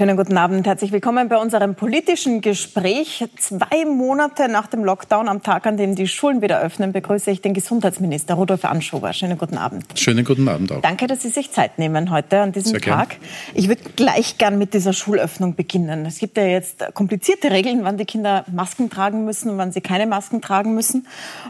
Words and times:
Schönen 0.00 0.16
guten 0.16 0.38
Abend. 0.38 0.66
Herzlich 0.66 0.92
willkommen 0.92 1.28
bei 1.28 1.36
unserem 1.36 1.74
politischen 1.74 2.40
Gespräch. 2.40 3.22
Zwei 3.36 3.84
Monate 3.84 4.48
nach 4.48 4.66
dem 4.66 4.82
Lockdown, 4.82 5.28
am 5.28 5.42
Tag, 5.42 5.66
an 5.66 5.76
dem 5.76 5.94
die 5.94 6.08
Schulen 6.08 6.40
wieder 6.40 6.58
öffnen, 6.62 6.92
begrüße 6.92 7.30
ich 7.30 7.42
den 7.42 7.52
Gesundheitsminister 7.52 8.32
Rudolf 8.32 8.64
Anschober. 8.64 9.12
Schönen 9.12 9.36
guten 9.36 9.58
Abend. 9.58 9.84
Schönen 9.96 10.24
guten 10.24 10.48
Abend 10.48 10.72
auch. 10.72 10.80
Danke, 10.80 11.06
dass 11.06 11.20
Sie 11.20 11.28
sich 11.28 11.52
Zeit 11.52 11.78
nehmen 11.78 12.10
heute 12.10 12.40
an 12.40 12.52
diesem 12.52 12.70
Sehr 12.70 12.80
Tag. 12.80 13.10
Gern. 13.10 13.20
Ich 13.52 13.68
würde 13.68 13.82
gleich 13.94 14.38
gern 14.38 14.56
mit 14.56 14.72
dieser 14.72 14.94
Schulöffnung 14.94 15.54
beginnen. 15.54 16.06
Es 16.06 16.16
gibt 16.16 16.38
ja 16.38 16.44
jetzt 16.44 16.82
komplizierte 16.94 17.50
Regeln, 17.50 17.80
wann 17.82 17.98
die 17.98 18.06
Kinder 18.06 18.46
Masken 18.50 18.88
tragen 18.88 19.26
müssen 19.26 19.50
und 19.50 19.58
wann 19.58 19.70
sie 19.70 19.82
keine 19.82 20.06
Masken 20.06 20.40
tragen 20.40 20.74
müssen. 20.74 21.06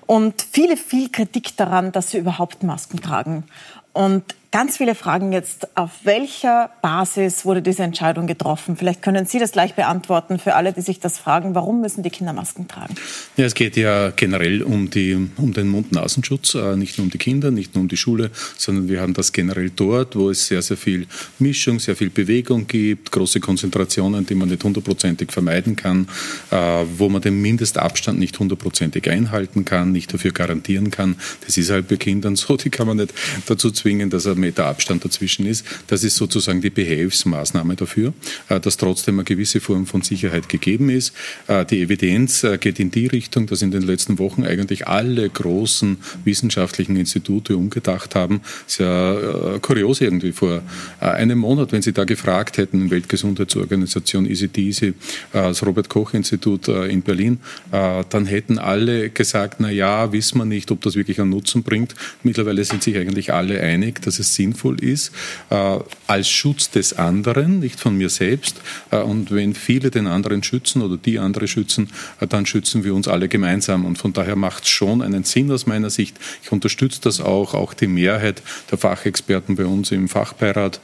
Und 0.06 0.44
viele, 0.50 0.76
viel 0.76 1.08
Kritik 1.08 1.56
daran, 1.56 1.92
dass 1.92 2.10
sie 2.10 2.18
überhaupt 2.18 2.64
Masken 2.64 3.00
tragen. 3.00 3.44
Und 3.92 4.24
Ganz 4.52 4.78
viele 4.78 4.96
fragen 4.96 5.30
jetzt, 5.30 5.76
auf 5.76 5.90
welcher 6.02 6.70
Basis 6.82 7.44
wurde 7.44 7.62
diese 7.62 7.84
Entscheidung 7.84 8.26
getroffen? 8.26 8.76
Vielleicht 8.76 9.00
können 9.00 9.24
Sie 9.24 9.38
das 9.38 9.52
gleich 9.52 9.74
beantworten 9.74 10.40
für 10.40 10.56
alle, 10.56 10.72
die 10.72 10.80
sich 10.80 10.98
das 10.98 11.18
fragen. 11.18 11.54
Warum 11.54 11.80
müssen 11.80 12.02
die 12.02 12.10
Kinder 12.10 12.32
Masken 12.32 12.66
tragen? 12.66 12.96
Ja, 13.36 13.44
es 13.44 13.54
geht 13.54 13.76
ja 13.76 14.10
generell 14.10 14.64
um, 14.64 14.90
die, 14.90 15.14
um 15.36 15.52
den 15.52 15.68
Mund-Nasenschutz, 15.68 16.56
äh, 16.56 16.74
nicht 16.74 16.98
nur 16.98 17.04
um 17.04 17.10
die 17.12 17.18
Kinder, 17.18 17.52
nicht 17.52 17.76
nur 17.76 17.82
um 17.82 17.88
die 17.88 17.96
Schule, 17.96 18.32
sondern 18.58 18.88
wir 18.88 19.00
haben 19.00 19.14
das 19.14 19.32
generell 19.32 19.70
dort, 19.70 20.16
wo 20.16 20.30
es 20.30 20.48
sehr, 20.48 20.62
sehr 20.62 20.76
viel 20.76 21.06
Mischung, 21.38 21.78
sehr 21.78 21.94
viel 21.94 22.10
Bewegung 22.10 22.66
gibt, 22.66 23.12
große 23.12 23.38
Konzentrationen, 23.38 24.26
die 24.26 24.34
man 24.34 24.48
nicht 24.48 24.64
hundertprozentig 24.64 25.30
vermeiden 25.30 25.76
kann, 25.76 26.08
äh, 26.50 26.56
wo 26.96 27.08
man 27.08 27.22
den 27.22 27.40
Mindestabstand 27.40 28.18
nicht 28.18 28.36
hundertprozentig 28.40 29.08
einhalten 29.08 29.64
kann, 29.64 29.92
nicht 29.92 30.12
dafür 30.12 30.32
garantieren 30.32 30.90
kann. 30.90 31.14
Das 31.46 31.56
ist 31.56 31.70
halt 31.70 31.86
bei 31.86 31.94
Kindern 31.94 32.34
so, 32.34 32.56
die 32.56 32.70
kann 32.70 32.88
man 32.88 32.96
nicht 32.96 33.14
dazu 33.46 33.70
zwingen, 33.70 34.10
dass 34.10 34.26
er 34.26 34.39
Meter 34.40 34.66
Abstand 34.66 35.04
dazwischen 35.04 35.46
ist. 35.46 35.64
Das 35.86 36.04
ist 36.04 36.16
sozusagen 36.16 36.60
die 36.60 36.70
Behelfsmaßnahme 36.70 37.76
dafür, 37.76 38.12
äh, 38.48 38.60
dass 38.60 38.76
trotzdem 38.76 39.16
eine 39.16 39.24
gewisse 39.24 39.60
Form 39.60 39.86
von 39.86 40.02
Sicherheit 40.02 40.48
gegeben 40.48 40.90
ist. 40.90 41.12
Äh, 41.46 41.64
die 41.64 41.82
Evidenz 41.82 42.44
äh, 42.44 42.58
geht 42.58 42.80
in 42.80 42.90
die 42.90 43.06
Richtung, 43.06 43.46
dass 43.46 43.62
in 43.62 43.70
den 43.70 43.82
letzten 43.82 44.18
Wochen 44.18 44.44
eigentlich 44.44 44.86
alle 44.86 45.28
großen 45.28 45.98
wissenschaftlichen 46.24 46.96
Institute 46.96 47.56
umgedacht 47.56 48.14
haben. 48.14 48.40
Sehr 48.66 49.58
kurios 49.62 50.00
irgendwie 50.00 50.32
vor 50.32 50.62
einem 51.00 51.38
Monat, 51.38 51.72
wenn 51.72 51.82
Sie 51.82 51.92
da 51.92 52.04
gefragt 52.04 52.58
hätten, 52.58 52.90
Weltgesundheitsorganisation 52.90 54.26
EasyDeasy, 54.26 54.94
das 55.32 55.64
Robert-Koch-Institut 55.64 56.68
in 56.68 57.02
Berlin, 57.02 57.38
dann 57.70 58.26
hätten 58.26 58.58
alle 58.58 59.10
gesagt, 59.10 59.60
na 59.60 59.70
ja, 59.70 60.12
wissen 60.12 60.38
wir 60.38 60.44
nicht, 60.44 60.70
ob 60.70 60.80
das 60.82 60.96
wirklich 60.96 61.20
einen 61.20 61.30
Nutzen 61.30 61.62
bringt. 61.62 61.94
Mittlerweile 62.22 62.64
sind 62.64 62.82
sich 62.82 62.96
eigentlich 62.96 63.32
alle 63.32 63.60
einig, 63.60 64.02
dass 64.02 64.18
es 64.18 64.29
sinnvoll 64.34 64.82
ist, 64.82 65.12
äh, 65.50 65.78
als 66.06 66.28
Schutz 66.28 66.70
des 66.70 66.94
anderen, 66.94 67.60
nicht 67.60 67.78
von 67.80 67.96
mir 67.96 68.08
selbst. 68.08 68.60
Äh, 68.90 68.98
und 68.98 69.30
wenn 69.30 69.54
viele 69.54 69.90
den 69.90 70.06
anderen 70.06 70.42
schützen 70.42 70.82
oder 70.82 70.96
die 70.96 71.18
andere 71.18 71.48
schützen, 71.48 71.90
äh, 72.20 72.26
dann 72.26 72.46
schützen 72.46 72.84
wir 72.84 72.94
uns 72.94 73.08
alle 73.08 73.28
gemeinsam. 73.28 73.84
Und 73.84 73.98
von 73.98 74.12
daher 74.12 74.36
macht 74.36 74.64
es 74.64 74.70
schon 74.70 75.02
einen 75.02 75.24
Sinn 75.24 75.50
aus 75.50 75.66
meiner 75.66 75.90
Sicht. 75.90 76.16
Ich 76.42 76.52
unterstütze 76.52 77.00
das 77.02 77.20
auch, 77.20 77.54
auch 77.54 77.74
die 77.74 77.86
Mehrheit 77.86 78.42
der 78.70 78.78
Fachexperten 78.78 79.56
bei 79.56 79.66
uns 79.66 79.90
im 79.92 80.08
Fachbeirat, 80.08 80.80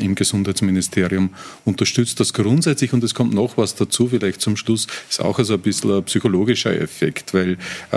im 0.00 0.14
Gesundheitsministerium 0.14 1.30
unterstützt 1.64 2.20
das 2.20 2.32
grundsätzlich. 2.32 2.92
Und 2.92 3.02
es 3.04 3.14
kommt 3.14 3.34
noch 3.34 3.56
was 3.56 3.74
dazu, 3.74 4.08
vielleicht 4.08 4.40
zum 4.40 4.56
Schluss, 4.56 4.86
ist 5.08 5.20
auch 5.20 5.38
also 5.38 5.54
ein 5.54 5.60
bisschen 5.60 5.92
ein 5.92 6.04
psychologischer 6.04 6.78
Effekt, 6.78 7.34
weil 7.34 7.56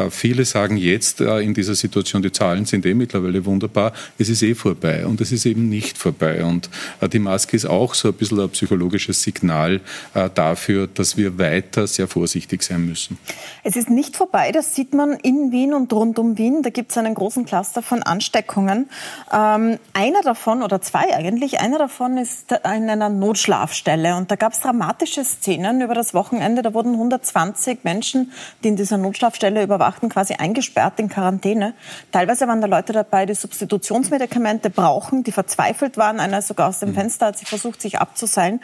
viele 0.10 0.46
sagen 0.46 0.78
jetzt 0.78 1.22
in 1.22 1.54
dieser 1.54 1.76
Situation, 1.76 2.22
die 2.22 2.32
Zahlen 2.32 2.66
sind 2.66 2.86
eh 2.86 2.94
mittlerweile 2.94 3.46
wunderbar, 3.46 3.94
es 4.18 4.30
ist 4.30 4.42
eh 4.44 4.56
vorbei 4.62 5.06
und 5.06 5.20
es 5.22 5.32
ist 5.32 5.46
eben 5.46 5.68
nicht 5.70 5.98
vorbei. 5.98 6.46
Und 6.46 6.70
äh, 7.02 7.10
die 7.10 7.20
Maske 7.20 7.56
ist 7.56 7.66
auch 7.66 7.94
so 7.94 8.10
ein 8.10 8.14
bisschen 8.14 8.40
ein 8.40 8.50
psychologisches 8.50 9.22
Signal 9.24 9.82
äh, 10.14 10.30
dafür, 10.34 10.88
dass 10.88 11.18
wir 11.18 11.38
weiter 11.38 11.88
sehr 11.88 12.08
vorsichtig 12.08 12.64
sein 12.64 12.86
müssen. 12.86 13.18
Es 13.64 13.76
ist 13.76 13.90
nicht 13.90 14.16
vorbei, 14.16 14.52
das 14.52 14.76
sieht 14.76 14.94
man 14.94 15.14
in 15.14 15.52
Wien 15.52 15.74
und 15.74 15.92
rund 15.92 16.20
um 16.20 16.38
Wien. 16.38 16.62
Da 16.62 16.70
gibt 16.70 16.92
es 16.92 16.98
einen 16.98 17.16
großen 17.16 17.46
Cluster 17.46 17.82
von 17.82 18.04
Ansteckungen. 18.04 18.90
Ähm, 19.34 19.80
einer 19.94 20.22
davon, 20.24 20.62
oder 20.64 20.82
zwei 20.82 21.14
eigentlich, 21.16 21.60
einer 21.60 21.80
davon 21.80 22.18
ist 22.18 22.52
in 22.52 22.90
einer 22.90 23.10
Notschlafstelle. 23.10 24.16
Und 24.16 24.30
da 24.32 24.36
gab 24.36 24.54
es 24.54 24.60
dramatische 24.60 25.24
Szenen 25.24 25.82
über 25.82 25.96
das 25.96 26.14
Wochenende. 26.14 26.62
Da 26.62 26.74
wurden 26.74 26.94
120 26.94 27.84
Menschen, 27.84 28.32
die 28.64 28.70
in 28.70 28.76
dieser 28.76 28.98
Notschlafstelle 28.98 29.64
überwachten, 29.64 30.10
quasi 30.10 30.36
eingesperrt 30.36 31.00
in 31.00 31.10
Quarantäne. 31.10 31.74
Teilweise 32.12 32.48
waren 32.48 32.62
da 32.62 32.68
Leute 32.68 32.94
dabei, 32.94 33.26
die 33.26 33.34
Substitutionsmedikamente 33.34 34.51
Medikamente 34.52 34.70
brauchen, 34.70 35.24
die 35.24 35.32
verzweifelt 35.32 35.98
waren. 35.98 36.20
Einer 36.20 36.42
sogar 36.42 36.70
aus 36.70 36.80
dem 36.80 36.90
mhm. 36.90 36.96
Fenster, 36.96 37.28
hat 37.28 37.38
sich 37.38 37.48
versucht, 37.48 37.82
sich 37.82 38.00
abzuseilen. 38.00 38.60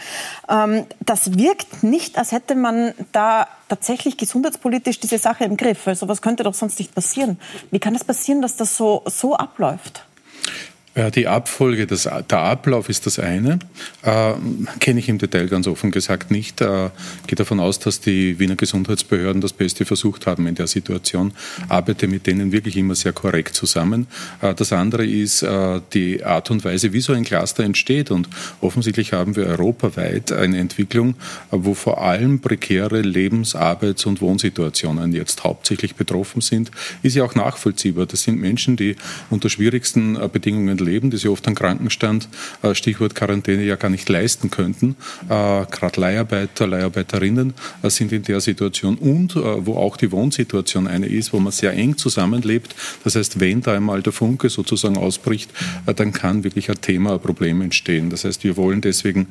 Ähm, 0.50 0.86
das 1.00 1.38
wirkt 1.38 1.84
nicht, 1.84 2.18
als 2.18 2.32
hätte 2.32 2.56
man 2.56 2.94
da 3.12 3.48
tatsächlich 3.70 4.18
gesundheitspolitisch 4.18 5.00
diese 5.00 5.18
Sache 5.18 5.46
im 5.46 5.58
Griff. 5.58 5.88
Also 5.88 6.08
was 6.08 6.22
könnte 6.22 6.44
doch 6.44 6.54
sonst 6.54 6.80
nicht 6.80 6.94
passieren? 6.94 7.40
Wie 7.72 7.80
kann 7.80 7.96
es 7.96 8.04
passieren, 8.04 8.42
dass 8.42 8.56
das 8.56 8.76
so, 8.78 9.04
so 9.06 9.36
abläuft? 9.36 10.04
Ja, 10.98 11.12
die 11.12 11.28
Abfolge, 11.28 11.86
das, 11.86 12.10
der 12.28 12.40
Ablauf 12.40 12.90
ist 12.90 13.06
das 13.06 13.20
eine. 13.20 13.60
Äh, 14.02 14.34
Kenne 14.80 15.00
ich 15.00 15.10
im 15.10 15.20
Detail 15.20 15.46
ganz 15.46 15.68
offen 15.68 15.92
gesagt 15.92 16.32
nicht. 16.32 16.60
Äh, 16.60 16.90
gehe 17.28 17.36
davon 17.36 17.60
aus, 17.60 17.78
dass 17.78 18.02
die 18.02 18.40
Wiener 18.40 18.56
Gesundheitsbehörden 18.56 19.40
das 19.40 19.54
Beste 19.54 19.86
versucht 19.86 20.26
haben 20.26 20.48
in 20.48 20.56
der 20.56 20.66
Situation. 20.66 21.34
Arbeite 21.70 22.08
mit 22.08 22.26
denen 22.26 22.52
wirklich 22.52 22.78
immer 22.78 22.96
sehr 22.96 23.14
korrekt 23.14 23.54
zusammen. 23.54 24.08
Äh, 24.42 24.56
das 24.56 24.74
andere 24.74 25.06
ist 25.06 25.44
äh, 25.44 25.82
die 25.94 26.24
Art 26.24 26.50
und 26.50 26.66
Weise, 26.66 26.94
wie 26.94 27.02
so 27.02 27.14
ein 27.14 27.26
Cluster 27.26 27.64
entsteht. 27.64 28.10
Und 28.10 28.28
offensichtlich 28.60 29.14
haben 29.14 29.36
wir 29.36 29.46
europaweit 29.46 30.32
eine 30.32 30.58
Entwicklung, 30.58 31.12
äh, 31.52 31.58
wo 31.60 31.76
vor 31.76 32.02
allem 32.02 32.40
prekäre 32.40 33.02
Lebens-, 33.02 33.54
Arbeits- 33.54 34.08
und 34.08 34.20
Wohnsituationen 34.20 35.14
jetzt 35.14 35.44
hauptsächlich 35.44 35.94
betroffen 35.94 36.42
sind. 36.42 36.72
Ist 37.04 37.16
ja 37.16 37.24
auch 37.24 37.36
nachvollziehbar. 37.36 38.08
Das 38.08 38.24
sind 38.24 38.40
Menschen, 38.40 38.78
die 38.78 38.96
unter 39.30 39.52
schwierigsten 39.52 40.16
äh, 40.16 40.28
Bedingungen 40.28 40.87
leben, 40.88 41.12
die 41.12 41.18
sich 41.18 41.30
oft 41.30 41.46
einen 41.46 41.56
Krankenstand, 41.56 42.28
äh, 42.64 42.74
Stichwort 42.74 43.14
Quarantäne, 43.14 43.64
ja 43.64 43.76
gar 43.76 43.90
nicht 43.90 44.10
leisten 44.10 44.50
könnten. 44.50 44.96
Äh, 45.30 45.66
Gerade 45.70 46.02
Leiharbeiter, 46.02 46.66
Leiharbeiterinnen 46.66 47.54
äh, 47.84 47.90
sind 47.90 48.12
in 48.12 48.24
der 48.24 48.42
Situation 48.42 48.96
und 48.96 49.36
wo 49.36 49.76
auch 49.76 49.98
die 49.98 50.12
Wohnsituation 50.12 50.88
eine 50.88 51.08
ist, 51.08 51.34
wo 51.34 51.40
man 51.40 51.52
sehr 51.52 51.74
eng 51.74 51.98
zusammenlebt. 51.98 52.76
Das 53.04 53.16
heißt, 53.16 53.40
wenn 53.40 53.62
da 53.62 53.74
einmal 53.74 54.02
der 54.02 54.14
Funke 54.14 54.50
sozusagen 54.50 54.98
ausbricht, 54.98 55.52
dann 55.86 56.14
kann 56.14 56.44
wirklich 56.44 56.70
ein 56.70 56.80
Thema, 56.82 57.14
ein 57.14 57.20
Problem 57.20 57.62
entstehen. 57.62 58.10
Das 58.10 58.24
heißt, 58.24 58.44
wir 58.44 58.58
wollen 58.58 58.82
deswegen 58.82 59.28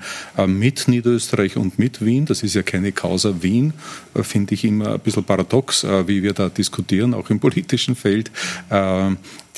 mit 0.46 0.86
Niederösterreich 0.88 1.56
und 1.56 1.78
mit 1.78 2.04
Wien, 2.04 2.26
das 2.26 2.42
ist 2.42 2.54
ja 2.54 2.62
keine 2.62 2.92
Causa 2.92 3.42
Wien, 3.42 3.72
finde 4.14 4.54
ich 4.54 4.64
immer 4.64 4.94
ein 4.94 5.00
bisschen 5.00 5.24
paradox, 5.24 5.84
wie 6.06 6.22
wir 6.22 6.32
da 6.32 6.48
diskutieren, 6.48 7.14
auch 7.14 7.30
im 7.30 7.40
politischen 7.40 7.96
Feld, 7.96 8.30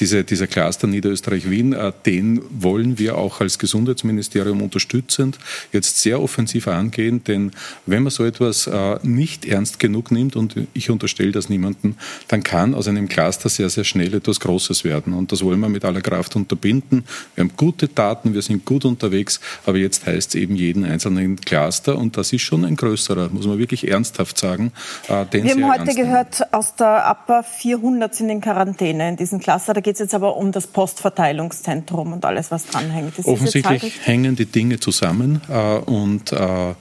diese, 0.00 0.25
dieser 0.25 0.47
Cluster 0.47 0.86
Niederösterreich-Wien, 0.86 1.72
äh, 1.72 1.92
den 2.06 2.41
wollen 2.50 2.98
wir 2.98 3.19
auch 3.19 3.41
als 3.41 3.59
Gesundheitsministerium 3.59 4.62
unterstützend 4.62 5.38
jetzt 5.72 6.00
sehr 6.00 6.20
offensiv 6.20 6.69
angehen, 6.69 7.25
denn 7.25 7.53
wenn 7.86 8.03
man 8.03 8.10
so 8.10 8.25
etwas 8.25 8.66
äh, 8.66 8.98
nicht 9.03 9.44
ernst 9.44 9.78
genug 9.78 10.10
nimmt, 10.10 10.36
und 10.36 10.54
ich 10.75 10.91
unterstelle 10.91 11.32
das 11.32 11.48
niemanden, 11.48 11.97
dann 12.28 12.42
kann 12.42 12.75
aus 12.75 12.88
einem 12.88 13.09
Cluster 13.09 13.48
sehr, 13.48 13.70
sehr 13.70 13.84
schnell 13.84 14.14
etwas 14.14 14.41
Großes 14.41 14.84
werden. 14.84 15.12
Und 15.12 15.32
das 15.32 15.42
wollen 15.42 15.60
wir 15.60 15.69
mit 15.69 15.84
aller 15.84 16.00
Kraft 16.00 16.36
unterbinden. 16.36 17.04
Wir 17.34 17.44
haben 17.44 17.53
gute 17.56 17.88
Daten, 17.88 18.34
wir 18.34 18.42
sind 18.42 18.65
gut 18.65 18.84
unterwegs, 18.84 19.41
aber 19.66 19.78
jetzt 19.78 20.06
heißt 20.06 20.30
es 20.30 20.34
eben 20.34 20.54
jeden 20.56 20.84
einzelnen 20.84 21.36
Cluster 21.41 21.98
und 21.98 22.16
das 22.16 22.32
ist 22.32 22.42
schon 22.42 22.65
ein 22.65 22.76
größerer, 22.76 23.28
muss 23.30 23.47
man 23.47 23.59
wirklich 23.59 23.88
ernsthaft 23.88 24.38
sagen. 24.38 24.72
Äh, 25.09 25.26
wir 25.30 25.50
haben 25.50 25.70
heute 25.70 25.94
gehört, 25.94 26.53
aus 26.53 26.75
der 26.76 27.06
APA 27.06 27.42
400 27.42 28.15
sind 28.15 28.30
in 28.30 28.41
Quarantäne 28.41 29.09
in 29.09 29.16
diesem 29.16 29.41
Cluster. 29.41 29.75
Da 29.75 29.80
geht 29.88 29.94
es 29.94 30.00
jetzt 30.00 30.15
aber 30.15 30.37
um 30.37 30.53
das 30.53 30.66
Postverteilungszentrum 30.66 32.13
und 32.13 32.22
alles, 32.27 32.51
was 32.51 32.66
dranhängt. 32.66 33.18
Ist 33.18 33.27
Offensichtlich 33.27 33.95
hängen 34.04 34.36
die 34.36 34.45
Dinge 34.45 34.78
zusammen 34.78 35.41
äh, 35.48 35.78
und 35.78 36.30
äh, 36.30 36.72
äh, 36.72 36.74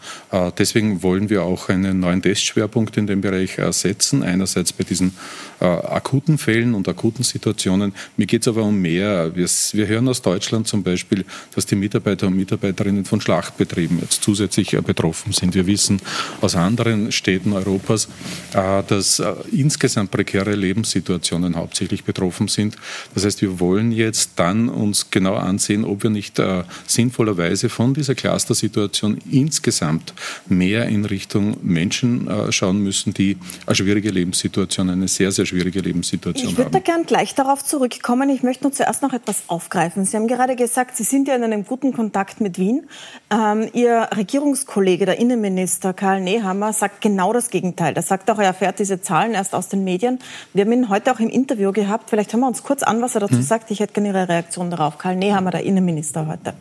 deswegen 0.57 1.01
wollen 1.03 1.29
wir 1.29 1.43
auch 1.43 1.69
einen 1.69 2.01
neuen 2.01 2.21
Testschwerpunkt 2.21 2.97
in 2.97 3.07
dem 3.07 3.21
Bereich 3.21 3.59
äh, 3.59 3.71
setzen. 3.71 4.23
Einerseits 4.23 4.73
bei 4.73 4.83
diesen 4.83 5.15
äh, 5.59 5.65
akuten 5.65 6.38
Fällen 6.38 6.74
und 6.74 6.88
akuten 6.88 7.24
Situationen. 7.24 7.94
Mir 8.15 8.25
geht 8.25 8.42
es 8.42 8.48
aber 8.48 8.63
um 8.63 8.80
mehr. 8.80 9.36
Wir, 9.36 9.48
wir, 9.71 9.88
hören 9.88 10.07
aus 10.07 10.21
Deutschland 10.21 10.68
zum 10.68 10.83
Beispiel, 10.83 11.25
dass 11.56 11.65
die 11.65 11.75
Mitarbeiter 11.75 12.27
und 12.27 12.36
Mitarbeiterinnen 12.36 13.06
von 13.06 13.21
Schlachtbetrieben 13.21 14.00
jetzt 14.01 14.24
zusätzlich 14.24 14.74
äh, 14.74 14.81
betroffen 14.81 15.33
sind. 15.33 15.56
Wir 15.56 15.68
wissen 15.68 16.01
aus 16.42 16.56
anderen 16.56 17.12
Städten 17.12 17.54
Europas, 17.54 18.07
dass 18.51 19.21
insgesamt 19.51 20.12
prekäre 20.12 20.56
Lebenssituationen 20.56 21.56
hauptsächlich 21.56 22.04
betroffen 22.04 22.48
sind. 22.48 22.75
Das 23.13 23.25
heißt, 23.25 23.42
wir 23.42 23.59
wollen 23.59 23.92
jetzt 23.92 24.31
dann 24.36 24.69
uns 24.69 25.09
genau 25.12 25.36
ansehen, 25.36 25.83
ob 25.83 26.04
wir 26.04 26.09
nicht 26.09 26.39
äh, 26.39 26.63
sinnvollerweise 26.86 27.69
von 27.69 27.94
dieser 27.94 28.15
Cluster-Situation 28.15 29.18
insgesamt 29.30 30.13
mehr 30.48 30.88
in 30.88 31.06
Richtung 31.06 31.57
Menschen 31.62 32.27
äh, 32.27 32.51
schauen 32.51 32.83
müssen, 32.83 33.13
die 33.13 33.38
eine 33.65 33.75
schwierige 33.75 34.09
Lebenssituation, 34.09 34.89
eine 34.89 35.07
sehr, 35.07 35.31
sehr 35.31 35.45
schwierige 35.47 35.79
Lebenssituation 35.79 36.49
ich 36.49 36.57
haben. 36.57 36.67
Ich 36.67 36.73
würde 36.73 36.83
da 36.83 36.91
gern 36.94 37.05
gleich 37.05 37.33
darauf 37.33 37.63
zurückkommen. 37.63 38.29
Ich 38.29 38.44
möchte 38.44 38.63
nur 38.63 38.73
zuerst 38.73 39.01
noch 39.01 39.13
etwas 39.13 39.44
aufgreifen. 39.47 40.05
Sie 40.05 40.15
haben 40.15 40.27
gerade 40.27 40.55
gesagt, 40.55 40.95
Sie 40.97 41.03
sind 41.03 41.27
ja 41.27 41.35
in 41.35 41.44
einem 41.44 41.65
guten 41.65 41.94
Kontakt 41.94 42.41
mit 42.41 42.59
Wien. 42.59 42.88
Ähm, 43.31 43.69
Ihr 43.73 44.09
Regierungskollege, 44.15 45.05
der 45.05 45.19
Innenminister 45.19 45.94
Karl 45.94 46.21
Nehammer, 46.21 46.73
sagt 46.73 47.01
genau 47.01 47.33
das 47.33 47.49
Gegenteil. 47.49 47.94
Er 47.95 48.01
sagt 48.03 48.29
auch, 48.29 48.39
er 48.39 48.45
erfährt 48.45 48.79
diese 48.79 49.01
Zahlen 49.01 49.33
erst 49.33 49.55
aus 49.55 49.69
den 49.69 49.83
Medien. 49.83 50.19
Wir 50.53 50.65
haben 50.65 50.71
ihn 50.71 50.89
heute 50.89 51.11
auch 51.11 51.19
im 51.19 51.29
Interview 51.29 51.71
gehabt. 51.71 52.09
Vielleicht 52.09 52.33
hören 52.33 52.41
wir 52.41 52.47
uns 52.47 52.63
kurz 52.63 52.83
an, 52.83 53.01
was 53.01 53.15
er 53.15 53.21
dazu 53.21 53.35
hm. 53.35 53.41
sagt. 53.41 53.71
Ich 53.71 53.79
hätte 53.79 53.94
gerne 53.94 54.09
Ihre 54.09 54.29
Reaktion 54.29 54.69
darauf. 54.69 54.97
Karl 54.97 55.15
Nehammer, 55.15 55.51
der 55.51 55.63
Innenminister 55.63 56.27
heute. 56.27 56.53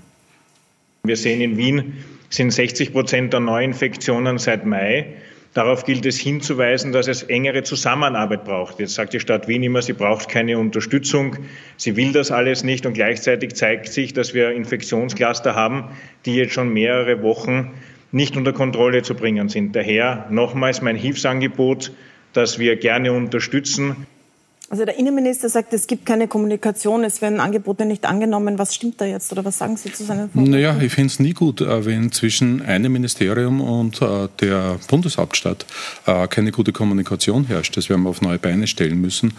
Wir 1.03 1.17
sehen 1.17 1.41
in 1.41 1.57
Wien 1.57 2.05
sind 2.31 2.51
60 2.51 2.93
Prozent 2.93 3.33
der 3.33 3.41
Neuinfektionen 3.41 4.39
seit 4.39 4.67
Mai. 4.67 5.15
Darauf 5.57 5.85
gilt 5.85 6.05
es 6.05 6.19
hinzuweisen, 6.19 6.93
dass 6.93 7.09
es 7.09 7.23
engere 7.23 7.63
Zusammenarbeit 7.63 8.45
braucht. 8.45 8.79
Jetzt 8.79 8.93
sagt 8.93 9.15
die 9.15 9.21
Stadt 9.21 9.49
Wien 9.49 9.63
immer, 9.63 9.81
sie 9.81 9.95
braucht 9.95 10.29
keine 10.29 10.59
Unterstützung, 10.59 11.39
sie 11.79 11.97
will 11.97 12.13
das 12.13 12.31
alles 12.31 12.63
nicht 12.63 12.85
und 12.85 12.93
gleichzeitig 12.93 13.55
zeigt 13.55 13.91
sich, 13.91 14.13
dass 14.13 14.35
wir 14.35 14.51
Infektionscluster 14.51 15.55
haben, 15.55 15.85
die 16.27 16.35
jetzt 16.35 16.53
schon 16.53 16.75
mehrere 16.75 17.23
Wochen 17.23 17.73
nicht 18.13 18.37
unter 18.37 18.53
Kontrolle 18.53 19.01
zu 19.01 19.15
bringen 19.15 19.49
sind. 19.49 19.75
Daher 19.75 20.27
nochmals 20.29 20.83
mein 20.83 20.95
Hilfsangebot, 20.95 21.91
das 22.35 22.59
wir 22.59 22.77
gerne 22.77 23.15
unterstützen. 23.15 24.07
Also 24.69 24.85
der 24.85 24.99
Innenminister 24.99 25.49
sagt, 25.49 25.73
es 25.75 25.87
gibt 25.87 26.07
keine 26.07 26.27
Kommunikation, 26.27 27.05
es 27.05 27.23
werden 27.23 27.39
Angebote 27.39 27.85
nicht 27.85 28.05
angenommen. 28.05 28.59
Was 28.59 28.75
stimmt 28.75 29.01
da 29.01 29.05
jetzt 29.05 29.31
oder 29.31 29.45
was 29.45 29.59
sagen 29.59 29.77
Sie 29.77 29.93
zu 29.93 30.03
seinen 30.03 30.29
Vorwürfen? 30.29 30.51
Naja, 30.51 30.77
ich 30.81 30.93
finde 30.93 31.07
es 31.07 31.21
nie 31.21 31.35
gut, 31.35 31.61
äh, 31.61 31.85
wenn 31.85 32.11
zwischen 32.11 32.63
einem 32.63 32.93
Ministerium 32.93 33.61
und 33.61 34.03
äh, 34.03 34.29
der 34.41 34.81
Bundeshauptstadt 34.89 35.67
äh, 36.07 36.27
keine 36.27 36.51
gute 36.51 36.73
Kommunikation 36.73 37.47
herrscht. 37.47 37.77
Das 37.77 37.89
werden 37.89 38.03
wir 38.03 38.11
auf 38.11 38.23
neue 38.23 38.41
Beine 38.41 38.67
stellen 38.67 39.01
müssen. 39.01 39.35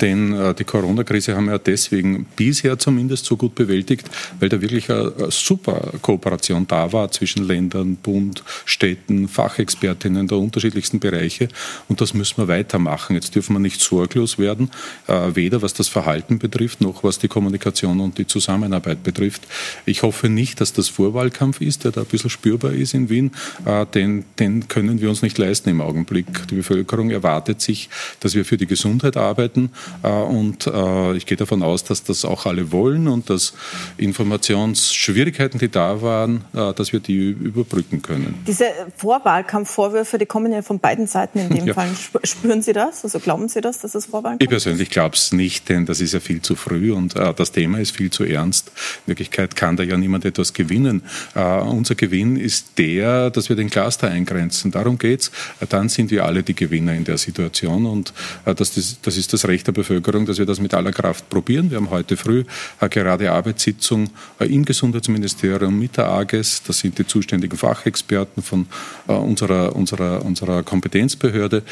Denn 0.00 0.54
die 0.56 0.64
Corona-Krise 0.64 1.34
haben 1.34 1.46
wir 1.46 1.52
ja 1.52 1.58
deswegen 1.58 2.26
bisher 2.36 2.78
zumindest 2.78 3.24
so 3.24 3.36
gut 3.36 3.54
bewältigt, 3.54 4.08
weil 4.38 4.48
da 4.48 4.60
wirklich 4.60 4.90
eine 4.90 5.12
super 5.30 5.92
Kooperation 6.02 6.66
da 6.68 6.92
war 6.92 7.10
zwischen 7.10 7.44
Ländern, 7.44 7.96
Bund, 7.96 8.44
Städten, 8.64 9.28
Fachexpertinnen 9.28 10.28
der 10.28 10.38
unterschiedlichsten 10.38 11.00
Bereiche. 11.00 11.48
Und 11.88 12.00
das 12.00 12.14
müssen 12.14 12.36
wir 12.38 12.48
weitermachen. 12.48 13.14
Jetzt 13.14 13.34
dürfen 13.34 13.54
wir 13.54 13.60
nicht 13.60 13.80
sorglos 13.80 14.38
werden 14.38 14.67
äh, 15.06 15.34
weder 15.34 15.62
was 15.62 15.74
das 15.74 15.88
Verhalten 15.88 16.38
betrifft, 16.38 16.80
noch 16.80 17.04
was 17.04 17.18
die 17.18 17.28
Kommunikation 17.28 18.00
und 18.00 18.18
die 18.18 18.26
Zusammenarbeit 18.26 19.02
betrifft. 19.02 19.42
Ich 19.86 20.02
hoffe 20.02 20.28
nicht, 20.28 20.60
dass 20.60 20.72
das 20.72 20.88
Vorwahlkampf 20.88 21.60
ist, 21.60 21.84
der 21.84 21.92
da 21.92 22.02
ein 22.02 22.06
bisschen 22.06 22.30
spürbar 22.30 22.72
ist 22.72 22.94
in 22.94 23.08
Wien, 23.08 23.32
äh, 23.64 23.86
denn 23.86 24.24
den 24.38 24.68
können 24.68 25.00
wir 25.00 25.08
uns 25.08 25.22
nicht 25.22 25.38
leisten 25.38 25.68
im 25.68 25.80
Augenblick. 25.80 26.46
Die 26.48 26.56
Bevölkerung 26.56 27.10
erwartet 27.10 27.60
sich, 27.60 27.88
dass 28.20 28.34
wir 28.34 28.44
für 28.44 28.56
die 28.56 28.66
Gesundheit 28.66 29.16
arbeiten 29.16 29.70
äh, 30.02 30.08
und 30.08 30.68
ich 31.16 31.26
gehe 31.26 31.36
davon 31.36 31.62
aus, 31.62 31.84
dass 31.84 32.02
das 32.04 32.24
auch 32.24 32.46
alle 32.46 32.72
wollen 32.72 33.08
und 33.08 33.30
dass 33.30 33.54
Informationsschwierigkeiten, 33.96 35.58
die 35.58 35.68
da 35.68 36.02
waren, 36.02 36.44
dass 36.52 36.92
wir 36.92 37.00
die 37.00 37.30
überbrücken 37.30 38.02
können. 38.02 38.34
Diese 38.46 38.64
Vorwahlkampfvorwürfe, 38.96 40.18
die 40.18 40.26
kommen 40.26 40.52
ja 40.52 40.62
von 40.62 40.78
beiden 40.78 41.06
Seiten 41.06 41.38
in 41.38 41.48
dem 41.50 41.66
ja. 41.68 41.74
Fall. 41.74 41.88
Spüren 42.22 42.62
Sie 42.62 42.72
das? 42.72 43.04
Also 43.04 43.18
glauben 43.18 43.48
Sie 43.48 43.60
das, 43.60 43.80
dass 43.80 43.94
es 43.94 44.06
Vorwahlkampf 44.06 44.42
ich 44.42 44.48
persönlich 44.58 44.90
glaube 44.90 45.14
es 45.14 45.30
nicht, 45.30 45.68
denn 45.68 45.86
das 45.86 46.00
ist 46.00 46.14
ja 46.14 46.20
viel 46.20 46.42
zu 46.42 46.56
früh 46.56 46.92
und 46.92 47.14
äh, 47.14 47.32
das 47.32 47.52
Thema 47.52 47.78
ist 47.78 47.92
viel 47.92 48.10
zu 48.10 48.24
ernst. 48.24 48.72
In 49.06 49.12
Wirklichkeit 49.12 49.54
kann 49.54 49.76
da 49.76 49.84
ja 49.84 49.96
niemand 49.96 50.24
etwas 50.24 50.52
gewinnen. 50.52 51.02
Äh, 51.36 51.60
unser 51.60 51.94
Gewinn 51.94 52.36
ist 52.36 52.76
der, 52.76 53.30
dass 53.30 53.48
wir 53.48 53.54
den 53.54 53.70
Cluster 53.70 54.08
eingrenzen. 54.08 54.72
Darum 54.72 54.98
geht's. 54.98 55.30
Äh, 55.60 55.66
dann 55.68 55.88
sind 55.88 56.10
wir 56.10 56.24
alle 56.24 56.42
die 56.42 56.56
Gewinner 56.56 56.92
in 56.92 57.04
der 57.04 57.18
Situation 57.18 57.86
und 57.86 58.12
äh, 58.46 58.54
das, 58.56 58.74
das, 58.74 59.00
das, 59.00 59.16
ist 59.16 59.32
das 59.32 59.46
Recht 59.46 59.64
der 59.68 59.72
Bevölkerung, 59.72 60.26
dass 60.26 60.38
wir 60.38 60.46
das 60.46 60.58
mit 60.58 60.74
aller 60.74 60.90
Kraft 60.90 61.28
probieren. 61.28 61.70
Wir 61.70 61.76
haben 61.76 61.90
heute 61.90 62.16
früh 62.16 62.42
äh, 62.80 62.88
gerade 62.88 63.30
Arbeitssitzung 63.30 64.10
äh, 64.40 64.52
im 64.52 64.64
Gesundheitsministerium 64.64 65.78
mit 65.78 65.96
der 65.96 66.08
AGES. 66.08 66.64
Das 66.66 66.80
sind 66.80 66.98
die 66.98 67.06
zuständigen 67.06 67.56
Fachexperten 67.56 68.42
von 68.42 68.66
unserer, 69.06 69.76
unserer, 69.76 70.24
unserer 70.24 70.64
Kompetenzbehörde 70.64 71.62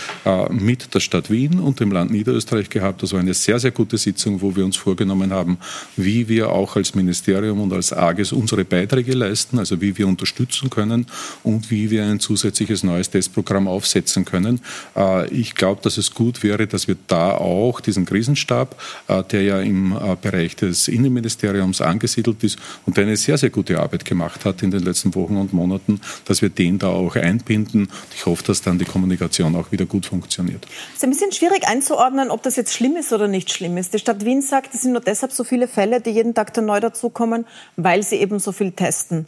mit 0.50 0.94
der 0.94 1.00
Stadt 1.00 1.30
Wien 1.30 1.58
und 1.58 1.80
dem 1.80 1.90
Land 1.90 2.10
Niederösterreich 2.10 2.36
Österreich 2.36 2.70
gehabt. 2.76 3.02
Das 3.02 3.12
war 3.12 3.20
eine 3.20 3.34
sehr, 3.34 3.58
sehr 3.58 3.70
gute 3.70 3.96
Sitzung, 3.96 4.40
wo 4.42 4.54
wir 4.54 4.64
uns 4.64 4.76
vorgenommen 4.76 5.32
haben, 5.32 5.58
wie 5.96 6.28
wir 6.28 6.50
auch 6.50 6.76
als 6.76 6.94
Ministerium 6.94 7.60
und 7.60 7.72
als 7.72 7.92
AGES 7.92 8.32
unsere 8.32 8.64
Beiträge 8.64 9.12
leisten, 9.12 9.58
also 9.58 9.80
wie 9.80 9.96
wir 9.96 10.06
unterstützen 10.06 10.68
können 10.68 11.06
und 11.42 11.70
wie 11.70 11.90
wir 11.90 12.04
ein 12.04 12.20
zusätzliches 12.20 12.82
neues 12.82 13.10
Testprogramm 13.10 13.66
aufsetzen 13.66 14.24
können. 14.24 14.60
Äh, 14.94 15.28
ich 15.28 15.54
glaube, 15.54 15.80
dass 15.82 15.96
es 15.96 16.12
gut 16.12 16.42
wäre, 16.42 16.66
dass 16.66 16.86
wir 16.86 16.96
da 17.06 17.32
auch 17.32 17.80
diesen 17.80 18.04
Krisenstab, 18.04 18.80
äh, 19.08 19.22
der 19.24 19.42
ja 19.42 19.60
im 19.60 19.92
äh, 19.92 20.16
Bereich 20.20 20.56
des 20.56 20.88
Innenministeriums 20.88 21.80
angesiedelt 21.80 22.44
ist 22.44 22.58
und 22.84 22.96
der 22.96 23.04
eine 23.04 23.16
sehr, 23.16 23.38
sehr 23.38 23.50
gute 23.50 23.80
Arbeit 23.80 24.04
gemacht 24.04 24.44
hat 24.44 24.62
in 24.62 24.70
den 24.70 24.82
letzten 24.82 25.14
Wochen 25.14 25.36
und 25.36 25.52
Monaten, 25.52 26.00
dass 26.26 26.42
wir 26.42 26.50
den 26.50 26.78
da 26.78 26.88
auch 26.88 27.16
einbinden. 27.16 27.88
Ich 28.14 28.26
hoffe, 28.26 28.44
dass 28.44 28.60
dann 28.60 28.78
die 28.78 28.84
Kommunikation 28.84 29.56
auch 29.56 29.72
wieder 29.72 29.86
gut 29.86 30.06
funktioniert. 30.06 30.66
Es 30.90 30.98
ist 30.98 31.04
ein 31.04 31.10
bisschen 31.10 31.32
schwierig 31.32 31.66
einzuordnen, 31.66 32.30
ob 32.30 32.42
das 32.42 32.56
jetzt 32.56 32.65
schlimm 32.72 32.96
ist 32.96 33.12
oder 33.12 33.28
nicht 33.28 33.50
schlimm 33.52 33.76
ist. 33.76 33.94
Die 33.94 33.98
Stadt 33.98 34.24
Wien 34.24 34.42
sagt, 34.42 34.74
es 34.74 34.82
sind 34.82 34.92
nur 34.92 35.00
deshalb 35.00 35.32
so 35.32 35.44
viele 35.44 35.68
Fälle, 35.68 36.00
die 36.00 36.10
jeden 36.10 36.34
Tag 36.34 36.56
neu 36.56 36.80
dazukommen, 36.80 37.46
weil 37.76 38.02
sie 38.02 38.16
eben 38.16 38.38
so 38.38 38.52
viel 38.52 38.72
testen. 38.72 39.26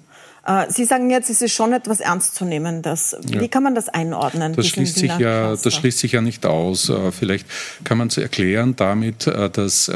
Äh, 0.48 0.70
sie 0.70 0.86
sagen 0.86 1.10
jetzt, 1.10 1.28
es 1.28 1.42
ist 1.42 1.52
schon 1.52 1.72
etwas 1.74 2.00
Ernstzunehmendes. 2.00 3.16
Ja. 3.28 3.40
Wie 3.40 3.48
kann 3.48 3.62
man 3.62 3.74
das 3.74 3.90
einordnen? 3.90 4.54
Das 4.54 4.66
schließt, 4.68 4.96
sich 4.96 5.18
ja, 5.18 5.54
das 5.54 5.74
schließt 5.74 5.98
sich 5.98 6.12
ja 6.12 6.22
nicht 6.22 6.46
aus. 6.46 6.88
Äh, 6.88 7.12
vielleicht 7.12 7.46
kann 7.84 7.98
man 7.98 8.08
es 8.08 8.16
erklären 8.16 8.74
damit, 8.74 9.26
äh, 9.26 9.50
dass 9.50 9.90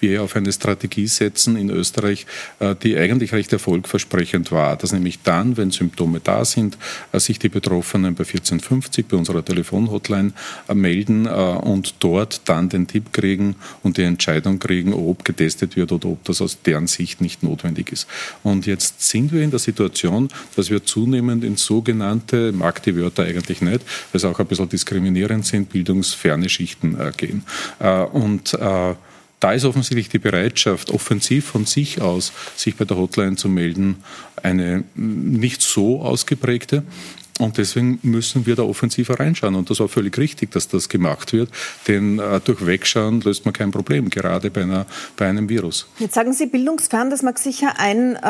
wir 0.00 0.22
auf 0.22 0.36
eine 0.36 0.52
Strategie 0.52 1.06
setzen 1.06 1.56
in 1.56 1.70
Österreich, 1.70 2.26
die 2.82 2.96
eigentlich 2.96 3.32
recht 3.32 3.52
erfolgversprechend 3.52 4.52
war. 4.52 4.76
Dass 4.76 4.92
nämlich 4.92 5.22
dann, 5.22 5.56
wenn 5.56 5.70
Symptome 5.70 6.20
da 6.20 6.44
sind, 6.44 6.78
sich 7.12 7.38
die 7.38 7.48
Betroffenen 7.48 8.14
bei 8.14 8.24
1450 8.24 9.06
bei 9.06 9.16
unserer 9.16 9.44
Telefonhotline 9.44 10.32
melden 10.72 11.26
und 11.26 11.96
dort 12.00 12.42
dann 12.48 12.68
den 12.68 12.86
Tipp 12.86 13.12
kriegen 13.12 13.56
und 13.82 13.96
die 13.96 14.02
Entscheidung 14.02 14.58
kriegen, 14.58 14.94
ob 14.94 15.24
getestet 15.24 15.76
wird 15.76 15.92
oder 15.92 16.08
ob 16.08 16.24
das 16.24 16.40
aus 16.40 16.62
deren 16.62 16.86
Sicht 16.86 17.20
nicht 17.20 17.42
notwendig 17.42 17.92
ist. 17.92 18.06
Und 18.42 18.66
jetzt 18.66 19.02
sind 19.02 19.32
wir 19.32 19.42
in 19.42 19.50
der 19.50 19.60
Situation, 19.60 19.89
Situation, 19.90 20.28
dass 20.56 20.70
wir 20.70 20.84
zunehmend 20.84 21.44
in 21.44 21.56
sogenannte, 21.56 22.52
mag 22.52 22.82
die 22.82 22.96
Wörter 22.96 23.24
eigentlich 23.24 23.60
nicht, 23.60 23.80
weil 23.80 24.18
es 24.18 24.24
auch 24.24 24.38
ein 24.38 24.46
bisschen 24.46 24.68
diskriminierend 24.68 25.44
sind, 25.44 25.70
bildungsferne 25.70 26.48
Schichten 26.48 26.98
äh, 26.98 27.12
gehen. 27.16 27.44
Äh, 27.78 28.02
und 28.04 28.54
äh, 28.54 28.94
da 29.40 29.52
ist 29.52 29.64
offensichtlich 29.64 30.10
die 30.10 30.18
Bereitschaft, 30.18 30.90
offensiv 30.90 31.46
von 31.46 31.64
sich 31.64 32.00
aus 32.00 32.32
sich 32.56 32.76
bei 32.76 32.84
der 32.84 32.98
Hotline 32.98 33.36
zu 33.36 33.48
melden, 33.48 33.96
eine 34.42 34.84
nicht 34.94 35.62
so 35.62 36.02
ausgeprägte. 36.02 36.82
Und 37.40 37.58
deswegen 37.58 37.98
müssen 38.02 38.46
wir 38.46 38.56
da 38.56 38.62
offensiver 38.62 39.18
reinschauen. 39.18 39.54
Und 39.54 39.70
das 39.70 39.80
war 39.80 39.88
völlig 39.88 40.16
richtig, 40.18 40.50
dass 40.50 40.68
das 40.68 40.88
gemacht 40.88 41.32
wird. 41.32 41.50
Denn 41.88 42.18
äh, 42.18 42.40
durch 42.40 42.64
Wegschauen 42.64 43.20
löst 43.22 43.44
man 43.44 43.54
kein 43.54 43.70
Problem, 43.70 44.10
gerade 44.10 44.50
bei, 44.50 44.62
einer, 44.62 44.86
bei 45.16 45.28
einem 45.28 45.48
Virus. 45.48 45.86
Jetzt 45.98 46.14
sagen 46.14 46.32
Sie 46.32 46.46
bildungsfern, 46.46 47.10
das 47.10 47.22
mag 47.22 47.38
sicher 47.38 47.74
ein, 47.78 48.16
äh, 48.16 48.20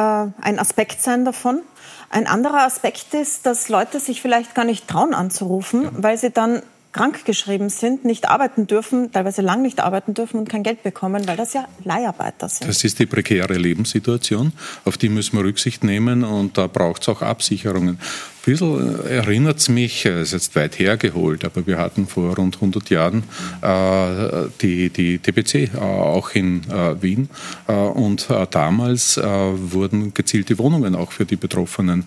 ein 0.40 0.58
Aspekt 0.58 1.02
sein 1.02 1.24
davon. 1.24 1.60
Ein 2.08 2.26
anderer 2.26 2.64
Aspekt 2.64 3.14
ist, 3.14 3.46
dass 3.46 3.68
Leute 3.68 4.00
sich 4.00 4.20
vielleicht 4.20 4.54
gar 4.54 4.64
nicht 4.64 4.88
trauen 4.88 5.14
anzurufen, 5.14 5.84
ja. 5.84 5.90
weil 5.96 6.18
sie 6.18 6.30
dann 6.30 6.62
krankgeschrieben 6.92 7.68
sind, 7.68 8.04
nicht 8.04 8.28
arbeiten 8.28 8.66
dürfen, 8.66 9.12
teilweise 9.12 9.42
lang 9.42 9.62
nicht 9.62 9.80
arbeiten 9.80 10.12
dürfen 10.14 10.38
und 10.40 10.48
kein 10.48 10.62
Geld 10.62 10.82
bekommen, 10.82 11.26
weil 11.28 11.36
das 11.36 11.52
ja 11.52 11.66
Leiharbeiter 11.84 12.48
sind. 12.48 12.68
Das 12.68 12.82
ist 12.82 12.98
die 12.98 13.06
prekäre 13.06 13.54
Lebenssituation, 13.54 14.52
auf 14.84 14.98
die 14.98 15.08
müssen 15.08 15.36
wir 15.36 15.44
Rücksicht 15.44 15.84
nehmen 15.84 16.24
und 16.24 16.58
da 16.58 16.66
braucht 16.66 17.02
es 17.02 17.08
auch 17.08 17.22
Absicherungen. 17.22 17.98
Ein 17.98 18.44
bisschen 18.44 19.06
erinnert 19.06 19.58
es 19.58 19.68
mich, 19.68 20.06
es 20.06 20.28
ist 20.28 20.32
jetzt 20.32 20.56
weit 20.56 20.78
hergeholt, 20.78 21.44
aber 21.44 21.66
wir 21.66 21.78
hatten 21.78 22.06
vor 22.06 22.34
rund 22.34 22.56
100 22.56 22.90
Jahren 22.90 23.22
äh, 23.62 24.48
die, 24.60 24.90
die 24.90 25.18
TPC 25.18 25.74
äh, 25.74 25.78
auch 25.78 26.30
in 26.30 26.62
äh, 26.70 27.00
Wien 27.00 27.28
äh, 27.68 27.72
und 27.72 28.30
äh, 28.30 28.46
damals 28.50 29.16
äh, 29.16 29.22
wurden 29.22 30.14
gezielte 30.14 30.58
Wohnungen 30.58 30.96
auch 30.96 31.12
für 31.12 31.26
die 31.26 31.36
Betroffenen 31.36 32.06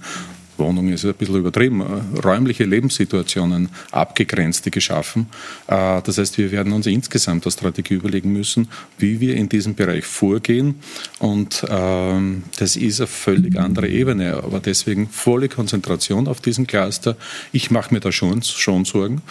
Wohnung 0.57 0.89
ist 0.89 1.05
ein 1.05 1.13
bisschen 1.13 1.37
übertrieben, 1.37 1.81
äh, 1.81 2.19
räumliche 2.19 2.63
Lebenssituationen, 2.65 3.69
abgegrenzte 3.91 4.71
geschaffen. 4.71 5.27
Äh, 5.67 6.01
das 6.01 6.17
heißt, 6.17 6.37
wir 6.37 6.51
werden 6.51 6.73
uns 6.73 6.85
insgesamt 6.85 7.45
eine 7.45 7.51
Strategie 7.51 7.95
überlegen 7.95 8.31
müssen, 8.31 8.67
wie 8.97 9.19
wir 9.19 9.35
in 9.35 9.49
diesem 9.49 9.75
Bereich 9.75 10.05
vorgehen. 10.05 10.75
Und 11.19 11.65
ähm, 11.69 12.43
das 12.57 12.75
ist 12.75 12.99
eine 12.99 13.07
völlig 13.07 13.57
andere 13.57 13.87
Ebene. 13.87 14.35
Aber 14.43 14.59
deswegen 14.59 15.09
volle 15.09 15.49
Konzentration 15.49 16.27
auf 16.27 16.41
diesen 16.41 16.67
Cluster. 16.67 17.15
Ich 17.51 17.71
mache 17.71 17.93
mir 17.93 17.99
da 17.99 18.11
schon, 18.11 18.41
schon 18.43 18.85
Sorgen. 18.85 19.21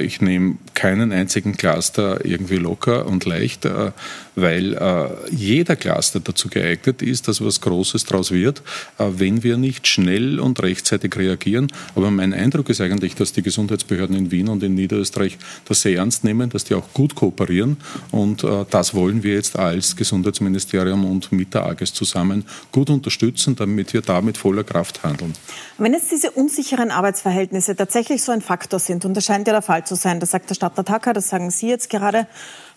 Ich 0.00 0.20
nehme 0.20 0.56
keinen 0.74 1.12
einzigen 1.12 1.56
Cluster 1.56 2.24
irgendwie 2.24 2.56
locker 2.56 3.06
und 3.06 3.24
leicht, 3.24 3.64
äh, 3.64 3.92
weil 4.40 4.74
äh, 4.74 5.08
jeder 5.30 5.76
Cluster 5.76 6.20
dazu 6.20 6.48
geeignet 6.48 7.02
ist, 7.02 7.28
dass 7.28 7.44
was 7.44 7.60
Großes 7.60 8.04
daraus 8.04 8.30
wird, 8.30 8.62
äh, 8.98 9.06
wenn 9.10 9.42
wir 9.42 9.56
nicht 9.56 9.86
schnell 9.86 10.40
und 10.40 10.62
rechtzeitig 10.62 11.16
reagieren. 11.16 11.68
Aber 11.94 12.10
mein 12.10 12.32
Eindruck 12.32 12.68
ist 12.68 12.80
eigentlich, 12.80 13.14
dass 13.14 13.32
die 13.32 13.42
Gesundheitsbehörden 13.42 14.16
in 14.16 14.30
Wien 14.30 14.48
und 14.48 14.62
in 14.62 14.74
Niederösterreich 14.74 15.38
das 15.66 15.82
sehr 15.82 15.96
ernst 15.96 16.24
nehmen, 16.24 16.50
dass 16.50 16.64
die 16.64 16.74
auch 16.74 16.92
gut 16.92 17.14
kooperieren 17.14 17.76
und 18.10 18.44
äh, 18.44 18.64
das 18.70 18.94
wollen 18.94 19.22
wir 19.22 19.34
jetzt 19.34 19.58
als 19.58 19.96
Gesundheitsministerium 19.96 21.04
und 21.04 21.32
mit 21.32 21.54
der 21.54 21.66
AGES 21.66 21.92
zusammen 21.94 22.44
gut 22.72 22.90
unterstützen, 22.90 23.56
damit 23.56 23.92
wir 23.92 24.02
da 24.02 24.20
mit 24.20 24.38
voller 24.38 24.64
Kraft 24.64 25.02
handeln. 25.02 25.34
Wenn 25.78 25.92
jetzt 25.92 26.10
diese 26.10 26.30
unsicheren 26.30 26.90
Arbeitsverhältnisse 26.90 27.76
tatsächlich 27.76 28.22
so 28.22 28.32
ein 28.32 28.40
Faktor 28.40 28.80
sind, 28.80 29.04
und 29.04 29.14
das 29.14 29.24
scheint 29.24 29.46
ja 29.46 29.52
der 29.52 29.62
Fall 29.62 29.86
zu 29.86 29.94
sein, 29.94 30.20
das 30.20 30.30
sagt 30.30 30.50
der 30.50 30.54
Stadtrat 30.54 30.90
Hacker, 30.90 31.12
das 31.12 31.28
sagen 31.28 31.50
Sie 31.50 31.68
jetzt 31.68 31.90
gerade, 31.90 32.26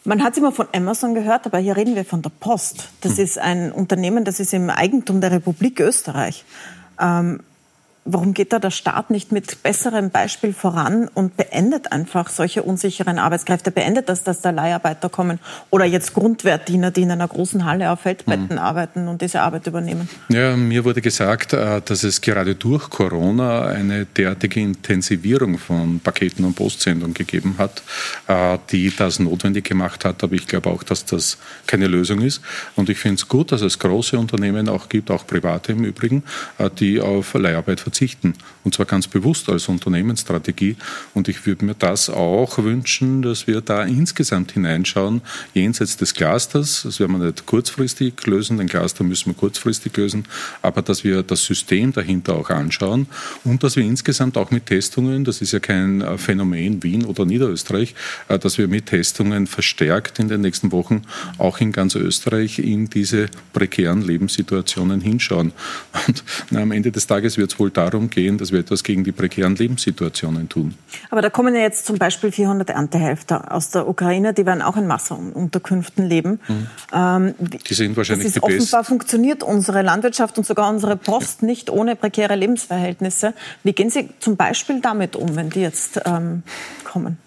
man 0.04 0.24
hat 0.24 0.34
es 0.34 0.40
immer 0.40 0.52
von 0.52 0.68
Amazon 0.74 1.14
gehört, 1.14 1.46
aber 1.46 1.60
hier 1.60 1.78
reden 1.78 1.96
wir 1.96 2.06
von 2.06 2.22
der 2.22 2.32
Post. 2.32 2.90
Das 3.02 3.18
hm. 3.18 3.24
ist 3.24 3.38
ein 3.40 3.72
Unternehmen, 3.72 4.26
das 4.26 4.40
ist 4.40 4.54
im 4.54 4.70
Eigentum 4.70 5.22
der 5.22 5.32
Republik 5.32 5.80
Österreich. 5.80 6.46
Ähm, 7.00 7.42
Warum 8.04 8.34
geht 8.34 8.52
da 8.52 8.58
der 8.58 8.72
Staat 8.72 9.12
nicht 9.12 9.32
mit 9.32 9.62
besserem 9.62 10.10
Beispiel 10.10 10.54
voran 10.54 11.08
und 11.14 11.38
beendet 11.38 11.92
einfach 11.92 12.30
solche 12.30 12.64
unsicheren 12.64 13.20
Arbeitskräfte, 13.20 13.70
beendet 13.70 14.10
das, 14.10 14.24
dass 14.24 14.42
da 14.42 14.50
Leiharbeiter 14.50 15.08
kommen 15.08 15.38
oder 15.70 15.86
jetzt 15.86 16.16
Grundwertdiener, 16.16 16.90
die 16.90 17.04
in 17.04 17.12
einer 17.12 17.28
großen 17.28 17.64
Halle 17.64 17.92
auf 17.92 18.00
Feldbetten 18.00 18.54
mhm. 18.54 18.58
arbeiten 18.58 19.08
und 19.08 19.22
diese 19.22 19.42
Arbeit 19.42 19.68
übernehmen? 19.68 20.10
Ja, 20.30 20.56
mir 20.56 20.84
wurde 20.84 21.00
gesagt, 21.00 21.54
äh, 21.54 21.80
dass 21.86 22.04
es 22.04 22.22
gerade 22.22 22.56
durch 22.56 22.90
Corona 22.90 23.68
eine 23.68 24.06
derartige 24.06 24.62
Intensivierung 24.62 25.60
von 25.60 26.00
Paketen 26.00 26.44
und 26.44 26.56
Postsendungen 26.56 27.14
gegeben 27.14 27.56
hat, 27.60 27.84
äh, 28.28 28.58
die 28.72 28.92
das 28.96 29.20
notwendig 29.20 29.66
gemacht 29.66 30.06
hat. 30.06 30.24
Aber 30.24 30.34
ich 30.34 30.48
glaube 30.48 30.72
auch, 30.72 30.82
dass 30.82 31.06
das 31.06 31.38
keine 31.68 31.86
Lösung 31.86 32.22
ist. 32.22 32.42
Und 32.76 32.90
ich 32.90 32.98
finde 32.98 33.18
es 33.18 33.28
gut, 33.28 33.52
dass 33.52 33.62
es 33.62 33.78
große 33.78 34.18
Unternehmen 34.18 34.70
auch 34.70 34.90
gibt, 34.90 35.12
auch 35.12 35.28
private 35.28 35.74
im 35.74 35.84
Übrigen, 35.84 36.24
äh, 36.58 36.72
die 36.72 37.00
auf 37.00 37.36
Leiharbeit 37.36 37.80
verzichten 37.80 37.91
verzichten. 37.92 38.36
Und 38.64 38.76
zwar 38.76 38.86
ganz 38.86 39.08
bewusst 39.08 39.50
als 39.50 39.68
Unternehmensstrategie. 39.68 40.76
Und 41.14 41.28
ich 41.28 41.46
würde 41.46 41.66
mir 41.66 41.76
das 41.76 42.10
auch 42.10 42.58
wünschen, 42.58 43.22
dass 43.22 43.48
wir 43.48 43.62
da 43.62 43.84
insgesamt 43.84 44.52
hineinschauen, 44.52 45.22
jenseits 45.54 45.98
des 45.98 46.14
Clusters. 46.14 46.84
Das 46.84 47.00
werden 47.00 47.20
wir 47.20 47.26
nicht 47.26 47.46
kurzfristig 47.46 48.26
lösen, 48.26 48.58
den 48.58 48.68
Cluster 48.68 49.04
müssen 49.04 49.28
wir 49.28 49.34
kurzfristig 49.34 49.96
lösen, 49.98 50.26
aber 50.62 50.82
dass 50.82 51.04
wir 51.04 51.24
das 51.24 51.46
System 51.46 51.92
dahinter 51.92 52.36
auch 52.36 52.50
anschauen 52.50 53.08
und 53.44 53.64
dass 53.64 53.76
wir 53.76 53.84
insgesamt 53.84 54.38
auch 54.38 54.52
mit 54.52 54.68
Testungen, 54.68 55.24
das 55.24 55.42
ist 55.42 55.52
ja 55.52 55.60
kein 55.60 56.02
äh, 56.02 56.18
Phänomen 56.18 56.84
Wien 56.84 57.06
oder 57.06 57.26
Niederösterreich, 57.26 57.96
äh, 58.28 58.40
dass 58.40 58.58
wir 58.58 58.68
mit 58.68 58.88
Testungen 58.88 59.48
verstärkt 59.48 60.20
in 60.20 60.28
den 60.28 60.42
nächsten 60.42 60.72
Wochen 60.72 61.04
auch 61.38 61.60
in 61.60 61.72
ganz 61.72 61.96
Österreich 61.96 62.60
in 62.60 62.90
diese 62.90 63.28
prekären 63.54 64.02
Lebenssituationen 64.02 65.02
hinschauen. 65.02 65.54
Und 66.08 66.24
am 66.56 66.72
Ende 66.72 66.92
des 66.92 67.08
Tages 67.08 67.38
wird 67.38 67.54
es 67.54 67.60
wohl 67.60 67.72
darum 67.72 68.10
gehen, 68.10 68.38
dass 68.38 68.51
wir 68.52 68.60
etwas 68.60 68.84
gegen 68.84 69.04
die 69.04 69.12
prekären 69.12 69.56
Lebenssituationen 69.56 70.50
tun. 70.50 70.76
Aber 71.10 71.22
da 71.22 71.30
kommen 71.30 71.56
ja 71.56 71.62
jetzt 71.62 71.86
zum 71.86 71.98
Beispiel 71.98 72.32
400 72.32 72.70
Erntehelfer 72.70 73.54
aus 73.54 73.70
der 73.72 73.88
Ukraine, 73.88 74.34
die 74.34 74.46
werden 74.46 74.62
auch 74.62 74.78
in 74.78 74.88
Massenunterkünften 74.88 76.08
leben. 76.08 76.40
Mhm. 76.48 76.68
Ähm, 76.94 77.36
die 77.40 77.74
sind 77.74 77.98
wahrscheinlich 77.98 78.28
ist 78.28 78.36
die 78.36 78.42
Offenbar 78.42 78.84
funktioniert 78.84 79.44
unsere 79.44 79.82
Landwirtschaft 79.82 80.38
und 80.38 80.46
sogar 80.46 80.70
unsere 80.70 80.96
Post 80.96 81.42
ja. 81.42 81.48
nicht 81.48 81.70
ohne 81.70 81.96
prekäre 81.96 82.36
Lebensverhältnisse. 82.36 83.34
Wie 83.64 83.74
gehen 83.74 83.90
Sie 83.90 84.10
zum 84.20 84.36
Beispiel 84.36 84.82
damit 84.82 85.16
um, 85.16 85.36
wenn 85.36 85.50
die 85.50 85.62
jetzt 85.62 86.02
ähm, 86.06 86.44
kommen? 86.84 87.18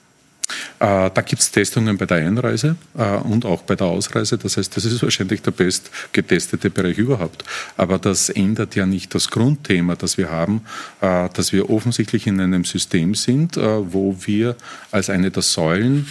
Äh, 0.79 1.11
da 1.13 1.23
gibt 1.23 1.41
es 1.41 1.51
Testungen 1.51 1.97
bei 1.97 2.07
der 2.07 2.19
Einreise 2.19 2.77
äh, 2.97 3.17
und 3.17 3.45
auch 3.45 3.63
bei 3.63 3.75
der 3.77 3.87
Ausreise. 3.87 4.37
Das 4.39 4.57
heißt, 4.57 4.77
das 4.77 4.85
ist 4.85 5.03
wahrscheinlich 5.03 5.43
der 5.43 5.53
best 5.53 5.91
getestete 6.13 6.71
Bereich 6.71 6.99
überhaupt. 6.99 7.45
Aber 7.77 7.99
das 7.99 8.29
ändert 8.29 8.75
ja 8.75 8.85
nicht 8.85 9.15
das 9.15 9.31
Grundthema, 9.31 9.97
das 9.97 10.19
wir 10.19 10.31
haben, 10.31 10.63
äh, 11.01 11.29
dass 11.33 11.53
wir 11.53 11.71
offensichtlich 11.71 12.27
in 12.27 12.41
einem 12.41 12.65
System 12.65 13.15
sind, 13.15 13.57
wo 13.57 14.17
wir 14.27 14.57
als 14.91 15.11
eine 15.11 15.31
der 15.31 15.43
Säulen 15.43 16.07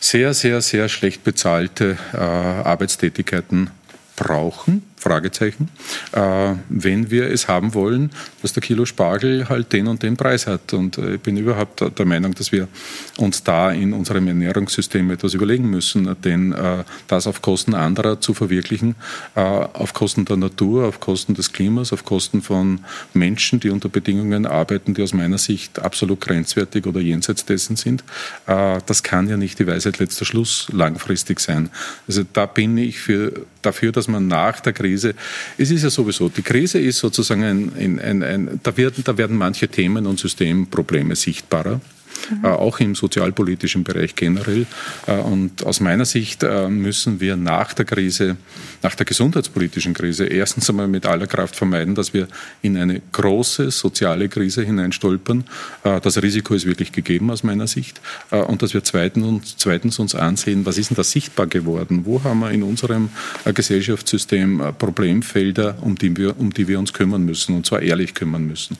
sehr, 0.00 0.32
sehr, 0.34 0.60
sehr 0.62 0.88
schlecht 0.88 1.24
bezahlte 1.24 1.98
Arbeitstätigkeiten 2.12 3.70
brauchen 4.16 4.89
Fragezeichen, 5.00 5.68
äh, 6.12 6.54
wenn 6.68 7.10
wir 7.10 7.30
es 7.30 7.48
haben 7.48 7.72
wollen, 7.72 8.10
dass 8.42 8.52
der 8.52 8.62
Kilo 8.62 8.84
Spargel 8.84 9.48
halt 9.48 9.72
den 9.72 9.86
und 9.86 10.02
den 10.02 10.16
Preis 10.16 10.46
hat. 10.46 10.74
Und 10.74 10.98
äh, 10.98 11.14
ich 11.14 11.20
bin 11.20 11.38
überhaupt 11.38 11.82
der 11.98 12.06
Meinung, 12.06 12.34
dass 12.34 12.52
wir 12.52 12.68
uns 13.16 13.42
da 13.42 13.72
in 13.72 13.94
unserem 13.94 14.28
Ernährungssystem 14.28 15.10
etwas 15.10 15.32
überlegen 15.32 15.70
müssen, 15.70 16.14
denn 16.22 16.52
äh, 16.52 16.84
das 17.08 17.26
auf 17.26 17.40
Kosten 17.40 17.74
anderer 17.74 18.20
zu 18.20 18.34
verwirklichen, 18.34 18.94
äh, 19.36 19.40
auf 19.40 19.94
Kosten 19.94 20.26
der 20.26 20.36
Natur, 20.36 20.86
auf 20.86 21.00
Kosten 21.00 21.34
des 21.34 21.52
Klimas, 21.52 21.94
auf 21.94 22.04
Kosten 22.04 22.42
von 22.42 22.80
Menschen, 23.14 23.58
die 23.58 23.70
unter 23.70 23.88
Bedingungen 23.88 24.44
arbeiten, 24.44 24.92
die 24.92 25.02
aus 25.02 25.14
meiner 25.14 25.38
Sicht 25.38 25.78
absolut 25.78 26.20
grenzwertig 26.20 26.86
oder 26.86 27.00
jenseits 27.00 27.46
dessen 27.46 27.76
sind, 27.76 28.04
äh, 28.46 28.78
das 28.84 29.02
kann 29.02 29.30
ja 29.30 29.38
nicht 29.38 29.58
die 29.58 29.66
Weisheit 29.66 29.98
letzter 29.98 30.26
Schluss 30.26 30.68
langfristig 30.72 31.40
sein. 31.40 31.70
Also 32.06 32.22
da 32.30 32.44
bin 32.44 32.76
ich 32.76 32.98
für, 32.98 33.46
dafür, 33.62 33.92
dass 33.92 34.06
man 34.06 34.28
nach 34.28 34.60
der 34.60 34.74
Krise 34.74 34.89
Krise. 34.90 35.14
Es 35.56 35.70
ist 35.70 35.82
ja 35.82 35.90
sowieso, 35.90 36.28
die 36.28 36.42
Krise 36.42 36.78
ist 36.78 36.98
sozusagen 36.98 37.44
ein, 37.44 37.72
ein, 37.78 37.98
ein, 38.00 38.22
ein 38.22 38.60
da, 38.62 38.76
werden, 38.76 39.04
da 39.04 39.16
werden 39.16 39.36
manche 39.36 39.68
Themen 39.68 40.06
und 40.06 40.18
Systemprobleme 40.18 41.14
sichtbarer. 41.14 41.80
Mhm. 42.30 42.44
Auch 42.44 42.80
im 42.80 42.94
sozialpolitischen 42.94 43.84
Bereich 43.84 44.14
generell. 44.14 44.66
Äh, 45.06 45.16
und 45.18 45.64
aus 45.64 45.80
meiner 45.80 46.04
Sicht 46.04 46.42
äh, 46.42 46.68
müssen 46.68 47.20
wir 47.20 47.36
nach 47.36 47.72
der 47.72 47.84
Krise, 47.84 48.36
nach 48.82 48.94
der 48.94 49.06
gesundheitspolitischen 49.06 49.94
Krise, 49.94 50.26
erstens 50.26 50.68
einmal 50.70 50.88
mit 50.88 51.06
aller 51.06 51.26
Kraft 51.26 51.56
vermeiden, 51.56 51.94
dass 51.94 52.14
wir 52.14 52.28
in 52.62 52.76
eine 52.76 53.00
große 53.12 53.70
soziale 53.70 54.28
Krise 54.28 54.62
hineinstolpern. 54.62 55.44
Das 55.82 56.22
Risiko 56.22 56.54
ist 56.54 56.64
wirklich 56.64 56.92
gegeben 56.92 57.30
aus 57.30 57.42
meiner 57.42 57.66
Sicht. 57.66 58.00
Und 58.30 58.62
dass 58.62 58.72
wir 58.72 58.82
zweitens, 58.82 59.56
zweitens 59.58 59.98
uns 59.98 60.14
ansehen, 60.14 60.64
was 60.66 60.78
ist 60.78 60.90
denn 60.90 60.96
da 60.96 61.04
sichtbar 61.04 61.46
geworden? 61.46 62.02
Wo 62.04 62.22
haben 62.24 62.40
wir 62.40 62.50
in 62.50 62.62
unserem 62.62 63.10
Gesellschaftssystem 63.44 64.74
Problemfelder, 64.78 65.76
um 65.82 65.96
die 65.96 66.16
wir, 66.16 66.38
um 66.38 66.52
die 66.52 66.68
wir 66.68 66.78
uns 66.78 66.92
kümmern 66.92 67.24
müssen, 67.24 67.56
und 67.56 67.66
zwar 67.66 67.82
ehrlich 67.82 68.14
kümmern 68.14 68.46
müssen? 68.46 68.78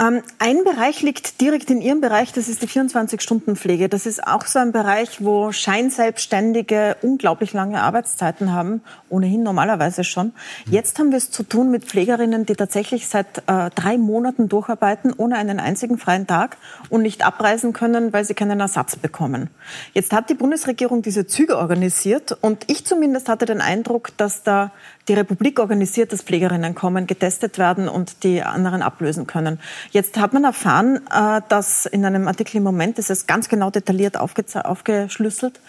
Ähm, 0.00 0.22
ein 0.38 0.62
Bereich 0.62 1.02
liegt 1.02 1.40
direkt 1.40 1.70
in 1.70 1.80
Ihrem 1.80 2.00
Bereich, 2.00 2.32
das 2.32 2.48
ist 2.48 2.62
die 2.62 2.68
24-Stunden-Pflege. 2.68 3.88
Das 3.88 4.06
ist 4.06 4.24
auch 4.24 4.46
so 4.46 4.60
ein 4.60 4.70
Bereich, 4.70 5.24
wo 5.24 5.50
Scheinselbstständige 5.50 6.96
unglaublich 7.02 7.52
lange 7.52 7.82
Arbeitszeiten 7.82 8.52
haben, 8.52 8.80
ohnehin 9.08 9.42
normalerweise 9.42 10.04
schon. 10.04 10.32
Jetzt 10.70 11.00
haben 11.00 11.10
wir 11.10 11.18
es 11.18 11.32
zu 11.32 11.42
tun 11.42 11.72
mit 11.72 11.84
Pflegerinnen, 11.84 12.46
die 12.46 12.54
tatsächlich 12.54 13.08
seit 13.08 13.38
äh, 13.48 13.70
drei 13.74 13.98
Monaten 13.98 14.48
durcharbeiten, 14.48 15.12
ohne 15.16 15.36
einen 15.36 15.58
einzigen 15.58 15.98
freien 15.98 16.28
Tag 16.28 16.58
und 16.90 17.02
nicht 17.02 17.26
abreisen 17.26 17.72
können, 17.72 18.12
weil 18.12 18.24
sie 18.24 18.34
keinen 18.34 18.60
Ersatz 18.60 18.94
bekommen. 18.94 19.50
Jetzt 19.94 20.12
hat 20.12 20.30
die 20.30 20.34
Bundesregierung 20.34 21.02
diese 21.02 21.26
Züge 21.26 21.58
organisiert 21.58 22.36
und 22.40 22.64
ich 22.68 22.86
zumindest 22.86 23.28
hatte 23.28 23.46
den 23.46 23.60
Eindruck, 23.60 24.16
dass 24.16 24.44
da 24.44 24.70
die 25.08 25.14
Republik 25.14 25.58
organisiert, 25.58 26.12
dass 26.12 26.22
Pflegerinnen 26.22 26.74
kommen, 26.74 27.06
getestet 27.06 27.58
werden 27.58 27.88
und 27.88 28.22
die 28.24 28.42
anderen 28.42 28.82
ablösen 28.82 29.26
können. 29.26 29.58
Jetzt 29.90 30.18
hat 30.18 30.32
man 30.32 30.44
erfahren, 30.44 31.00
äh, 31.12 31.40
dass 31.48 31.86
in 31.86 32.04
einem 32.04 32.28
Artikel 32.28 32.58
im 32.58 32.62
Moment, 32.62 32.98
das 32.98 33.10
ist 33.10 33.26
ganz 33.26 33.48
genau 33.48 33.70
detailliert 33.70 34.16
aufgeschlüsselt, 34.18 35.60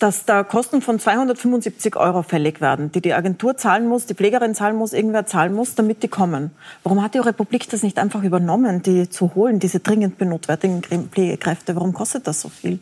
dass 0.00 0.24
da 0.24 0.42
Kosten 0.42 0.80
von 0.80 0.98
275 0.98 1.94
Euro 1.94 2.22
fällig 2.22 2.62
werden, 2.62 2.90
die 2.90 3.02
die 3.02 3.12
Agentur 3.12 3.58
zahlen 3.58 3.86
muss, 3.86 4.06
die 4.06 4.14
Pflegerin 4.14 4.54
zahlen 4.54 4.76
muss, 4.76 4.94
irgendwer 4.94 5.26
zahlen 5.26 5.54
muss, 5.54 5.74
damit 5.74 6.02
die 6.02 6.08
kommen. 6.08 6.52
Warum 6.82 7.02
hat 7.02 7.14
die 7.14 7.18
Republik 7.18 7.68
das 7.68 7.82
nicht 7.82 7.98
einfach 7.98 8.22
übernommen, 8.22 8.82
die 8.82 9.10
zu 9.10 9.34
holen, 9.34 9.58
diese 9.58 9.80
dringend 9.80 10.16
benotwendigen 10.16 11.10
Pflegekräfte? 11.10 11.76
Warum 11.76 11.92
kostet 11.92 12.26
das 12.26 12.40
so 12.40 12.48
viel? 12.48 12.78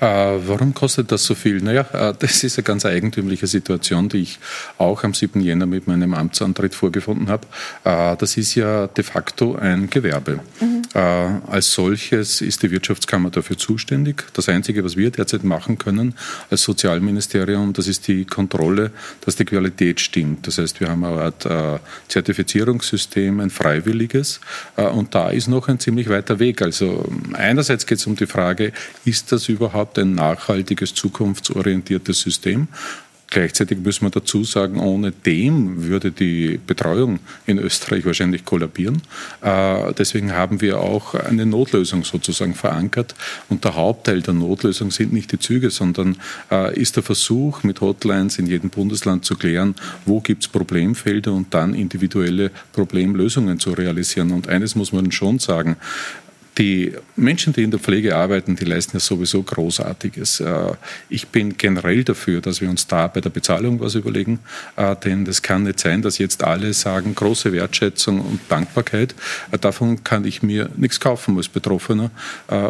Äh, 0.00 0.06
warum 0.46 0.74
kostet 0.74 1.12
das 1.12 1.24
so 1.24 1.34
viel? 1.34 1.60
Naja, 1.60 1.82
äh, 1.92 2.14
das 2.18 2.42
ist 2.42 2.58
eine 2.58 2.64
ganz 2.64 2.86
eigentümliche 2.86 3.46
Situation, 3.46 4.08
die 4.08 4.18
ich 4.18 4.38
auch 4.78 5.04
am 5.04 5.14
7. 5.14 5.40
Jänner 5.40 5.66
mit 5.66 5.86
meinem 5.86 6.14
Amtsantritt 6.14 6.74
vorgefunden 6.74 7.28
habe. 7.28 7.46
Äh, 7.84 8.16
das 8.16 8.36
ist 8.36 8.54
ja 8.54 8.86
de 8.86 9.04
facto 9.04 9.56
ein 9.56 9.90
Gewerbe. 9.90 10.40
Mhm. 10.60 10.80
Als 10.92 11.72
solches 11.72 12.40
ist 12.40 12.64
die 12.64 12.70
Wirtschaftskammer 12.72 13.30
dafür 13.30 13.56
zuständig. 13.56 14.24
Das 14.32 14.48
Einzige, 14.48 14.82
was 14.84 14.96
wir 14.96 15.10
derzeit 15.10 15.44
machen 15.44 15.78
können 15.78 16.14
als 16.50 16.62
Sozialministerium, 16.62 17.72
das 17.72 17.86
ist 17.86 18.08
die 18.08 18.24
Kontrolle, 18.24 18.90
dass 19.24 19.36
die 19.36 19.44
Qualität 19.44 20.00
stimmt. 20.00 20.48
Das 20.48 20.58
heißt, 20.58 20.80
wir 20.80 20.88
haben 20.88 21.04
eine 21.04 21.20
Art 21.20 21.80
Zertifizierungssystem, 22.08 23.38
ein 23.38 23.50
freiwilliges. 23.50 24.40
Und 24.74 25.14
da 25.14 25.30
ist 25.30 25.46
noch 25.46 25.68
ein 25.68 25.78
ziemlich 25.78 26.08
weiter 26.08 26.40
Weg. 26.40 26.60
Also 26.60 27.08
einerseits 27.34 27.86
geht 27.86 27.98
es 27.98 28.06
um 28.08 28.16
die 28.16 28.26
Frage, 28.26 28.72
ist 29.04 29.30
das 29.30 29.48
überhaupt 29.50 29.98
ein 29.98 30.14
nachhaltiges, 30.14 30.94
zukunftsorientiertes 30.94 32.20
System? 32.20 32.68
Gleichzeitig 33.30 33.78
müssen 33.78 34.04
wir 34.06 34.10
dazu 34.10 34.42
sagen, 34.42 34.80
ohne 34.80 35.12
dem 35.12 35.84
würde 35.84 36.10
die 36.10 36.58
Betreuung 36.66 37.20
in 37.46 37.58
Österreich 37.58 38.04
wahrscheinlich 38.04 38.44
kollabieren. 38.44 39.02
Äh, 39.40 39.94
deswegen 39.96 40.32
haben 40.32 40.60
wir 40.60 40.80
auch 40.80 41.14
eine 41.14 41.46
Notlösung 41.46 42.02
sozusagen 42.02 42.54
verankert. 42.54 43.14
Und 43.48 43.64
der 43.64 43.76
Hauptteil 43.76 44.20
der 44.20 44.34
Notlösung 44.34 44.90
sind 44.90 45.12
nicht 45.12 45.30
die 45.30 45.38
Züge, 45.38 45.70
sondern 45.70 46.16
äh, 46.50 46.76
ist 46.76 46.96
der 46.96 47.04
Versuch, 47.04 47.62
mit 47.62 47.80
Hotlines 47.80 48.40
in 48.40 48.46
jedem 48.46 48.68
Bundesland 48.68 49.24
zu 49.24 49.36
klären, 49.36 49.76
wo 50.06 50.20
gibt 50.20 50.42
es 50.42 50.48
Problemfelder 50.48 51.32
und 51.32 51.54
dann 51.54 51.74
individuelle 51.74 52.50
Problemlösungen 52.72 53.60
zu 53.60 53.70
realisieren. 53.70 54.32
Und 54.32 54.48
eines 54.48 54.74
muss 54.74 54.92
man 54.92 55.12
schon 55.12 55.38
sagen, 55.38 55.76
die 56.60 56.92
Menschen, 57.16 57.54
die 57.54 57.62
in 57.62 57.70
der 57.70 57.80
Pflege 57.80 58.14
arbeiten, 58.14 58.54
die 58.54 58.66
leisten 58.66 58.98
ja 58.98 59.00
sowieso 59.00 59.42
Großartiges. 59.42 60.40
Äh, 60.40 60.72
ich 61.08 61.28
bin 61.28 61.56
generell 61.56 62.04
dafür, 62.04 62.42
dass 62.42 62.60
wir 62.60 62.68
uns 62.68 62.86
da 62.86 63.06
bei 63.06 63.22
der 63.22 63.30
Bezahlung 63.30 63.80
was 63.80 63.94
überlegen, 63.94 64.40
äh, 64.76 64.94
denn 64.94 65.24
das 65.24 65.40
kann 65.40 65.62
nicht 65.62 65.80
sein, 65.80 66.02
dass 66.02 66.18
jetzt 66.18 66.44
alle 66.44 66.74
sagen, 66.74 67.14
große 67.14 67.52
Wertschätzung 67.54 68.20
und 68.20 68.40
Dankbarkeit. 68.50 69.14
Äh, 69.50 69.58
davon 69.58 70.04
kann 70.04 70.26
ich 70.26 70.42
mir 70.42 70.68
nichts 70.76 71.00
kaufen 71.00 71.38
als 71.38 71.48
Betroffener 71.48 72.10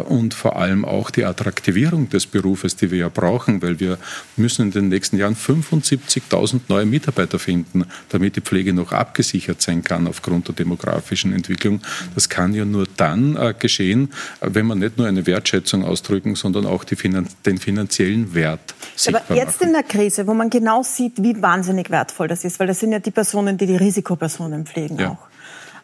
und 0.05 0.33
vor 0.33 0.55
allem 0.55 0.85
auch 0.85 1.09
die 1.09 1.25
Attraktivierung 1.25 2.09
des 2.09 2.25
Berufes, 2.25 2.75
die 2.75 2.91
wir 2.91 2.99
ja 2.99 3.09
brauchen, 3.09 3.61
weil 3.61 3.79
wir 3.79 3.97
müssen 4.37 4.67
in 4.67 4.71
den 4.71 4.87
nächsten 4.89 5.17
Jahren 5.17 5.35
75.000 5.35 6.61
neue 6.69 6.85
Mitarbeiter 6.85 7.39
finden, 7.39 7.85
damit 8.09 8.37
die 8.37 8.41
Pflege 8.41 8.73
noch 8.73 8.93
abgesichert 8.93 9.61
sein 9.61 9.83
kann 9.83 10.07
aufgrund 10.07 10.47
der 10.47 10.55
demografischen 10.55 11.33
Entwicklung. 11.33 11.81
Das 12.15 12.29
kann 12.29 12.53
ja 12.53 12.63
nur 12.63 12.87
dann 12.95 13.37
geschehen, 13.59 13.80
geschehen, 13.81 14.09
wenn 14.41 14.65
man 14.65 14.79
nicht 14.79 14.97
nur 14.97 15.07
eine 15.07 15.25
Wertschätzung 15.25 15.83
ausdrücken, 15.83 16.35
sondern 16.35 16.65
auch 16.65 16.83
Finan 16.85 17.27
den 17.45 17.57
finanziellen 17.57 18.33
Wert 18.33 18.73
sichtbar 18.95 19.23
Aber 19.27 19.35
jetzt 19.35 19.61
machen. 19.61 19.67
in 19.67 19.73
der 19.73 19.83
Krise, 19.83 20.27
wo 20.27 20.33
man 20.33 20.49
genau 20.49 20.83
sieht, 20.83 21.23
wie 21.23 21.41
wahnsinnig 21.41 21.89
wertvoll 21.89 22.27
das 22.27 22.43
ist, 22.43 22.59
weil 22.59 22.67
das 22.67 22.79
sind 22.79 22.91
ja 22.91 22.99
die 22.99 23.11
Personen, 23.11 23.57
die 23.57 23.65
die 23.65 23.75
Risikopersonen 23.75 24.65
pflegen 24.65 24.99
ja. 24.99 25.17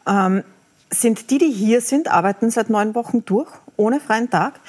auch. 0.06 0.26
Ähm, 0.28 0.44
sind 0.90 1.30
die, 1.32 1.38
die 1.38 1.52
hier 1.52 1.82
sind, 1.82 2.08
arbeiten 2.08 2.50
seit 2.50 2.70
neun 2.70 2.96
Wochen 2.96 3.26
durch, 3.26 3.50
ohne 3.76 4.00
freien 4.00 4.30
Tag. 4.30 4.60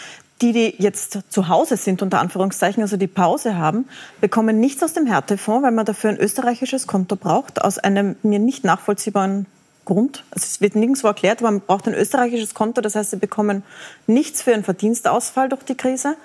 Die, 0.40 0.52
die 0.52 0.75
jetzt 0.78 1.18
zu 1.30 1.49
Hause 1.49 1.76
sind, 1.76 2.00
unter 2.00 2.20
Anführungszeichen, 2.20 2.80
also 2.80 2.97
die 2.97 3.08
Pause 3.08 3.56
haben, 3.56 3.87
bekommen 4.20 4.61
nichts 4.61 4.85
aus 4.85 4.92
dem 4.92 5.04
Härtefonds, 5.06 5.64
weil 5.64 5.73
man 5.73 5.85
dafür 5.85 6.11
ein 6.11 6.16
österreichisches 6.16 6.87
Konto 6.87 7.16
braucht, 7.16 7.61
aus 7.61 7.78
einem 7.78 8.14
mir 8.23 8.38
nicht 8.38 8.62
nachvollziehbaren 8.62 9.47
Grund. 9.88 10.23
Also 10.30 10.45
es 10.45 10.61
wird 10.61 10.76
nirgendwo 10.76 11.09
erklärt, 11.09 11.40
man 11.40 11.61
braucht 11.61 11.88
ein 11.88 11.95
österreichisches 11.95 12.54
Konto. 12.54 12.80
Das 12.83 12.95
heißt, 12.95 13.11
sie 13.11 13.16
bekommen 13.16 13.62
nichts 14.07 14.42
für 14.42 14.50
ihren 14.50 14.62
Verdienstausfall 14.62 15.49
durch 15.49 15.62
die 15.64 15.76
Krise. 15.76 16.16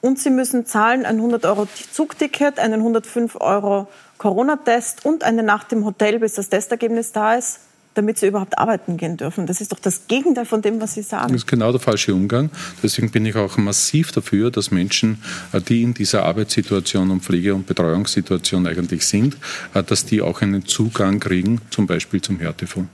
Und 0.00 0.18
sie 0.18 0.30
müssen 0.30 0.64
zahlen 0.64 1.04
ein 1.04 1.16
100 1.16 1.44
Euro 1.44 1.68
Zugticket, 1.92 2.58
einen 2.58 2.80
105 2.80 3.36
Euro 3.38 3.88
Corona-Test 4.16 5.04
und 5.04 5.22
eine 5.22 5.42
Nacht 5.42 5.70
im 5.72 5.84
Hotel, 5.84 6.18
bis 6.18 6.34
das 6.34 6.48
Testergebnis 6.48 7.12
da 7.12 7.34
ist 7.34 7.60
damit 8.00 8.18
sie 8.18 8.28
überhaupt 8.28 8.58
arbeiten 8.58 8.96
gehen 8.96 9.18
dürfen. 9.18 9.46
Das 9.46 9.60
ist 9.60 9.72
doch 9.72 9.78
das 9.78 10.06
Gegenteil 10.08 10.46
von 10.46 10.62
dem, 10.62 10.80
was 10.80 10.94
Sie 10.94 11.02
sagen. 11.02 11.28
Das 11.28 11.42
ist 11.42 11.46
genau 11.46 11.70
der 11.70 11.80
falsche 11.80 12.14
Umgang. 12.14 12.48
Deswegen 12.82 13.10
bin 13.10 13.26
ich 13.26 13.36
auch 13.36 13.58
massiv 13.58 14.10
dafür, 14.10 14.50
dass 14.50 14.70
Menschen, 14.70 15.22
äh, 15.52 15.60
die 15.60 15.82
in 15.82 15.92
dieser 15.92 16.24
Arbeitssituation 16.24 17.10
und 17.10 17.22
Pflege- 17.22 17.54
und 17.54 17.66
Betreuungssituation 17.66 18.66
eigentlich 18.66 19.06
sind, 19.06 19.36
äh, 19.74 19.82
dass 19.82 20.06
die 20.06 20.22
auch 20.22 20.40
einen 20.40 20.64
Zugang 20.64 21.20
kriegen, 21.20 21.60
zum 21.68 21.86
Beispiel 21.86 22.22
zum 22.22 22.38
Härtefonds. 22.38 22.88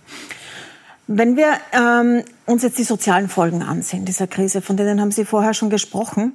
Wenn 1.06 1.36
wir 1.36 1.52
ähm, 1.72 2.24
uns 2.46 2.62
jetzt 2.62 2.78
die 2.78 2.84
sozialen 2.84 3.28
Folgen 3.28 3.62
ansehen 3.62 4.04
dieser 4.04 4.26
Krise, 4.26 4.62
von 4.62 4.76
denen 4.76 5.00
haben 5.00 5.10
Sie 5.10 5.24
vorher 5.24 5.52
schon 5.52 5.70
gesprochen, 5.70 6.34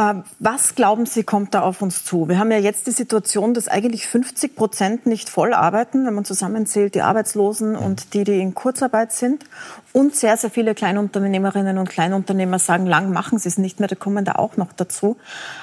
ähm, 0.00 0.24
was 0.38 0.74
glauben 0.76 1.04
Sie, 1.04 1.24
kommt 1.24 1.52
da 1.52 1.60
auf 1.60 1.82
uns 1.82 2.04
zu? 2.04 2.26
Wir 2.28 2.38
haben 2.38 2.50
ja 2.50 2.56
jetzt 2.56 2.86
die 2.86 2.92
Situation, 2.92 3.52
dass 3.52 3.68
eigentlich 3.68 4.06
50 4.06 4.56
Prozent 4.56 5.04
nicht 5.04 5.28
voll 5.28 5.52
arbeiten, 5.52 6.06
wenn 6.06 6.14
man 6.14 6.24
zusammenzählt, 6.24 6.94
die 6.94 7.02
Arbeitslosen 7.02 7.76
und 7.76 8.14
die, 8.14 8.24
die 8.24 8.40
in 8.40 8.54
Kurzarbeit 8.54 9.12
sind. 9.12 9.44
Und 9.92 10.14
sehr, 10.14 10.36
sehr 10.36 10.50
viele 10.50 10.74
Kleinunternehmerinnen 10.74 11.76
und 11.76 11.90
Kleinunternehmer 11.90 12.58
sagen, 12.60 12.86
lang 12.86 13.12
machen 13.12 13.38
sie 13.38 13.48
es 13.48 13.58
nicht 13.58 13.80
mehr, 13.80 13.88
da 13.88 13.96
kommen 13.96 14.24
da 14.24 14.36
auch 14.36 14.56
noch 14.56 14.72
dazu. 14.72 15.16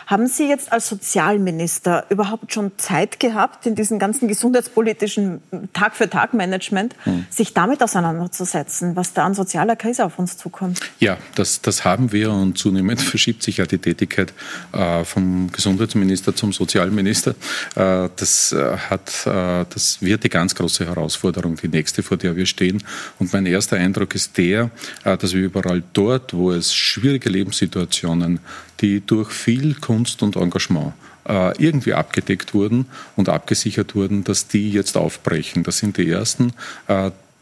Haben 0.06 0.28
Sie 0.28 0.50
jetzt 0.50 0.74
als 0.74 0.90
Sozialminister 0.90 2.06
überhaupt 2.10 2.54
schon 2.54 2.78
Zeit 2.78 3.22
gehabt, 3.22 3.66
in 3.66 3.76
diesem 3.76 4.00
ganzen 4.00 4.28
gesundheitspolitischen 4.28 5.42
Tag-für-Tag-Management, 5.72 6.96
hm. 7.06 7.26
sich 7.30 7.54
damit 7.54 7.82
auseinanderzusetzen, 7.82 8.98
was 8.98 9.14
da 9.14 9.26
an 9.26 9.34
sozialer 9.34 9.77
Krise 9.78 10.06
auf 10.06 10.20
uns 10.20 10.38
zukommt? 10.38 10.80
Ja, 11.00 11.18
das, 11.36 11.62
das 11.62 11.86
haben 11.86 12.12
wir 12.12 12.32
und 12.32 12.58
zunehmend 12.58 13.02
verschiebt 13.14 13.44
sich 13.44 13.58
ja 13.58 13.66
die 13.66 13.78
Tätigkeit 13.78 14.34
äh, 14.74 15.04
vom 15.04 15.52
Gesundheitsminister 15.52 16.36
zum 16.36 16.52
Sozialminister. 16.54 17.32
Äh, 17.76 18.10
das, 18.16 18.52
äh, 18.52 18.78
hat, 18.78 19.26
äh, 19.26 19.66
das 19.70 20.02
wird 20.02 20.24
die 20.24 20.30
ganz 20.30 20.56
große 20.56 20.86
Herausforderung, 20.86 21.56
die 21.56 21.68
nächste, 21.68 22.04
vor 22.04 22.18
der 22.18 22.36
wir 22.36 22.46
stehen. 22.46 22.84
Und 23.20 23.32
mein 23.34 23.46
erster 23.46 23.78
Eindruck 23.78 24.16
ist 24.16 24.38
der, 24.38 24.70
äh, 25.04 25.18
dass 25.18 25.34
wir 25.34 25.44
überall 25.44 25.84
dort, 25.94 26.34
wo 26.34 26.52
es 26.52 26.74
schwierige 26.74 27.30
Lebenssituationen, 27.30 28.40
die 28.82 29.02
durch 29.06 29.32
viel 29.32 29.76
Kunst 29.76 30.22
und 30.24 30.36
Engagement 30.36 30.94
äh, 31.28 31.56
irgendwie 31.62 31.94
abgedeckt 31.94 32.54
wurden 32.54 32.86
und 33.16 33.30
abgesichert 33.30 33.96
wurden, 33.96 34.24
dass 34.24 34.48
die 34.48 34.72
jetzt 34.72 34.98
aufbrechen. 34.98 35.64
Das 35.64 35.78
sind 35.80 35.98
die 35.98 36.10
ersten, 36.10 36.54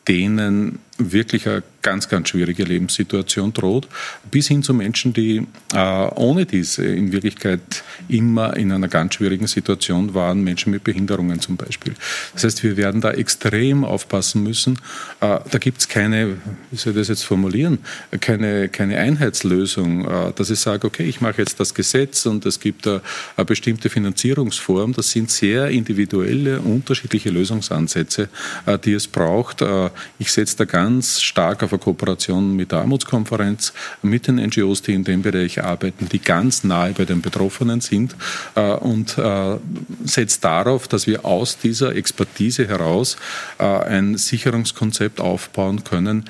denen 0.07 0.79
wirklich 0.97 1.47
eine 1.47 1.63
ganz, 1.81 2.07
ganz 2.07 2.29
schwierige 2.29 2.63
Lebenssituation 2.63 3.53
droht, 3.53 3.87
bis 4.31 4.47
hin 4.47 4.63
zu 4.63 4.73
Menschen, 4.73 5.13
die 5.13 5.45
äh, 5.73 5.77
ohne 5.77 6.45
diese 6.45 6.85
in 6.85 7.11
Wirklichkeit 7.11 7.61
immer 8.07 8.55
in 8.55 8.71
einer 8.71 8.87
ganz 8.87 9.15
schwierigen 9.15 9.45
Situation 9.45 10.13
waren, 10.13 10.43
Menschen 10.43 10.71
mit 10.71 10.83
Behinderungen 10.83 11.41
zum 11.41 11.57
Beispiel. 11.57 11.93
Das 12.33 12.45
heißt, 12.45 12.63
wir 12.63 12.77
werden 12.77 13.01
da 13.01 13.11
extrem 13.11 13.83
aufpassen 13.83 14.41
müssen. 14.41 14.79
Äh, 15.19 15.39
da 15.51 15.57
gibt 15.59 15.79
es 15.79 15.87
keine, 15.87 16.37
wie 16.71 16.77
soll 16.77 16.93
ich 16.93 16.99
das 16.99 17.09
jetzt 17.09 17.23
formulieren, 17.23 17.79
keine, 18.21 18.69
keine 18.69 18.97
Einheitslösung, 18.97 20.05
äh, 20.05 20.33
dass 20.33 20.49
ich 20.49 20.59
sage, 20.59 20.87
okay, 20.87 21.03
ich 21.03 21.21
mache 21.21 21.39
jetzt 21.39 21.59
das 21.59 21.73
Gesetz 21.73 22.25
und 22.25 22.45
es 22.45 22.59
gibt 22.59 22.87
eine, 22.87 23.01
bestimmte 23.45 23.89
Finanzierungsform. 23.89 24.93
Das 24.93 25.11
sind 25.11 25.29
sehr 25.29 25.67
individuelle, 25.67 26.61
unterschiedliche 26.61 27.29
Lösungsansätze, 27.29 28.29
äh, 28.65 28.79
die 28.79 28.93
es 28.93 29.07
braucht. 29.07 29.61
Äh, 29.61 29.89
ich 30.17 30.31
setze 30.31 30.57
da 30.57 30.65
ganz 30.65 30.84
ganz 30.85 31.19
stark 31.19 31.63
auf 31.63 31.73
eine 31.73 31.79
Kooperation 31.79 32.55
mit 32.55 32.71
der 32.71 32.79
Armutskonferenz, 32.79 33.73
mit 34.03 34.27
den 34.27 34.35
NGOs, 34.35 34.83
die 34.83 34.93
in 34.93 35.03
dem 35.03 35.23
Bereich 35.23 35.63
arbeiten, 35.63 36.07
die 36.09 36.19
ganz 36.19 36.63
nahe 36.63 36.93
bei 36.93 37.05
den 37.05 37.21
Betroffenen 37.21 37.81
sind 37.81 38.15
äh, 38.53 38.73
und 38.75 39.17
äh, 39.17 39.57
setzt 40.03 40.43
darauf, 40.43 40.87
dass 40.87 41.07
wir 41.07 41.25
aus 41.25 41.57
dieser 41.57 41.95
Expertise 41.95 42.67
heraus 42.67 43.17
äh, 43.57 43.63
ein 43.63 44.15
Sicherungskonzept 44.15 45.19
aufbauen 45.19 45.83
können, 45.83 46.25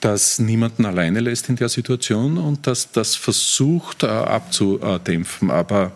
das 0.00 0.38
niemanden 0.38 0.86
alleine 0.86 1.20
lässt 1.20 1.50
in 1.50 1.56
der 1.56 1.68
Situation 1.68 2.38
und 2.38 2.66
das 2.66 2.90
das 2.92 3.16
versucht 3.16 4.02
abzudämpfen. 4.02 5.50
Aber 5.50 5.92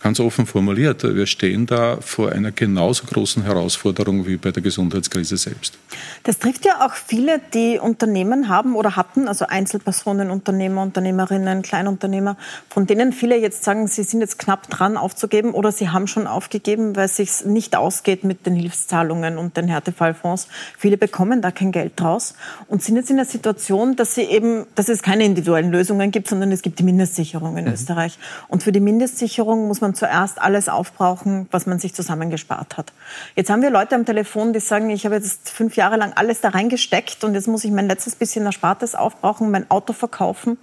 ganz 0.00 0.20
offen 0.20 0.46
formuliert, 0.46 1.02
wir 1.02 1.26
stehen 1.26 1.66
da 1.66 1.98
vor 2.00 2.32
einer 2.32 2.52
genauso 2.52 3.04
großen 3.06 3.42
Herausforderung 3.42 4.26
wie 4.26 4.36
bei 4.36 4.52
der 4.52 4.62
Gesundheitskrise 4.62 5.36
selbst. 5.36 5.78
Das 6.24 6.38
trifft 6.38 6.64
ja 6.64 6.86
auch 6.86 6.94
viele, 6.94 7.40
die 7.54 7.78
Unternehmen 7.78 8.48
haben 8.48 8.76
oder 8.76 8.96
hatten, 8.96 9.28
also 9.28 9.46
Einzelpersonen, 9.46 10.30
Unternehmer, 10.30 10.82
Unternehmerinnen, 10.82 11.62
Kleinunternehmer, 11.62 12.36
von 12.68 12.86
denen 12.86 13.12
viele 13.12 13.36
jetzt 13.36 13.64
sagen, 13.64 13.88
sie 13.88 14.02
sind 14.04 14.20
jetzt 14.20 14.38
knapp 14.38 14.70
dran 14.70 14.96
aufzugeben 14.96 15.52
oder 15.52 15.72
sie 15.72 15.88
haben 15.88 16.06
schon 16.06 16.26
aufgegeben, 16.26 16.94
weil 16.96 17.06
es 17.06 17.16
sich 17.16 17.44
nicht 17.44 17.76
ausgeht 17.76 18.24
mit 18.24 18.46
den 18.46 18.54
Hilfszahlungen 18.54 19.38
und 19.38 19.56
den 19.56 19.68
Härtefallfonds. 19.68 20.48
Viele 20.78 20.96
bekommen 20.96 21.42
da 21.42 21.50
kein 21.50 21.72
Geld 21.72 21.92
draus 21.96 22.34
und 22.68 22.82
sind 22.82 22.96
jetzt 22.96 23.10
in 23.10 23.16
der 23.16 23.26
Situation, 23.26 23.96
dass 23.96 24.14
sie 24.14 24.22
eben, 24.22 24.66
dass 24.74 24.88
es 24.88 25.02
keine 25.02 25.24
individuellen 25.24 25.70
Lösungen 25.70 26.10
gibt, 26.10 26.28
sondern 26.28 26.52
es 26.52 26.62
gibt 26.62 26.78
die 26.78 26.84
Mindestsicherung 26.84 27.56
in 27.56 27.64
mhm. 27.64 27.72
Österreich. 27.72 28.18
Und 28.48 28.62
für 28.62 28.72
die 28.72 28.80
Mindestsicherung 28.80 29.66
muss 29.66 29.80
man 29.80 29.87
man 29.88 29.94
zuerst 29.94 30.40
alles 30.40 30.68
aufbrauchen, 30.68 31.48
was 31.50 31.66
man 31.66 31.78
sich 31.78 31.94
zusammengespart 31.94 32.76
hat. 32.76 32.92
Jetzt 33.36 33.48
haben 33.50 33.62
wir 33.62 33.70
Leute 33.70 33.94
am 33.94 34.04
Telefon, 34.04 34.52
die 34.52 34.60
sagen, 34.60 34.90
ich 34.90 35.06
habe 35.06 35.14
jetzt 35.14 35.48
fünf 35.48 35.76
Jahre 35.76 35.96
lang 35.96 36.12
alles 36.14 36.42
da 36.42 36.50
reingesteckt 36.50 37.24
und 37.24 37.34
jetzt 37.34 37.48
muss 37.48 37.64
ich 37.64 37.70
mein 37.70 37.88
letztes 37.88 38.14
bisschen 38.14 38.44
Erspartes 38.44 38.94
aufbrauchen, 38.94 39.50
mein 39.50 39.70
Auto 39.70 39.94
verkaufen 39.94 40.58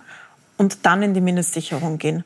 und 0.58 0.86
dann 0.86 1.02
in 1.02 1.14
die 1.16 1.22
Mindestsicherung 1.22 1.98
gehen. 1.98 2.24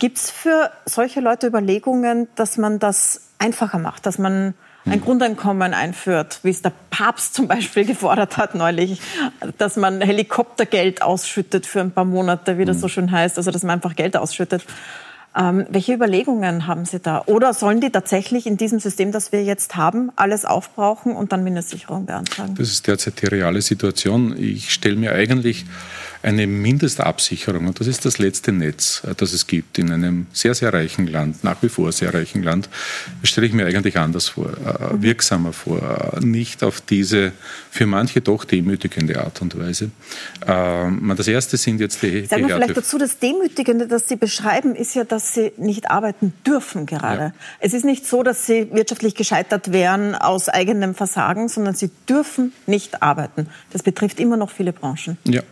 Gibt 0.00 0.18
es 0.18 0.30
für 0.30 0.72
solche 0.84 1.20
Leute 1.20 1.46
Überlegungen, 1.46 2.26
dass 2.34 2.58
man 2.58 2.80
das 2.80 3.28
einfacher 3.38 3.78
macht, 3.78 4.04
dass 4.04 4.18
man 4.18 4.54
ein 4.84 4.94
hm. 4.94 5.00
Grundeinkommen 5.02 5.74
einführt, 5.74 6.40
wie 6.42 6.50
es 6.50 6.60
der 6.60 6.72
Papst 6.90 7.34
zum 7.34 7.46
Beispiel 7.46 7.84
gefordert 7.92 8.36
hat 8.36 8.56
neulich, 8.56 9.00
dass 9.58 9.76
man 9.76 10.00
Helikoptergeld 10.00 11.02
ausschüttet 11.02 11.66
für 11.66 11.80
ein 11.80 11.92
paar 11.92 12.04
Monate, 12.04 12.58
wie 12.58 12.64
das 12.64 12.78
hm. 12.78 12.80
so 12.80 12.88
schön 12.88 13.12
heißt, 13.12 13.38
also 13.38 13.52
dass 13.52 13.62
man 13.62 13.74
einfach 13.74 13.94
Geld 13.94 14.16
ausschüttet. 14.16 14.64
Ähm, 15.34 15.66
welche 15.70 15.94
Überlegungen 15.94 16.66
haben 16.66 16.84
Sie 16.84 17.00
da? 17.00 17.22
Oder 17.26 17.54
sollen 17.54 17.80
die 17.80 17.90
tatsächlich 17.90 18.46
in 18.46 18.56
diesem 18.58 18.80
System, 18.80 19.12
das 19.12 19.32
wir 19.32 19.42
jetzt 19.42 19.76
haben, 19.76 20.10
alles 20.16 20.44
aufbrauchen 20.44 21.16
und 21.16 21.32
dann 21.32 21.42
Mindestsicherung 21.42 22.04
beantragen? 22.04 22.54
Das 22.56 22.68
ist 22.68 22.86
derzeit 22.86 23.22
die 23.22 23.26
reale 23.26 23.62
Situation. 23.62 24.36
Ich 24.36 24.72
stelle 24.72 24.96
mir 24.96 25.12
eigentlich 25.12 25.64
eine 26.22 26.46
Mindestabsicherung, 26.46 27.66
und 27.66 27.80
das 27.80 27.86
ist 27.86 28.04
das 28.04 28.18
letzte 28.18 28.52
Netz, 28.52 29.02
äh, 29.04 29.14
das 29.14 29.32
es 29.32 29.46
gibt 29.46 29.78
in 29.78 29.90
einem 29.90 30.26
sehr, 30.32 30.54
sehr 30.54 30.72
reichen 30.72 31.06
Land, 31.06 31.42
nach 31.44 31.62
wie 31.62 31.68
vor 31.68 31.92
sehr 31.92 32.14
reichen 32.14 32.42
Land, 32.42 32.68
stelle 33.22 33.46
ich 33.46 33.52
mir 33.52 33.66
eigentlich 33.66 33.98
anders 33.98 34.28
vor, 34.28 34.50
äh, 34.50 35.02
wirksamer 35.02 35.52
vor, 35.52 36.18
nicht 36.20 36.62
auf 36.62 36.80
diese 36.80 37.32
für 37.70 37.86
manche 37.86 38.20
doch 38.20 38.44
demütigende 38.44 39.18
Art 39.22 39.40
und 39.40 39.58
Weise. 39.58 39.90
Ähm, 40.46 41.12
das 41.16 41.26
erste 41.26 41.56
sind 41.56 41.80
jetzt 41.80 42.02
die. 42.02 42.26
Sagen 42.26 42.46
wir 42.46 42.56
vielleicht 42.56 42.76
dazu, 42.76 42.98
das 42.98 43.18
Demütigende, 43.18 43.86
das 43.86 44.08
Sie 44.08 44.16
beschreiben, 44.16 44.74
ist 44.74 44.94
ja, 44.94 45.04
dass 45.04 45.34
Sie 45.34 45.52
nicht 45.56 45.90
arbeiten 45.90 46.34
dürfen 46.46 46.86
gerade. 46.86 47.22
Ja. 47.22 47.32
Es 47.60 47.72
ist 47.72 47.84
nicht 47.84 48.06
so, 48.06 48.22
dass 48.22 48.46
Sie 48.46 48.68
wirtschaftlich 48.72 49.14
gescheitert 49.14 49.72
wären 49.72 50.14
aus 50.14 50.48
eigenem 50.48 50.94
Versagen, 50.94 51.48
sondern 51.48 51.74
Sie 51.74 51.90
dürfen 52.08 52.52
nicht 52.66 53.02
arbeiten. 53.02 53.48
Das 53.72 53.82
betrifft 53.82 54.20
immer 54.20 54.36
noch 54.36 54.50
viele 54.50 54.72
Branchen. 54.72 55.16
Ja. 55.24 55.42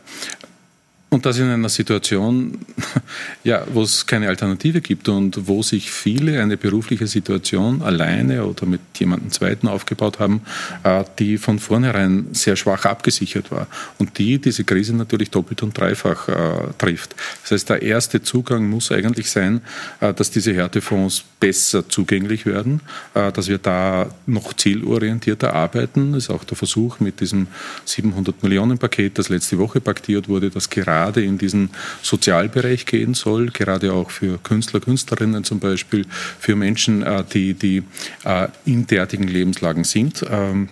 Und 1.13 1.27
das 1.27 1.39
in 1.39 1.49
einer 1.49 1.69
Situation, 1.69 2.61
ja, 3.45 3.65
wo 3.73 3.83
es 3.83 4.07
keine 4.07 4.29
Alternative 4.29 4.81
gibt 4.81 5.09
und 5.09 5.49
wo 5.49 5.61
sich 5.61 5.91
viele 5.91 6.41
eine 6.41 6.57
berufliche 6.57 7.09
Situation 7.09 7.83
alleine 7.83 8.45
oder 8.45 8.65
mit 8.65 8.81
jemandem 8.97 9.33
Zweiten 9.33 9.67
aufgebaut 9.67 10.21
haben, 10.21 10.43
äh, 10.85 11.03
die 11.19 11.37
von 11.37 11.59
vornherein 11.59 12.29
sehr 12.31 12.55
schwach 12.55 12.85
abgesichert 12.85 13.51
war 13.51 13.67
und 13.99 14.19
die 14.19 14.39
diese 14.39 14.63
Krise 14.63 14.95
natürlich 14.95 15.31
doppelt 15.31 15.65
und 15.65 15.77
dreifach 15.77 16.29
äh, 16.29 16.73
trifft. 16.79 17.17
Das 17.43 17.51
heißt, 17.51 17.71
der 17.71 17.83
erste 17.83 18.23
Zugang 18.23 18.71
muss 18.71 18.93
eigentlich 18.93 19.33
sein, 19.33 19.63
äh, 20.01 20.15
dass 20.15 20.31
diese 20.31 20.55
Härtefonds 20.55 21.25
besser 21.41 21.89
zugänglich 21.89 22.45
werden, 22.45 22.83
dass 23.15 23.49
wir 23.49 23.57
da 23.57 24.11
noch 24.27 24.53
zielorientierter 24.53 25.55
arbeiten. 25.55 26.13
Das 26.13 26.25
ist 26.25 26.31
auch 26.31 26.45
der 26.45 26.55
Versuch 26.55 27.01
mit 27.01 27.21
diesem 27.21 27.47
700 27.87 28.43
Millionen 28.43 28.77
Paket, 28.77 29.19
das 29.19 29.31
letzte 29.31 29.57
Woche 29.57 29.81
paktiert 29.81 30.29
wurde, 30.29 30.51
das 30.51 30.69
gerade 30.69 31.00
gerade 31.01 31.23
in 31.25 31.39
diesen 31.39 31.71
Sozialbereich 32.03 32.85
gehen 32.85 33.15
soll, 33.15 33.51
gerade 33.51 33.93
auch 33.93 34.11
für 34.11 34.39
Künstler, 34.39 34.81
Künstlerinnen 34.81 35.45
zum 35.45 35.59
Beispiel, 35.59 36.05
für 36.39 36.57
Menschen, 36.57 37.03
äh, 37.03 37.25
die, 37.33 37.55
die 37.55 37.83
äh, 38.25 38.49
in 38.67 38.87
derartigen 38.87 39.27
Lebenslagen 39.27 39.85
sind. 39.85 40.25
Ähm, 40.29 40.69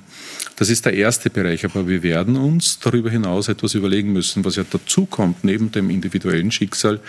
das 0.57 0.69
ist 0.69 0.85
der 0.85 0.95
erste 0.95 1.31
Bereich, 1.31 1.65
aber 1.65 1.89
wir 1.89 2.03
werden 2.03 2.37
uns 2.37 2.79
darüber 2.81 3.11
hinaus 3.11 3.49
etwas 3.49 3.75
überlegen 3.75 4.13
müssen. 4.13 4.45
Was 4.45 4.57
ja 4.57 4.65
dazu 4.69 5.07
kommt, 5.07 5.45
neben 5.45 5.71
dem 5.73 5.89
individuellen 5.89 6.51
Schicksal, 6.51 7.01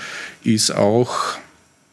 ist 0.43 0.71
auch 0.71 1.13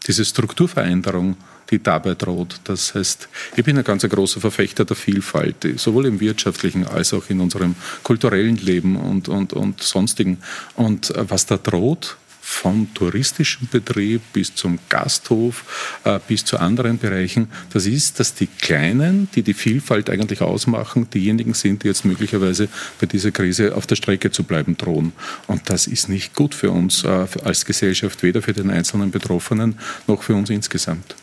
diese 0.06 0.24
Strukturveränderung 0.24 1.36
die 1.70 1.82
dabei 1.82 2.14
droht. 2.14 2.60
Das 2.64 2.94
heißt, 2.94 3.28
ich 3.56 3.64
bin 3.64 3.76
ein 3.78 3.84
ganz 3.84 4.02
großer 4.02 4.40
Verfechter 4.40 4.84
der 4.84 4.96
Vielfalt, 4.96 5.66
sowohl 5.76 6.06
im 6.06 6.20
wirtschaftlichen 6.20 6.86
als 6.86 7.12
auch 7.12 7.28
in 7.28 7.40
unserem 7.40 7.74
kulturellen 8.02 8.56
Leben 8.56 8.96
und, 8.96 9.28
und, 9.28 9.52
und 9.52 9.82
sonstigen. 9.82 10.38
Und 10.74 11.10
äh, 11.10 11.28
was 11.28 11.46
da 11.46 11.56
droht, 11.56 12.16
vom 12.46 12.94
touristischen 12.94 13.68
Betrieb 13.72 14.22
bis 14.32 14.54
zum 14.54 14.78
Gasthof, 14.88 15.98
äh, 16.04 16.20
bis 16.28 16.44
zu 16.44 16.58
anderen 16.58 16.96
Bereichen, 16.96 17.48
das 17.72 17.86
ist, 17.86 18.20
dass 18.20 18.34
die 18.34 18.46
Kleinen, 18.46 19.28
die 19.34 19.42
die 19.42 19.52
Vielfalt 19.52 20.08
eigentlich 20.08 20.42
ausmachen, 20.42 21.10
diejenigen 21.10 21.54
sind, 21.54 21.82
die 21.82 21.88
jetzt 21.88 22.04
möglicherweise 22.04 22.68
bei 23.00 23.06
dieser 23.06 23.32
Krise 23.32 23.74
auf 23.74 23.88
der 23.88 23.96
Strecke 23.96 24.30
zu 24.30 24.44
bleiben 24.44 24.76
drohen. 24.76 25.12
Und 25.48 25.68
das 25.70 25.88
ist 25.88 26.08
nicht 26.08 26.36
gut 26.36 26.54
für 26.54 26.70
uns 26.70 27.02
äh, 27.02 27.26
als 27.42 27.64
Gesellschaft, 27.64 28.22
weder 28.22 28.40
für 28.42 28.52
den 28.52 28.70
einzelnen 28.70 29.10
Betroffenen 29.10 29.80
noch 30.06 30.22
für 30.22 30.36
uns 30.36 30.48
insgesamt. 30.48 31.16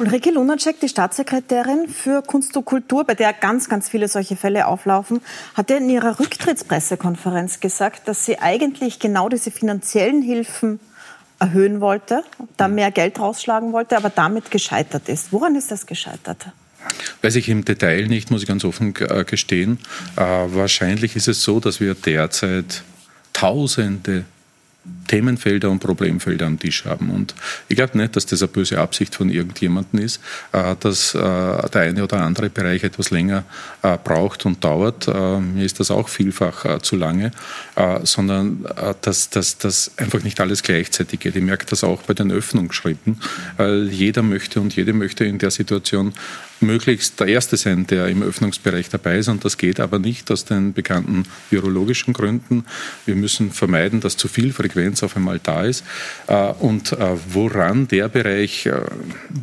Ulrike 0.00 0.30
Lunacek, 0.30 0.80
die 0.80 0.88
Staatssekretärin 0.88 1.86
für 1.86 2.22
Kunst 2.22 2.56
und 2.56 2.64
Kultur, 2.64 3.04
bei 3.04 3.14
der 3.14 3.34
ganz, 3.34 3.68
ganz 3.68 3.90
viele 3.90 4.08
solche 4.08 4.34
Fälle 4.34 4.66
auflaufen, 4.66 5.20
hat 5.54 5.68
ja 5.68 5.76
in 5.76 5.90
ihrer 5.90 6.18
Rücktrittspressekonferenz 6.18 7.60
gesagt, 7.60 8.08
dass 8.08 8.24
sie 8.24 8.38
eigentlich 8.38 8.98
genau 8.98 9.28
diese 9.28 9.50
finanziellen 9.50 10.22
Hilfen 10.22 10.80
erhöhen 11.38 11.82
wollte, 11.82 12.24
da 12.56 12.66
mehr 12.66 12.90
Geld 12.90 13.20
rausschlagen 13.20 13.74
wollte, 13.74 13.98
aber 13.98 14.08
damit 14.08 14.50
gescheitert 14.50 15.10
ist. 15.10 15.34
Woran 15.34 15.54
ist 15.54 15.70
das 15.70 15.84
gescheitert? 15.84 16.46
Weiß 17.20 17.36
ich 17.36 17.50
im 17.50 17.66
Detail 17.66 18.06
nicht, 18.06 18.30
muss 18.30 18.40
ich 18.40 18.48
ganz 18.48 18.64
offen 18.64 18.94
äh, 19.00 19.24
gestehen. 19.24 19.80
Äh, 20.16 20.22
wahrscheinlich 20.22 21.14
ist 21.14 21.28
es 21.28 21.42
so, 21.42 21.60
dass 21.60 21.78
wir 21.78 21.94
derzeit 21.94 22.84
Tausende 23.34 24.24
Themenfelder 25.08 25.70
und 25.70 25.80
Problemfelder 25.80 26.46
am 26.46 26.58
Tisch 26.58 26.84
haben. 26.84 27.10
Und 27.10 27.34
ich 27.68 27.76
glaube 27.76 27.98
nicht, 27.98 28.16
dass 28.16 28.26
das 28.26 28.42
eine 28.42 28.48
böse 28.48 28.78
Absicht 28.78 29.14
von 29.14 29.28
irgendjemandem 29.28 30.00
ist, 30.00 30.20
äh, 30.52 30.76
dass 30.78 31.14
äh, 31.14 31.18
der 31.18 31.82
eine 31.82 32.04
oder 32.04 32.18
andere 32.18 32.48
Bereich 32.48 32.84
etwas 32.84 33.10
länger 33.10 33.44
äh, 33.82 33.98
braucht 34.02 34.46
und 34.46 34.64
dauert. 34.64 35.08
Mir 35.08 35.64
ist 35.64 35.80
das 35.80 35.90
auch 35.90 36.08
vielfach 36.08 36.80
zu 36.80 36.96
lange, 36.96 37.30
sondern 38.04 38.66
dass 39.02 39.30
das 39.30 39.90
einfach 39.96 40.22
nicht 40.22 40.40
alles 40.40 40.62
gleichzeitig 40.62 41.20
geht. 41.20 41.36
Ich 41.36 41.42
merke 41.42 41.66
das 41.66 41.84
auch 41.84 42.02
bei 42.02 42.14
den 42.14 42.30
Öffnungsschritten. 42.30 43.20
Jeder 43.90 44.22
möchte 44.22 44.60
und 44.60 44.74
jede 44.76 44.92
möchte 44.92 45.24
in 45.24 45.38
der 45.38 45.50
Situation 45.50 46.12
möglichst 46.60 47.18
der 47.20 47.28
Erste 47.28 47.56
sein, 47.56 47.86
der 47.86 48.08
im 48.08 48.22
Öffnungsbereich 48.22 48.88
dabei 48.88 49.18
ist. 49.18 49.28
Und 49.28 49.44
das 49.44 49.56
geht 49.56 49.80
aber 49.80 49.98
nicht 49.98 50.30
aus 50.30 50.44
den 50.44 50.72
bekannten 50.72 51.24
virologischen 51.50 52.12
Gründen. 52.12 52.64
Wir 53.06 53.16
müssen 53.16 53.50
vermeiden, 53.50 54.00
dass 54.00 54.16
zu 54.16 54.28
viel 54.28 54.52
Frequenz 54.52 55.02
auf 55.02 55.16
einmal 55.16 55.38
da 55.42 55.64
ist. 55.64 55.84
Äh, 56.26 56.52
und 56.58 56.92
äh, 56.92 57.16
woran 57.28 57.88
der 57.88 58.08
Bereich, 58.08 58.66
äh, 58.66 58.72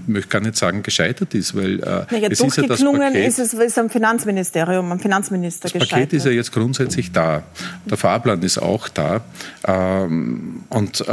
ich 0.03 0.07
möchte 0.07 0.29
gar 0.29 0.41
nicht 0.41 0.57
sagen, 0.57 0.83
gescheitert 0.83 1.33
ist, 1.33 1.55
weil 1.55 1.77
naja, 1.77 2.27
es 2.29 2.39
ist 2.39 2.57
ja 2.57 2.67
das 2.67 2.83
Paket, 2.83 3.15
ist 3.15 3.39
es 3.39 3.53
ist 3.53 3.77
am 3.77 3.89
Finanzministerium, 3.89 4.91
am 4.91 4.99
Finanzminister 4.99 5.63
das 5.63 5.73
gescheitert. 5.73 5.91
Das 5.91 5.99
Paket 5.99 6.13
ist 6.13 6.25
ja 6.25 6.31
jetzt 6.31 6.51
grundsätzlich 6.51 7.11
da. 7.11 7.43
Der 7.85 7.97
Fahrplan 7.97 8.41
ist 8.41 8.57
auch 8.57 8.87
da. 8.89 9.21
Ähm, 9.65 10.63
und 10.69 11.03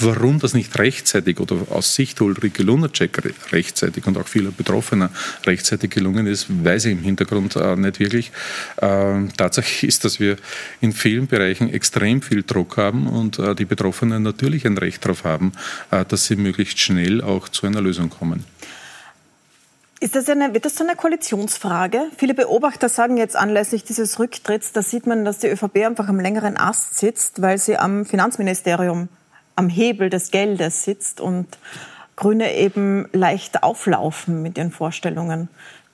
warum 0.00 0.38
das 0.38 0.54
nicht 0.54 0.78
rechtzeitig 0.78 1.40
oder 1.40 1.56
aus 1.70 1.94
Sicht 1.94 2.20
Ulrike 2.20 2.62
Lunacek 2.62 3.52
rechtzeitig 3.52 4.06
und 4.06 4.16
auch 4.18 4.28
vieler 4.28 4.50
Betroffener 4.50 5.10
rechtzeitig 5.46 5.90
gelungen 5.90 6.26
ist, 6.26 6.46
weiß 6.64 6.86
ich 6.86 6.92
im 6.92 7.02
Hintergrund 7.02 7.56
äh, 7.56 7.76
nicht 7.76 7.98
wirklich. 7.98 8.32
Äh, 8.76 9.28
Tatsache 9.36 9.86
ist, 9.86 10.04
dass 10.04 10.20
wir 10.20 10.36
in 10.80 10.92
vielen 10.92 11.26
Bereichen 11.26 11.72
extrem 11.72 12.22
viel 12.22 12.42
Druck 12.42 12.76
haben 12.76 13.06
und 13.06 13.38
äh, 13.38 13.54
die 13.54 13.64
Betroffenen 13.64 14.22
natürlich 14.22 14.66
ein 14.66 14.78
Recht 14.78 15.04
darauf 15.04 15.24
haben, 15.24 15.52
äh, 15.90 16.04
dass 16.04 16.26
sie 16.26 16.36
möglichst 16.36 16.78
schnell 16.78 17.22
auch 17.22 17.48
zu 17.48 17.66
einer 17.66 17.80
Lösung 17.80 18.10
kommen. 18.10 18.44
Ist 20.00 20.14
das 20.14 20.28
eine, 20.28 20.54
wird 20.54 20.64
das 20.64 20.76
so 20.76 20.84
eine 20.84 20.94
Koalitionsfrage? 20.94 22.02
Viele 22.16 22.32
Beobachter 22.32 22.88
sagen 22.88 23.16
jetzt 23.16 23.34
anlässlich 23.34 23.82
dieses 23.82 24.20
Rücktritts, 24.20 24.70
da 24.70 24.80
sieht 24.80 25.08
man, 25.08 25.24
dass 25.24 25.38
die 25.38 25.48
ÖVP 25.48 25.84
einfach 25.84 26.06
am 26.08 26.20
längeren 26.20 26.56
Ast 26.56 26.96
sitzt, 26.96 27.42
weil 27.42 27.58
sie 27.58 27.76
am 27.76 28.04
Finanzministerium 28.04 29.08
am 29.58 29.68
Hebel 29.68 30.08
des 30.08 30.30
Geldes 30.30 30.84
sitzt 30.84 31.20
und 31.20 31.58
Grüne 32.14 32.54
eben 32.54 33.08
leicht 33.12 33.64
auflaufen 33.64 34.40
mit 34.40 34.56
ihren 34.56 34.70
Vorstellungen. 34.70 35.48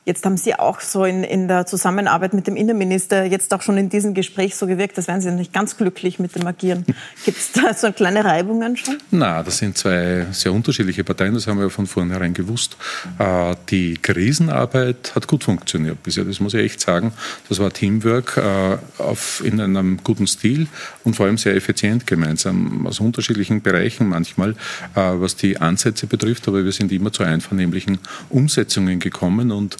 Jetzt 0.07 0.27
haben 0.27 0.37
Sie 0.37 0.55
auch 0.55 0.81
so 0.81 1.05
in, 1.05 1.25
in 1.25 1.49
der 1.49 1.64
Zusammenarbeit 1.64 2.35
mit 2.35 2.47
dem 2.47 2.57
Innenminister 2.57 3.25
jetzt 3.25 3.55
auch 3.55 3.62
schon 3.62 3.79
in 3.79 3.88
diesem 3.88 4.12
Gespräch 4.12 4.55
so 4.55 4.67
gewirkt, 4.67 4.99
als 4.99 5.09
wären 5.09 5.23
Sie 5.23 5.31
nicht 5.31 5.55
ganz 5.55 5.79
glücklich 5.79 6.19
mit 6.19 6.35
dem 6.35 6.47
Agieren. 6.47 6.85
Gibt 7.25 7.38
es 7.38 7.53
da 7.53 7.73
so 7.73 7.90
kleine 7.90 8.23
Reibungen 8.23 8.77
schon? 8.77 8.99
Na, 9.11 9.43
das 9.43 9.59
sind 9.59 9.79
zwei 9.79 10.27
sehr 10.31 10.53
unterschiedliche 10.53 11.05
Parteien, 11.05 11.33
das 11.33 11.47
haben 11.47 11.59
wir 11.59 11.71
von 11.71 11.87
vornherein 11.87 12.35
gewusst. 12.35 12.77
Äh, 13.19 13.57
die 13.71 13.97
Krisenarbeit 13.97 15.12
hat 15.14 15.27
gut 15.27 15.45
funktioniert 15.45 16.03
bisher, 16.03 16.25
das 16.25 16.38
muss 16.38 16.53
ich 16.53 16.61
echt 16.61 16.81
sagen. 16.83 17.14
Das 17.49 17.59
war 17.59 17.73
Teamwork 17.73 18.37
äh, 18.37 19.03
auf, 19.03 19.43
in 19.43 19.59
einem 19.59 20.01
guten 20.05 20.27
Stil 20.27 20.67
und 21.05 21.17
vor 21.17 21.25
allem 21.25 21.38
sehr 21.38 21.55
effizient 21.55 22.07
gemeinsam 22.07 22.87
aus 22.87 23.01
unterschiedlichen 23.01 23.62
Bereichen 23.62 24.07
manchmal, 24.09 24.51
äh, 24.51 24.55
was 24.97 25.37
die 25.37 25.57
Ansätze 25.57 26.07
betrifft, 26.07 26.47
aber 26.47 26.62
wir 26.62 26.73
sind 26.73 26.93
immer 26.93 27.11
zu 27.11 27.23
einvernehmlichen 27.23 28.01
Umsetzungen 28.29 28.99
gekommen 28.99 29.51
und 29.51 29.79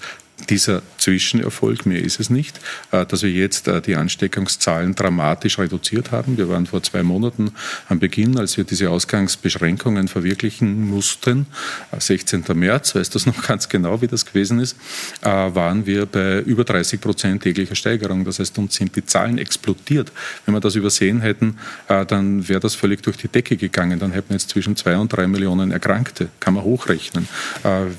dieser 0.51 0.83
Zwischenerfolg, 0.99 1.87
mehr 1.87 2.03
ist 2.03 2.21
es 2.21 2.29
nicht, 2.29 2.59
äh, 2.91 3.07
dass 3.07 3.23
wir 3.23 3.31
jetzt 3.31 3.69
äh, 3.69 3.81
die 3.81 3.97
Ansteckungszahlen 3.97 4.95
dramatisch 4.95 5.59
reduziert 5.59 6.11
haben. 6.11 6.37
Wir 6.37 6.49
waren 6.49 6.67
vor 6.67 6.83
zwei 6.83 7.03
Monaten 7.03 7.53
am 7.89 7.99
Beginn, 7.99 8.39
als 8.39 8.57
wir 8.57 8.65
diese 8.65 8.91
Ausgangsbeschränkungen 8.91 10.09
verwirklichen 10.09 10.89
mussten, 10.89 11.47
16. 11.97 12.45
Äh, 12.49 12.55
März, 12.55 12.95
weiß 12.95 13.11
das 13.11 13.27
noch 13.27 13.47
ganz 13.47 13.69
genau, 13.69 14.03
wie 14.03 14.07
das 14.07 14.27
gewesen 14.27 14.61
ist, 14.61 14.77
waren 15.23 15.87
wir 15.87 16.07
bei 16.07 16.41
über 16.41 16.65
30 16.65 17.01
Prozent 17.01 17.43
täglicher 17.43 17.75
Steigerung. 17.75 18.25
Das 18.25 18.39
heißt, 18.39 18.59
uns 18.59 18.75
sind 18.75 18.95
die 18.97 19.05
Zahlen 19.05 19.39
explodiert. 19.39 20.13
Wenn 20.45 20.55
wir 20.55 20.61
das 20.61 20.75
übersehen 20.75 21.21
hätten, 21.21 21.59
dann 21.89 22.49
wäre 22.49 22.61
das 22.61 22.75
völlig 22.75 23.03
durch 23.03 23.17
die 23.17 23.29
Decke 23.29 23.57
gegangen. 23.57 23.99
Dann 23.99 24.13
hätten 24.13 24.31
wir 24.31 24.37
jetzt 24.37 24.51
zwischen 24.51 24.77
zwei 24.77 24.97
und 24.97 25.13
drei 25.13 25.27
Millionen 25.27 25.71
Erkrankte. 25.71 26.29
Kann 26.41 26.55
man 26.55 26.65
hochrechnen, 26.65 27.29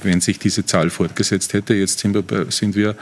wenn 0.04 0.22
sich 0.22 0.40
diese 0.40 0.66
Zahl 0.66 0.90
fortgesetzt 0.90 1.54
hätte. 1.54 1.74
Jetzt 1.74 2.00
sind 2.00 2.14
wir 2.14 2.22
sind 2.50 2.76
wir 2.76 2.96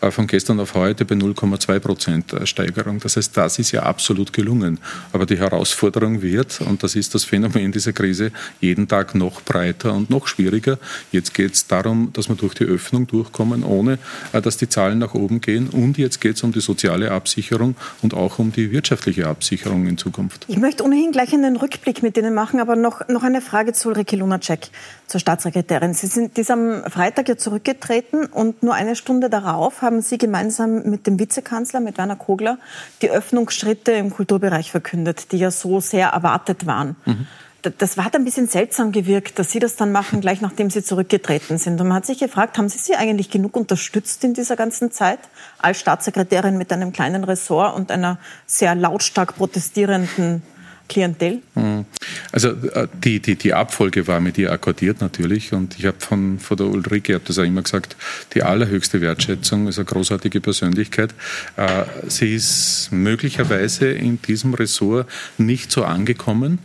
von 0.00 0.26
gestern 0.26 0.60
auf 0.60 0.74
heute 0.74 1.04
bei 1.04 1.14
0,2 1.14 1.78
Prozent 1.80 2.34
Steigerung. 2.44 3.00
Das 3.00 3.16
heißt, 3.16 3.36
das 3.36 3.58
ist 3.58 3.72
ja 3.72 3.82
absolut 3.82 4.32
gelungen. 4.32 4.78
Aber 5.12 5.26
die 5.26 5.38
Herausforderung 5.38 6.22
wird, 6.22 6.60
und 6.60 6.82
das 6.82 6.94
ist 6.94 7.14
das 7.14 7.24
Phänomen 7.24 7.72
dieser 7.72 7.92
Krise, 7.92 8.32
jeden 8.60 8.88
Tag 8.88 9.14
noch 9.14 9.42
breiter 9.42 9.92
und 9.94 10.10
noch 10.10 10.26
schwieriger. 10.26 10.78
Jetzt 11.12 11.34
geht 11.34 11.54
es 11.54 11.66
darum, 11.66 12.12
dass 12.12 12.28
wir 12.28 12.36
durch 12.36 12.54
die 12.54 12.64
Öffnung 12.64 13.06
durchkommen, 13.06 13.64
ohne 13.64 13.98
äh, 14.32 14.40
dass 14.40 14.56
die 14.56 14.68
Zahlen 14.68 14.98
nach 14.98 15.14
oben 15.14 15.40
gehen. 15.40 15.68
Und 15.68 15.98
jetzt 15.98 16.20
geht 16.20 16.36
es 16.36 16.42
um 16.42 16.52
die 16.52 16.60
soziale 16.60 17.10
Absicherung 17.10 17.76
und 18.02 18.14
auch 18.14 18.38
um 18.38 18.52
die 18.52 18.70
wirtschaftliche 18.70 19.26
Absicherung 19.26 19.86
in 19.86 19.98
Zukunft. 19.98 20.44
Ich 20.48 20.58
möchte 20.58 20.84
ohnehin 20.84 21.12
gleich 21.12 21.32
einen 21.32 21.56
Rückblick 21.56 22.02
mit 22.02 22.16
Ihnen 22.16 22.34
machen, 22.34 22.60
aber 22.60 22.76
noch, 22.76 23.08
noch 23.08 23.22
eine 23.22 23.40
Frage 23.40 23.72
zu 23.72 23.88
Ulrike 23.88 24.16
Lunacek, 24.16 24.68
zur 25.06 25.20
Staatssekretärin. 25.20 25.94
Sie 25.94 26.06
sind 26.06 26.38
am 26.50 26.84
Freitag 26.84 27.28
ja 27.28 27.36
zurückgetreten 27.36 28.26
und 28.26 28.62
nur 28.62 28.74
eine 28.74 28.94
Stunde 28.94 29.30
darauf 29.30 29.82
haben 29.88 30.02
Sie 30.02 30.18
gemeinsam 30.18 30.82
mit 30.82 31.06
dem 31.06 31.18
Vizekanzler, 31.18 31.80
mit 31.80 31.96
Werner 31.96 32.16
Kogler, 32.16 32.58
die 33.00 33.10
Öffnungsschritte 33.10 33.92
im 33.92 34.10
Kulturbereich 34.10 34.70
verkündet, 34.70 35.32
die 35.32 35.38
ja 35.38 35.50
so 35.50 35.80
sehr 35.80 36.08
erwartet 36.08 36.66
waren. 36.66 36.96
Mhm. 37.06 37.26
Das 37.62 37.96
hat 37.96 38.14
ein 38.14 38.24
bisschen 38.24 38.46
seltsam 38.46 38.92
gewirkt, 38.92 39.38
dass 39.38 39.50
Sie 39.50 39.58
das 39.58 39.76
dann 39.76 39.90
machen, 39.90 40.20
gleich 40.20 40.40
nachdem 40.42 40.70
Sie 40.70 40.84
zurückgetreten 40.84 41.58
sind. 41.58 41.80
Und 41.80 41.88
man 41.88 41.96
hat 41.96 42.06
sich 42.06 42.18
gefragt, 42.18 42.56
haben 42.58 42.68
Sie 42.68 42.78
sie 42.78 42.94
eigentlich 42.94 43.30
genug 43.30 43.56
unterstützt 43.56 44.22
in 44.22 44.34
dieser 44.34 44.56
ganzen 44.56 44.92
Zeit 44.92 45.18
als 45.58 45.80
Staatssekretärin 45.80 46.56
mit 46.56 46.72
einem 46.72 46.92
kleinen 46.92 47.24
Ressort 47.24 47.74
und 47.74 47.90
einer 47.90 48.18
sehr 48.46 48.74
lautstark 48.74 49.36
protestierenden 49.36 50.42
Klientel? 50.88 51.42
Hm. 51.54 51.84
Also 52.32 52.48
äh, 52.48 52.88
die, 53.04 53.20
die, 53.20 53.36
die 53.36 53.54
Abfolge 53.54 54.06
war 54.06 54.20
mit 54.20 54.38
ihr 54.38 54.52
akkordiert 54.52 55.00
natürlich 55.00 55.52
und 55.52 55.78
ich 55.78 55.86
habe 55.86 55.98
von, 56.00 56.38
von 56.38 56.56
der 56.56 56.66
Ulrike, 56.66 57.12
ich 57.12 57.14
habe 57.14 57.24
das 57.26 57.38
auch 57.38 57.44
immer 57.44 57.62
gesagt, 57.62 57.96
die 58.34 58.42
allerhöchste 58.42 59.00
Wertschätzung, 59.00 59.68
ist 59.68 59.78
eine 59.78 59.84
großartige 59.84 60.40
Persönlichkeit. 60.40 61.14
Äh, 61.56 61.84
sie 62.08 62.34
ist 62.34 62.88
möglicherweise 62.90 63.90
in 63.90 64.20
diesem 64.22 64.54
Ressort 64.54 65.08
nicht 65.36 65.70
so 65.70 65.84
angekommen 65.84 66.58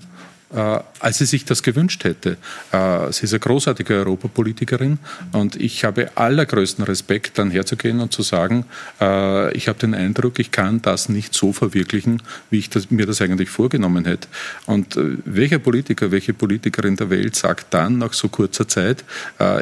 als 0.57 1.17
sie 1.17 1.25
sich 1.25 1.45
das 1.45 1.63
gewünscht 1.63 2.03
hätte. 2.03 2.37
Äh, 2.71 3.11
sie 3.11 3.25
ist 3.25 3.33
eine 3.33 3.39
großartige 3.39 3.95
Europapolitikerin 3.95 4.99
und 5.31 5.55
ich 5.55 5.83
habe 5.83 6.11
allergrößten 6.15 6.83
Respekt, 6.85 7.37
dann 7.37 7.51
herzugehen 7.51 7.99
und 7.99 8.13
zu 8.13 8.21
sagen, 8.21 8.65
äh, 9.01 9.53
ich 9.53 9.67
habe 9.67 9.79
den 9.79 9.93
Eindruck, 9.93 10.39
ich 10.39 10.51
kann 10.51 10.81
das 10.81 11.09
nicht 11.09 11.33
so 11.33 11.53
verwirklichen, 11.53 12.21
wie 12.49 12.59
ich 12.59 12.69
das, 12.69 12.91
mir 12.91 13.05
das 13.05 13.21
eigentlich 13.21 13.49
vorgenommen 13.49 14.05
hätte. 14.05 14.27
Und 14.65 14.97
welcher 15.25 15.59
Politiker, 15.59 16.11
welche 16.11 16.33
Politikerin 16.33 16.95
der 16.95 17.09
Welt 17.09 17.35
sagt 17.35 17.73
dann 17.73 17.97
nach 17.97 18.13
so 18.13 18.29
kurzer 18.29 18.67
Zeit, 18.67 19.03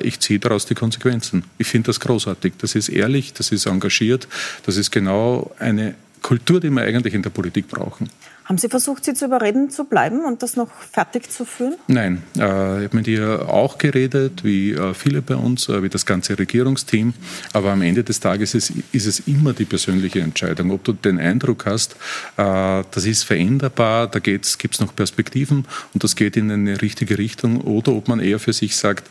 ich 0.02 0.20
ziehe 0.20 0.40
daraus 0.40 0.66
die 0.66 0.76
Konsequenzen? 0.76 1.44
Ich 1.58 1.68
finde 1.68 1.88
das 1.88 2.00
großartig. 2.00 2.54
Das 2.60 2.76
ist 2.76 2.90
ehrlich, 2.90 3.34
das 3.34 3.52
ist 3.52 3.66
engagiert, 3.66 4.28
das 4.66 4.78
ist 4.78 4.92
genau 4.92 5.54
eine 5.60 5.96
Kultur, 6.22 6.60
die 6.60 6.70
wir 6.70 6.84
eigentlich 6.84 7.14
in 7.14 7.24
der 7.24 7.30
Politik 7.30 7.68
brauchen. 7.68 8.10
Haben 8.52 8.58
Sie 8.58 8.68
versucht, 8.68 9.06
sie 9.06 9.14
zu 9.14 9.28
überreden, 9.28 9.70
zu 9.70 9.86
bleiben 9.86 10.26
und 10.26 10.44
das 10.44 10.58
noch 10.58 10.68
fertig 10.92 11.32
zu 11.32 11.46
führen? 11.46 11.78
Nein, 11.88 12.22
äh, 12.36 12.80
ich 12.80 12.84
habe 12.84 12.98
mit 12.98 13.08
ihr 13.08 13.48
auch 13.48 13.78
geredet, 13.78 14.44
wie 14.44 14.74
äh, 14.74 14.94
viele 14.94 15.22
bei 15.22 15.38
uns, 15.38 15.70
äh, 15.70 15.82
wie 15.82 15.88
das 15.88 16.06
ganze 16.06 16.38
Regierungsteam. 16.38 17.14
Aber 17.54 17.72
am 17.72 17.82
Ende 17.82 18.04
des 18.04 18.20
Tages 18.20 18.54
ist, 18.54 18.74
ist 18.92 19.06
es 19.06 19.22
immer 19.22 19.54
die 19.54 19.64
persönliche 19.64 20.20
Entscheidung. 20.20 20.72
Ob 20.72 20.84
du 20.84 20.92
den 20.92 21.18
Eindruck 21.18 21.66
hast, 21.66 21.96
das 22.36 23.06
ist 23.06 23.24
veränderbar, 23.24 24.08
da 24.08 24.20
gibt 24.20 24.46
es 24.46 24.80
noch 24.82 24.94
Perspektiven 24.94 25.66
und 25.94 26.04
das 26.04 26.18
geht 26.18 26.36
in 26.36 26.52
eine 26.52 26.82
richtige 26.82 27.18
Richtung. 27.18 27.62
Oder 27.62 27.94
ob 27.94 28.10
man 28.10 28.20
eher 28.20 28.40
für 28.40 28.52
sich 28.52 28.76
sagt, 28.76 29.10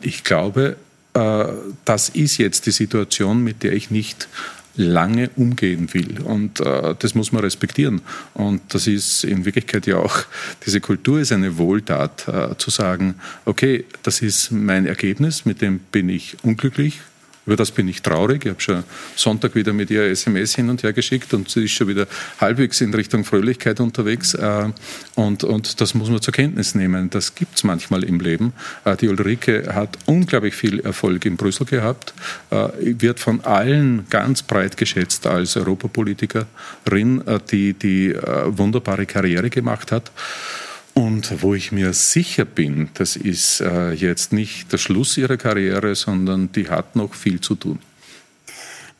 ich 0.00 0.24
glaube, 0.24 0.76
das 1.84 2.08
ist 2.10 2.38
jetzt 2.38 2.66
die 2.66 2.70
Situation, 2.70 3.42
mit 3.44 3.62
der 3.62 3.72
ich 3.72 3.90
nicht 3.90 4.28
lange 4.76 5.30
umgehen 5.36 5.92
will. 5.92 6.20
Und 6.20 6.60
äh, 6.60 6.94
das 6.98 7.14
muss 7.14 7.32
man 7.32 7.42
respektieren. 7.42 8.02
Und 8.34 8.62
das 8.74 8.86
ist 8.86 9.24
in 9.24 9.44
Wirklichkeit 9.44 9.86
ja 9.86 9.96
auch, 9.96 10.18
diese 10.64 10.80
Kultur 10.80 11.20
ist 11.20 11.32
eine 11.32 11.58
Wohltat, 11.58 12.28
äh, 12.28 12.56
zu 12.58 12.70
sagen, 12.70 13.16
okay, 13.44 13.84
das 14.02 14.22
ist 14.22 14.50
mein 14.50 14.86
Ergebnis, 14.86 15.44
mit 15.44 15.60
dem 15.60 15.78
bin 15.78 16.08
ich 16.08 16.36
unglücklich, 16.42 17.00
über 17.46 17.56
das 17.56 17.70
bin 17.70 17.86
ich 17.86 18.02
traurig. 18.02 18.44
Ich 18.44 18.50
habe 18.50 18.60
schon 18.60 18.84
Sonntag 19.14 19.54
wieder 19.54 19.72
mit 19.72 19.90
ihr 19.90 20.02
SMS 20.02 20.56
hin 20.56 20.68
und 20.68 20.82
her 20.82 20.92
geschickt 20.92 21.32
und 21.32 21.48
sie 21.48 21.64
ist 21.64 21.72
schon 21.72 21.86
wieder 21.86 22.06
halbwegs 22.40 22.80
in 22.80 22.92
Richtung 22.92 23.24
Fröhlichkeit 23.24 23.78
unterwegs. 23.78 24.34
Äh, 24.34 24.70
und, 25.14 25.44
und 25.44 25.80
das 25.80 25.94
muss 25.94 26.10
man 26.10 26.20
zur 26.20 26.34
Kenntnis 26.34 26.74
nehmen. 26.74 27.08
Das 27.08 27.34
gibt 27.36 27.54
es 27.56 27.64
manchmal 27.64 28.02
im 28.02 28.18
Leben. 28.18 28.52
Äh, 28.84 28.96
die 28.96 29.08
Ulrike 29.08 29.72
hat 29.74 29.96
unglaublich 30.06 30.54
viel 30.54 30.80
Erfolg 30.80 31.24
in 31.24 31.36
Brüssel 31.36 31.66
gehabt, 31.66 32.14
äh, 32.50 32.68
wird 32.80 33.20
von 33.20 33.44
allen 33.44 34.06
ganz 34.10 34.42
breit 34.42 34.76
geschätzt 34.76 35.26
als 35.26 35.56
Europapolitikerin, 35.56 37.22
die 37.50 37.74
die 37.74 38.14
wunderbare 38.46 39.06
Karriere 39.06 39.50
gemacht 39.50 39.92
hat. 39.92 40.10
Und 40.96 41.42
wo 41.42 41.54
ich 41.54 41.72
mir 41.72 41.92
sicher 41.92 42.46
bin, 42.46 42.88
das 42.94 43.16
ist 43.16 43.60
äh, 43.60 43.92
jetzt 43.92 44.32
nicht 44.32 44.72
der 44.72 44.78
Schluss 44.78 45.18
ihrer 45.18 45.36
Karriere, 45.36 45.94
sondern 45.94 46.50
die 46.52 46.70
hat 46.70 46.96
noch 46.96 47.12
viel 47.12 47.38
zu 47.42 47.54
tun. 47.54 47.80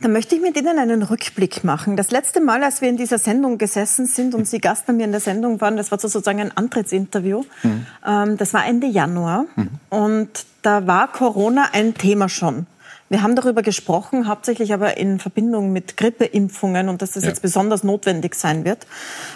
Dann 0.03 0.13
möchte 0.13 0.35
ich 0.35 0.43
mit 0.43 0.59
Ihnen 0.59 0.79
einen 0.79 1.03
Rückblick 1.03 1.65
machen. 1.65 1.97
Das 1.97 2.11
letzte 2.11 2.43
Mal, 2.43 2.63
als 2.63 2.83
wir 2.83 2.91
in 2.91 2.99
dieser 2.99 3.17
Sendung 3.19 3.57
gesessen 3.57 4.05
sind 4.05 4.35
und 4.35 4.47
Sie 4.47 4.59
Gast 4.59 4.85
bei 4.85 4.93
mir 4.93 5.07
in 5.07 5.13
der 5.13 5.23
Sendung 5.23 5.59
waren, 5.63 5.79
das 5.79 5.91
war 5.91 5.99
sozusagen 5.99 6.39
ein 6.39 6.55
Antrittsinterview. 6.55 7.45
Mhm. 7.63 7.87
Ähm, 8.07 8.37
das 8.37 8.53
war 8.53 8.67
Ende 8.67 8.89
Januar. 8.89 9.47
Mhm. 9.57 9.71
Und 9.89 10.29
da 10.61 10.87
war 10.87 11.11
Corona 11.11 11.71
ein 11.73 11.95
Thema 11.95 12.29
schon. 12.29 12.67
Wir 13.09 13.23
haben 13.23 13.37
darüber 13.37 13.63
gesprochen, 13.63 14.27
hauptsächlich 14.27 14.73
aber 14.73 14.97
in 14.97 15.21
Verbindung 15.21 15.73
mit 15.73 15.97
Grippeimpfungen 15.97 16.89
und 16.89 17.03
dass 17.03 17.13
das 17.13 17.23
ja. 17.23 17.29
jetzt 17.31 17.43
besonders 17.43 17.85
notwendig 17.85 18.35
sein 18.35 18.65
wird. 18.65 18.87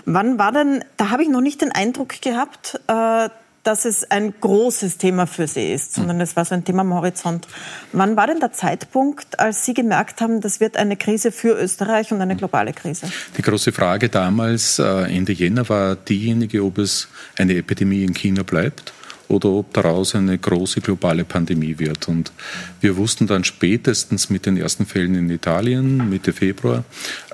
Wann 0.05 0.39
war 0.39 0.53
denn, 0.53 0.85
da 0.97 1.11
habe 1.11 1.23
ich 1.23 1.29
noch 1.29 1.41
nicht 1.41 1.61
den 1.61 1.71
Eindruck 1.71 2.21
gehabt, 2.21 2.81
äh, 2.89 3.29
dass 3.63 3.85
es 3.85 4.11
ein 4.11 4.33
großes 4.41 4.97
Thema 4.97 5.27
für 5.27 5.47
Sie 5.47 5.73
ist, 5.73 5.93
sondern 5.93 6.17
hm. 6.17 6.23
es 6.23 6.35
war 6.35 6.45
so 6.45 6.55
ein 6.55 6.65
Thema 6.65 6.81
am 6.81 6.95
Horizont. 6.95 7.47
Wann 7.93 8.17
war 8.17 8.27
denn 8.27 8.41
der 8.41 8.53
Zeitpunkt, 8.53 9.39
als 9.39 9.67
Sie 9.67 9.75
gemerkt 9.75 10.21
haben, 10.23 10.41
das 10.41 10.61
wird 10.61 10.77
eine 10.77 10.97
Krise 10.97 11.31
für 11.31 11.53
Österreich 11.53 12.11
und 12.11 12.21
eine 12.23 12.37
globale 12.37 12.73
Krise? 12.73 13.07
Die 13.37 13.43
große 13.43 13.73
Frage 13.73 14.09
damals, 14.09 14.79
äh, 14.79 15.15
Ende 15.15 15.33
Jänner, 15.33 15.69
war 15.69 15.95
diejenige, 15.97 16.65
ob 16.65 16.79
es 16.79 17.09
eine 17.37 17.55
Epidemie 17.55 18.05
in 18.05 18.15
China 18.15 18.43
bleibt 18.43 18.95
oder 19.31 19.51
ob 19.51 19.73
daraus 19.73 20.15
eine 20.15 20.37
große 20.37 20.81
globale 20.81 21.25
Pandemie 21.25 21.79
wird. 21.79 22.09
Und 22.09 22.33
wir 22.81 22.97
wussten 22.97 23.27
dann 23.27 23.45
spätestens 23.45 24.29
mit 24.29 24.47
den 24.47 24.57
ersten 24.57 24.87
Fällen 24.87 25.15
in 25.15 25.31
Italien 25.31 26.11
Mitte 26.11 26.33
Februar, 26.33 26.85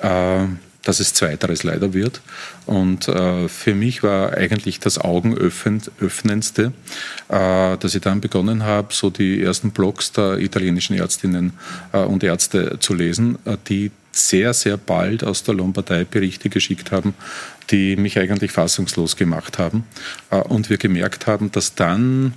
äh, 0.02 0.44
dass 0.82 1.00
es 1.00 1.14
zweiteres 1.14 1.64
leider 1.64 1.94
wird. 1.94 2.20
Und 2.66 3.08
äh, 3.08 3.48
für 3.48 3.74
mich 3.74 4.02
war 4.02 4.34
eigentlich 4.34 4.78
das 4.78 4.98
Augenöffnendste, 4.98 6.72
äh, 7.28 7.76
dass 7.76 7.94
ich 7.94 8.02
dann 8.02 8.20
begonnen 8.20 8.62
habe, 8.62 8.94
so 8.94 9.10
die 9.10 9.42
ersten 9.42 9.70
Blogs 9.70 10.12
der 10.12 10.38
italienischen 10.38 10.94
Ärztinnen 10.94 11.54
äh, 11.92 11.98
und 11.98 12.22
Ärzte 12.22 12.78
zu 12.78 12.94
lesen, 12.94 13.38
äh, 13.46 13.56
die 13.68 13.90
sehr, 14.12 14.54
sehr 14.54 14.76
bald 14.76 15.24
aus 15.24 15.42
der 15.42 15.54
Lombardei 15.54 16.04
Berichte 16.04 16.48
geschickt 16.48 16.90
haben, 16.90 17.14
die 17.70 17.96
mich 17.96 18.18
eigentlich 18.18 18.52
fassungslos 18.52 19.16
gemacht 19.16 19.58
haben. 19.58 19.84
Äh, 20.30 20.36
und 20.36 20.70
wir 20.70 20.78
gemerkt 20.78 21.26
haben, 21.26 21.50
dass 21.52 21.74
dann 21.74 22.34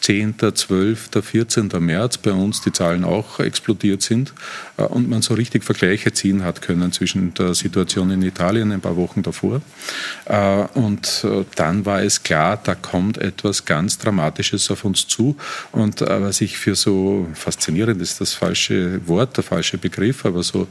10., 0.00 0.34
12., 0.52 1.10
14. 1.22 1.70
März 1.78 2.18
bei 2.18 2.32
uns 2.32 2.60
die 2.60 2.72
Zahlen 2.72 3.04
auch 3.04 3.38
explodiert 3.38 4.02
sind 4.02 4.34
äh, 4.76 4.82
und 4.82 5.08
man 5.08 5.22
so 5.22 5.34
richtig 5.34 5.62
Vergleiche 5.62 6.12
ziehen 6.12 6.42
hat 6.42 6.60
können 6.60 6.90
zwischen 6.90 7.34
der 7.34 7.54
Situation 7.54 8.10
in 8.10 8.20
Italien 8.22 8.72
ein 8.72 8.80
paar 8.80 8.96
Wochen 8.96 9.22
davor. 9.22 9.62
Äh, 10.24 10.64
und 10.74 11.24
dann 11.54 11.86
war 11.86 12.02
es 12.02 12.24
klar, 12.24 12.60
da 12.62 12.74
kommt 12.74 13.18
etwas 13.18 13.64
ganz 13.64 13.98
Dramatisches 13.98 14.70
auf 14.72 14.84
uns 14.84 15.06
zu. 15.06 15.36
Und 15.70 16.00
was 16.00 16.40
ich 16.40 16.58
für 16.58 16.74
so 16.74 17.28
faszinierend 17.34 18.00
ist, 18.02 18.20
das 18.20 18.32
falsche 18.32 19.06
Wort, 19.06 19.36
der 19.36 19.44
falsche 19.44 19.78
Begriff, 19.78 20.24
aber 20.24 20.42
so 20.42 20.66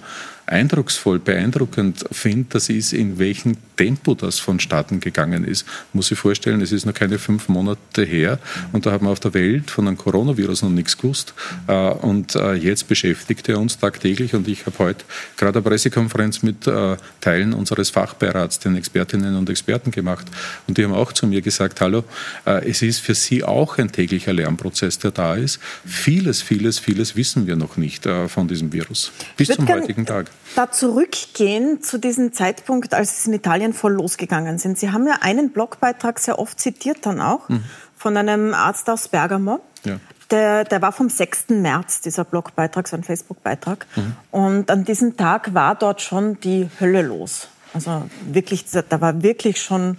eindrucksvoll, 0.51 1.19
beeindruckend 1.19 2.05
finde, 2.11 2.47
das 2.49 2.69
ist, 2.69 2.93
in 2.93 3.19
welchem 3.19 3.55
Tempo 3.77 4.13
das 4.13 4.39
vonstatten 4.39 4.99
gegangen 4.99 5.43
ist. 5.43 5.65
Muss 5.93 6.11
ich 6.11 6.19
vorstellen, 6.19 6.61
es 6.61 6.71
ist 6.71 6.85
noch 6.85 6.93
keine 6.93 7.17
fünf 7.17 7.47
Monate 7.47 8.03
her 8.03 8.37
und 8.73 8.85
da 8.85 8.91
haben 8.91 9.07
wir 9.07 9.11
auf 9.11 9.19
der 9.19 9.33
Welt 9.33 9.71
von 9.71 9.87
einem 9.87 9.97
Coronavirus 9.97 10.63
noch 10.63 10.69
nichts 10.69 10.97
gewusst. 10.97 11.33
Äh, 11.67 11.73
und 11.73 12.35
äh, 12.35 12.53
jetzt 12.53 12.87
beschäftigt 12.87 13.49
er 13.49 13.59
uns 13.59 13.79
tagtäglich 13.79 14.35
und 14.35 14.47
ich 14.47 14.65
habe 14.65 14.77
heute 14.79 15.05
gerade 15.37 15.59
eine 15.59 15.69
Pressekonferenz 15.69 16.43
mit 16.43 16.67
äh, 16.67 16.97
Teilen 17.21 17.53
unseres 17.53 17.89
Fachbeirats, 17.89 18.59
den 18.59 18.75
Expertinnen 18.75 19.35
und 19.35 19.49
Experten 19.49 19.91
gemacht 19.91 20.27
und 20.67 20.77
die 20.77 20.83
haben 20.83 20.93
auch 20.93 21.13
zu 21.13 21.25
mir 21.25 21.41
gesagt, 21.41 21.81
hallo, 21.81 22.03
es 22.45 22.81
ist 22.81 22.99
für 22.99 23.15
Sie 23.15 23.43
auch 23.43 23.77
ein 23.77 23.91
täglicher 23.91 24.33
Lernprozess, 24.33 24.99
der 24.99 25.11
da 25.11 25.35
ist. 25.35 25.59
Vieles, 25.85 26.41
vieles, 26.41 26.79
vieles 26.79 27.15
wissen 27.15 27.47
wir 27.47 27.55
noch 27.55 27.77
nicht 27.77 28.07
von 28.27 28.47
diesem 28.47 28.73
Virus 28.73 29.11
bis 29.37 29.47
zum 29.49 29.67
heutigen 29.67 30.05
Tag 30.05 30.29
da 30.55 30.71
zurückgehen 30.71 31.81
zu 31.81 31.97
diesem 31.97 32.33
Zeitpunkt, 32.33 32.93
als 32.93 33.19
es 33.19 33.27
in 33.27 33.33
Italien 33.33 33.73
voll 33.73 33.93
losgegangen 33.93 34.57
sind. 34.57 34.77
Sie 34.77 34.91
haben 34.91 35.07
ja 35.07 35.19
einen 35.21 35.51
Blogbeitrag 35.51 36.19
sehr 36.19 36.39
oft 36.39 36.59
zitiert 36.59 37.05
dann 37.05 37.21
auch 37.21 37.47
mhm. 37.49 37.63
von 37.95 38.17
einem 38.17 38.53
Arzt 38.53 38.89
aus 38.89 39.07
Bergamo. 39.07 39.59
Ja. 39.83 39.97
Der, 40.29 40.63
der 40.63 40.81
war 40.81 40.91
vom 40.91 41.09
6. 41.09 41.49
März, 41.49 42.01
dieser 42.01 42.23
Blogbeitrag, 42.23 42.87
so 42.87 42.95
ein 42.95 43.03
Facebook-Beitrag. 43.03 43.85
Mhm. 43.95 44.15
Und 44.31 44.71
an 44.71 44.85
diesem 44.85 45.17
Tag 45.17 45.53
war 45.53 45.75
dort 45.75 46.01
schon 46.01 46.39
die 46.39 46.69
Hölle 46.79 47.01
los. 47.01 47.49
Also 47.73 48.09
wirklich, 48.25 48.65
da 48.69 49.01
war 49.01 49.23
wirklich 49.23 49.61
schon 49.61 49.97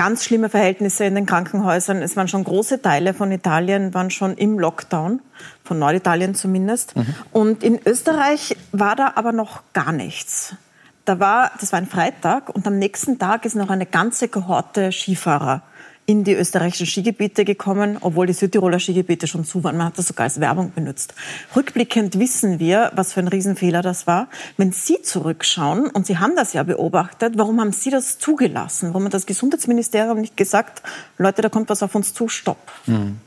ganz 0.00 0.24
schlimme 0.24 0.48
Verhältnisse 0.48 1.04
in 1.04 1.14
den 1.14 1.26
Krankenhäusern. 1.26 2.00
Es 2.00 2.16
waren 2.16 2.26
schon 2.26 2.42
große 2.42 2.80
Teile 2.80 3.12
von 3.12 3.30
Italien, 3.32 3.92
waren 3.92 4.10
schon 4.10 4.34
im 4.34 4.58
Lockdown, 4.58 5.20
von 5.62 5.78
Norditalien 5.78 6.34
zumindest. 6.34 6.96
Mhm. 6.96 7.14
Und 7.32 7.62
in 7.62 7.78
Österreich 7.84 8.56
war 8.72 8.96
da 8.96 9.12
aber 9.16 9.32
noch 9.32 9.62
gar 9.74 9.92
nichts. 9.92 10.54
Da 11.04 11.20
war, 11.20 11.50
das 11.60 11.72
war 11.72 11.78
ein 11.78 11.86
Freitag 11.86 12.48
und 12.48 12.66
am 12.66 12.78
nächsten 12.78 13.18
Tag 13.18 13.44
ist 13.44 13.56
noch 13.56 13.68
eine 13.68 13.84
ganze 13.84 14.28
Kohorte 14.28 14.90
Skifahrer 14.90 15.60
in 16.10 16.24
die 16.24 16.34
österreichischen 16.34 16.86
Skigebiete 16.86 17.44
gekommen, 17.44 17.96
obwohl 18.00 18.26
die 18.26 18.32
Südtiroler 18.32 18.80
Skigebiete 18.80 19.28
schon 19.28 19.44
zu 19.44 19.62
waren. 19.62 19.76
Man 19.76 19.86
hat 19.86 19.98
das 19.98 20.08
sogar 20.08 20.24
als 20.24 20.40
Werbung 20.40 20.72
benutzt. 20.72 21.14
Rückblickend 21.54 22.18
wissen 22.18 22.58
wir, 22.58 22.90
was 22.96 23.12
für 23.12 23.20
ein 23.20 23.28
Riesenfehler 23.28 23.80
das 23.80 24.08
war. 24.08 24.26
Wenn 24.56 24.72
Sie 24.72 25.02
zurückschauen, 25.02 25.86
und 25.86 26.06
Sie 26.08 26.18
haben 26.18 26.34
das 26.34 26.52
ja 26.52 26.64
beobachtet, 26.64 27.34
warum 27.36 27.60
haben 27.60 27.70
Sie 27.70 27.90
das 27.90 28.18
zugelassen? 28.18 28.88
Warum 28.88 29.04
hat 29.04 29.14
das 29.14 29.24
Gesundheitsministerium 29.24 30.20
nicht 30.20 30.36
gesagt, 30.36 30.82
Leute, 31.16 31.42
da 31.42 31.48
kommt 31.48 31.68
was 31.68 31.80
auf 31.84 31.94
uns 31.94 32.12
zu, 32.12 32.26
stopp? 32.26 32.72
Mhm. 32.86 33.18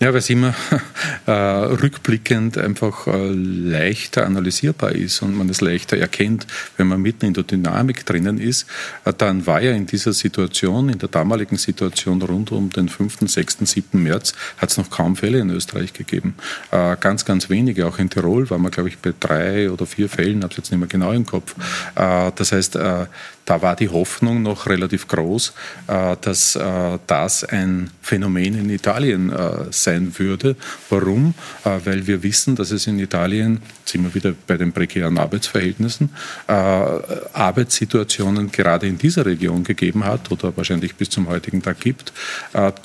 Ja, 0.00 0.08
weil 0.08 0.18
es 0.18 0.28
immer 0.28 0.54
äh, 1.26 1.30
rückblickend 1.30 2.58
einfach 2.58 3.06
äh, 3.06 3.28
leichter 3.30 4.26
analysierbar 4.26 4.92
ist 4.92 5.22
und 5.22 5.36
man 5.36 5.48
es 5.48 5.60
leichter 5.60 5.96
erkennt, 5.96 6.48
wenn 6.76 6.88
man 6.88 7.00
mitten 7.00 7.26
in 7.26 7.32
der 7.32 7.44
Dynamik 7.44 8.04
drinnen 8.04 8.38
ist. 8.38 8.66
Äh, 9.04 9.12
dann 9.16 9.46
war 9.46 9.62
ja 9.62 9.70
in 9.70 9.86
dieser 9.86 10.12
Situation, 10.12 10.88
in 10.88 10.98
der 10.98 11.08
damaligen 11.08 11.56
Situation 11.56 12.20
rund 12.22 12.50
um 12.50 12.70
den 12.70 12.88
5., 12.88 13.18
6., 13.24 13.58
7. 13.62 14.02
März, 14.02 14.34
hat 14.58 14.70
es 14.70 14.78
noch 14.78 14.90
kaum 14.90 15.14
Fälle 15.14 15.38
in 15.38 15.50
Österreich 15.50 15.92
gegeben. 15.92 16.34
Äh, 16.72 16.96
ganz, 16.98 17.24
ganz 17.24 17.48
wenige. 17.48 17.86
Auch 17.86 18.00
in 18.00 18.10
Tirol 18.10 18.50
waren 18.50 18.62
wir, 18.62 18.70
glaube 18.70 18.88
ich, 18.88 18.98
bei 18.98 19.14
drei 19.18 19.70
oder 19.70 19.86
vier 19.86 20.08
Fällen, 20.08 20.42
habe 20.42 20.50
es 20.50 20.56
jetzt 20.56 20.72
nicht 20.72 20.80
mehr 20.80 20.88
genau 20.88 21.12
im 21.12 21.24
Kopf. 21.24 21.54
Äh, 21.94 22.32
das 22.34 22.50
heißt, 22.50 22.74
äh, 22.76 23.06
da 23.44 23.62
war 23.62 23.76
die 23.76 23.90
Hoffnung 23.90 24.42
noch 24.42 24.66
relativ 24.68 25.06
groß, 25.06 25.52
dass 25.86 26.58
das 27.06 27.44
ein 27.44 27.90
Phänomen 28.00 28.58
in 28.58 28.70
Italien 28.70 29.30
äh, 29.30 29.70
sein 29.94 30.18
würde. 30.18 30.56
Warum? 30.90 31.34
Weil 31.64 32.06
wir 32.06 32.22
wissen, 32.22 32.54
dass 32.56 32.70
es 32.70 32.86
in 32.86 32.98
Italien, 32.98 33.60
sind 33.84 34.04
wir 34.04 34.14
wieder 34.14 34.32
bei 34.46 34.56
den 34.56 34.72
prekären 34.72 35.18
Arbeitsverhältnissen, 35.18 36.08
Arbeitssituationen 36.46 38.52
gerade 38.52 38.86
in 38.86 38.96
dieser 38.98 39.26
Region 39.26 39.64
gegeben 39.64 40.04
hat 40.04 40.30
oder 40.30 40.56
wahrscheinlich 40.56 40.94
bis 40.96 41.10
zum 41.10 41.28
heutigen 41.28 41.62
Tag 41.62 41.80
gibt, 41.80 42.12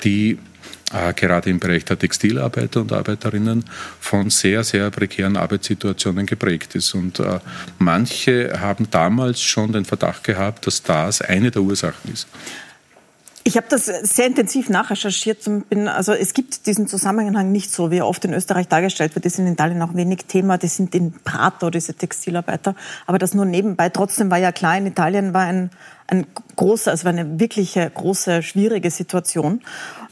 die 0.04 0.38
äh, 0.92 1.14
gerade 1.14 1.50
im 1.50 1.60
Bereich 1.60 1.84
der 1.84 1.98
Textilarbeiter 1.98 2.80
und 2.80 2.92
Arbeiterinnen 2.92 3.64
von 4.00 4.28
sehr, 4.28 4.64
sehr 4.64 4.90
prekären 4.90 5.36
Arbeitssituationen 5.36 6.26
geprägt 6.26 6.74
ist. 6.74 6.94
Und 6.94 7.20
äh, 7.20 7.38
manche 7.78 8.60
haben 8.60 8.88
damals 8.90 9.40
schon 9.40 9.72
den 9.72 9.84
Verdacht 9.84 10.24
gehabt, 10.24 10.66
dass 10.66 10.82
das 10.82 11.22
eine 11.22 11.52
der 11.52 11.62
Ursachen 11.62 12.12
ist. 12.12 12.26
Ich 13.42 13.56
habe 13.56 13.66
das 13.70 13.86
sehr 13.86 14.26
intensiv 14.26 14.68
nachrecherchiert 14.68 15.46
und 15.48 15.70
bin, 15.70 15.88
also 15.88 16.12
es 16.12 16.34
gibt 16.34 16.66
diesen 16.66 16.86
Zusammenhang 16.88 17.50
nicht 17.50 17.72
so, 17.72 17.90
wie 17.90 17.98
er 17.98 18.06
oft 18.06 18.22
in 18.26 18.34
Österreich 18.34 18.68
dargestellt 18.68 19.14
wird. 19.14 19.24
Die 19.24 19.30
sind 19.30 19.46
in 19.46 19.54
Italien 19.54 19.80
auch 19.80 19.94
wenig 19.94 20.26
Thema, 20.26 20.58
die 20.58 20.66
sind 20.66 20.94
in 20.94 21.12
Prato, 21.24 21.70
diese 21.70 21.94
Textilarbeiter. 21.94 22.74
Aber 23.06 23.18
das 23.18 23.32
nur 23.32 23.46
nebenbei. 23.46 23.88
Trotzdem 23.88 24.30
war 24.30 24.36
ja 24.36 24.52
klar, 24.52 24.76
in 24.76 24.86
Italien 24.86 25.32
war 25.32 25.44
ein, 25.44 25.70
ein 26.06 26.26
großer, 26.56 26.90
also 26.90 27.08
eine 27.08 27.40
wirkliche 27.40 27.88
große, 27.88 28.42
schwierige 28.42 28.90
Situation. 28.90 29.62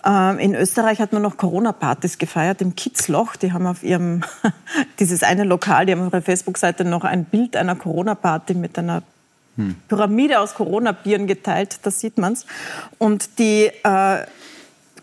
Ähm, 0.07 0.39
in 0.39 0.55
Österreich 0.55 0.99
hat 0.99 1.13
man 1.13 1.21
noch 1.21 1.37
Corona-Partys 1.37 2.17
gefeiert 2.17 2.63
im 2.63 2.77
Kitzloch. 2.77 3.37
Die 3.37 3.53
haben 3.53 3.67
auf 3.67 3.83
ihrem, 3.83 4.25
dieses 5.01 5.23
eine 5.23 5.45
Lokal, 5.45 5.85
die 5.85 5.93
haben 5.93 6.07
auf 6.07 6.15
ihrer 6.15 6.23
Facebook-Seite 6.23 6.87
noch 6.87 7.05
ein 7.05 7.27
Bild 7.27 7.57
einer 7.57 7.77
Corona-Party 7.77 8.55
mit 8.55 8.79
einer 8.79 9.03
Pyramide 9.89 10.41
aus 10.41 10.55
Corona-Bieren 10.55 11.27
geteilt, 11.27 11.81
da 11.83 11.91
sieht 11.91 12.19
man 12.19 12.35
es. 12.35 12.47
Und 12.99 13.39
die 13.39 13.71
äh, 13.83 14.27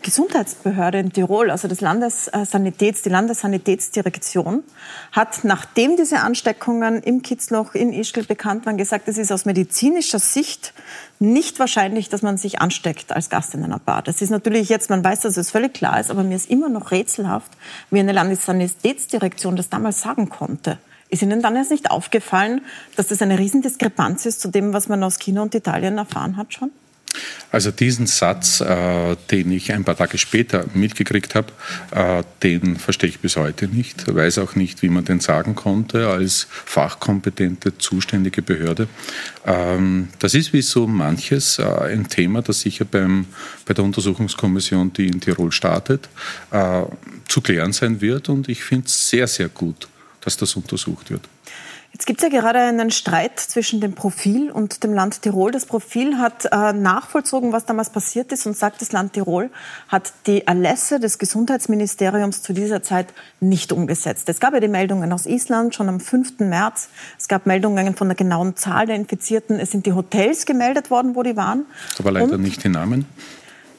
Gesundheitsbehörde 0.02 0.98
in 0.98 1.12
Tirol, 1.12 1.50
also 1.50 1.68
das 1.68 1.80
Landessanitäts, 1.80 3.02
die 3.02 3.08
Landessanitätsdirektion, 3.08 4.62
hat, 5.10 5.42
nachdem 5.42 5.96
diese 5.96 6.20
Ansteckungen 6.20 7.02
im 7.02 7.22
Kitzloch, 7.22 7.74
in 7.74 7.92
Ischgl 7.92 8.24
bekannt 8.24 8.66
waren, 8.66 8.76
gesagt, 8.76 9.08
es 9.08 9.18
ist 9.18 9.32
aus 9.32 9.46
medizinischer 9.46 10.20
Sicht 10.20 10.74
nicht 11.18 11.58
wahrscheinlich, 11.58 12.08
dass 12.08 12.22
man 12.22 12.36
sich 12.36 12.60
ansteckt 12.60 13.12
als 13.12 13.30
Gast 13.30 13.54
in 13.54 13.64
einer 13.64 13.80
Bar. 13.80 14.02
Das 14.02 14.22
ist 14.22 14.30
natürlich 14.30 14.68
jetzt, 14.68 14.90
man 14.90 15.02
weiß, 15.02 15.20
dass 15.20 15.36
es 15.36 15.50
völlig 15.50 15.74
klar 15.74 15.98
ist, 15.98 16.10
aber 16.10 16.22
mir 16.22 16.36
ist 16.36 16.50
immer 16.50 16.68
noch 16.68 16.92
rätselhaft, 16.92 17.50
wie 17.90 18.00
eine 18.00 18.12
Landessanitätsdirektion 18.12 19.56
das 19.56 19.70
damals 19.70 20.02
sagen 20.02 20.28
konnte. 20.28 20.78
Ist 21.08 21.22
Ihnen 21.22 21.42
dann 21.42 21.56
erst 21.56 21.70
nicht 21.70 21.90
aufgefallen, 21.90 22.62
dass 22.96 23.08
das 23.08 23.22
eine 23.22 23.38
Riesendiskrepanz 23.38 24.26
ist 24.26 24.40
zu 24.40 24.48
dem, 24.48 24.72
was 24.72 24.88
man 24.88 25.02
aus 25.04 25.18
China 25.18 25.42
und 25.42 25.54
Italien 25.54 25.98
erfahren 25.98 26.36
hat 26.36 26.52
schon? 26.52 26.70
Also 27.50 27.70
diesen 27.70 28.06
Satz, 28.06 28.60
äh, 28.60 29.16
den 29.30 29.50
ich 29.50 29.72
ein 29.72 29.84
paar 29.84 29.96
Tage 29.96 30.18
später 30.18 30.66
mitgekriegt 30.74 31.34
habe, 31.34 31.52
äh, 31.92 32.22
den 32.42 32.76
verstehe 32.76 33.08
ich 33.08 33.20
bis 33.20 33.36
heute 33.36 33.68
nicht. 33.68 34.12
Weiß 34.12 34.38
auch 34.38 34.56
nicht, 34.56 34.82
wie 34.82 34.88
man 34.88 35.04
den 35.04 35.20
sagen 35.20 35.54
konnte 35.54 36.08
als 36.08 36.48
fachkompetente, 36.50 37.78
zuständige 37.78 38.42
Behörde. 38.42 38.88
Ähm, 39.46 40.08
das 40.18 40.34
ist 40.34 40.52
wie 40.52 40.62
so 40.62 40.86
manches 40.86 41.58
äh, 41.58 41.64
ein 41.64 42.08
Thema, 42.08 42.42
das 42.42 42.60
sicher 42.60 42.84
beim, 42.84 43.26
bei 43.64 43.74
der 43.74 43.84
Untersuchungskommission, 43.84 44.92
die 44.92 45.06
in 45.06 45.20
Tirol 45.20 45.52
startet, 45.52 46.08
äh, 46.50 46.82
zu 47.28 47.40
klären 47.40 47.72
sein 47.72 48.00
wird. 48.00 48.28
Und 48.28 48.48
ich 48.48 48.64
finde 48.64 48.86
es 48.86 49.08
sehr, 49.08 49.26
sehr 49.26 49.48
gut, 49.48 49.88
dass 50.26 50.36
das 50.36 50.56
untersucht 50.56 51.10
wird. 51.10 51.22
Jetzt 51.92 52.04
gibt 52.04 52.22
es 52.22 52.30
ja 52.30 52.40
gerade 52.40 52.58
einen 52.58 52.90
Streit 52.90 53.40
zwischen 53.40 53.80
dem 53.80 53.94
Profil 53.94 54.50
und 54.50 54.84
dem 54.84 54.92
Land 54.92 55.22
Tirol. 55.22 55.50
Das 55.50 55.64
Profil 55.64 56.18
hat 56.18 56.44
äh, 56.44 56.74
nachvollzogen, 56.74 57.52
was 57.52 57.64
damals 57.64 57.88
passiert 57.88 58.32
ist 58.32 58.44
und 58.44 58.54
sagt, 58.54 58.82
das 58.82 58.92
Land 58.92 59.14
Tirol 59.14 59.48
hat 59.88 60.12
die 60.26 60.46
Erlässe 60.46 61.00
des 61.00 61.18
Gesundheitsministeriums 61.18 62.42
zu 62.42 62.52
dieser 62.52 62.82
Zeit 62.82 63.14
nicht 63.40 63.72
umgesetzt. 63.72 64.28
Es 64.28 64.40
gab 64.40 64.52
ja 64.52 64.60
die 64.60 64.68
Meldungen 64.68 65.10
aus 65.10 65.24
Island 65.24 65.74
schon 65.74 65.88
am 65.88 66.00
5. 66.00 66.40
März. 66.40 66.90
Es 67.18 67.28
gab 67.28 67.46
Meldungen 67.46 67.96
von 67.96 68.08
der 68.08 68.16
genauen 68.16 68.56
Zahl 68.56 68.84
der 68.84 68.96
Infizierten. 68.96 69.58
Es 69.58 69.70
sind 69.70 69.86
die 69.86 69.94
Hotels 69.94 70.44
gemeldet 70.44 70.90
worden, 70.90 71.14
wo 71.14 71.22
die 71.22 71.36
waren. 71.36 71.64
Aber 71.98 72.12
leider 72.12 72.34
und 72.34 72.42
nicht 72.42 72.62
die 72.62 72.68
Namen. 72.68 73.06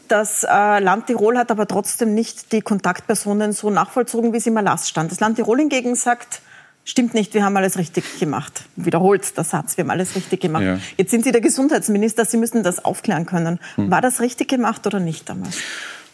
Das 0.07 0.43
äh, 0.43 0.79
Land 0.79 1.07
Tirol 1.07 1.37
hat 1.37 1.51
aber 1.51 1.67
trotzdem 1.67 2.13
nicht 2.13 2.51
die 2.51 2.61
Kontaktpersonen 2.61 3.53
so 3.53 3.69
nachvollzogen, 3.69 4.33
wie 4.33 4.37
es 4.37 4.47
im 4.47 4.55
Erlass 4.57 4.87
stand. 4.89 5.11
Das 5.11 5.19
Land 5.19 5.35
Tirol 5.35 5.59
hingegen 5.59 5.95
sagt, 5.95 6.41
stimmt 6.85 7.13
nicht, 7.13 7.33
wir 7.33 7.43
haben 7.43 7.57
alles 7.57 7.77
richtig 7.77 8.19
gemacht. 8.19 8.63
Wiederholt 8.75 9.35
der 9.37 9.43
Satz, 9.43 9.77
wir 9.77 9.83
haben 9.83 9.91
alles 9.91 10.15
richtig 10.15 10.39
gemacht. 10.41 10.63
Ja. 10.63 10.79
Jetzt 10.95 11.11
sind 11.11 11.23
Sie 11.25 11.31
der 11.31 11.41
Gesundheitsminister, 11.41 12.25
Sie 12.25 12.37
müssen 12.37 12.63
das 12.63 12.83
aufklären 12.83 13.25
können. 13.25 13.59
Hm. 13.75 13.91
War 13.91 14.01
das 14.01 14.21
richtig 14.21 14.47
gemacht 14.47 14.87
oder 14.87 14.99
nicht 14.99 15.29
damals? 15.29 15.57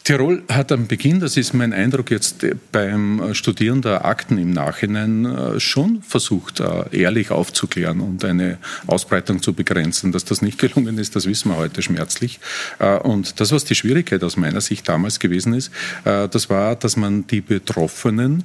Tirol 0.03 0.43
hat 0.49 0.73
am 0.73 0.87
Beginn, 0.87 1.21
das 1.21 1.37
ist 1.37 1.53
mein 1.53 1.71
Eindruck 1.71 2.11
jetzt 2.11 2.45
beim 2.73 3.33
Studieren 3.33 3.81
der 3.81 4.03
Akten 4.03 4.37
im 4.37 4.51
Nachhinein, 4.51 5.23
äh, 5.23 5.59
schon 5.61 6.01
versucht, 6.01 6.59
äh, 6.59 6.83
ehrlich 6.91 7.31
aufzuklären 7.31 8.01
und 8.01 8.25
eine 8.25 8.57
Ausbreitung 8.85 9.41
zu 9.41 9.53
begrenzen. 9.53 10.11
Dass 10.11 10.25
das 10.25 10.41
nicht 10.41 10.59
gelungen 10.59 10.97
ist, 10.97 11.15
das 11.15 11.25
wissen 11.25 11.51
wir 11.51 11.55
heute 11.55 11.81
schmerzlich. 11.81 12.41
Äh, 12.79 12.97
und 12.97 13.39
das, 13.39 13.53
was 13.53 13.63
die 13.63 13.75
Schwierigkeit 13.75 14.25
aus 14.25 14.35
meiner 14.35 14.59
Sicht 14.59 14.89
damals 14.89 15.19
gewesen 15.19 15.53
ist, 15.53 15.71
das 16.03 16.49
war, 16.49 16.75
dass 16.75 16.97
man 16.97 17.25
die 17.27 17.41
betroffenen 17.41 18.43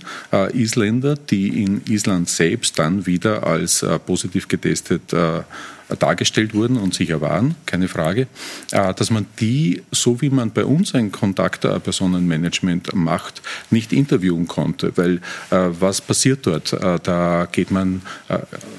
Isländer, 0.52 1.16
die 1.16 1.62
in 1.62 1.82
Island 1.88 2.28
selbst 2.28 2.78
dann 2.78 3.06
wieder 3.06 3.46
als 3.46 3.84
positiv 4.06 4.48
getestet 4.48 5.12
dargestellt 5.96 6.54
wurden 6.54 6.76
und 6.76 6.94
sicher 6.94 7.20
waren, 7.20 7.54
keine 7.66 7.88
Frage, 7.88 8.26
äh, 8.72 8.94
dass 8.94 9.10
man 9.10 9.26
die, 9.40 9.82
so 9.90 10.20
wie 10.20 10.30
man 10.30 10.50
bei 10.50 10.64
uns 10.64 10.94
ein 10.94 11.12
Kontaktpersonenmanagement 11.12 12.94
macht, 12.94 13.42
nicht 13.70 13.92
interviewen 13.92 14.46
konnte. 14.46 14.92
Weil 14.96 15.16
äh, 15.50 15.68
was 15.80 16.00
passiert 16.00 16.46
dort? 16.46 16.72
Äh, 16.72 16.98
da 17.02 17.48
geht 17.50 17.70
man, 17.70 18.02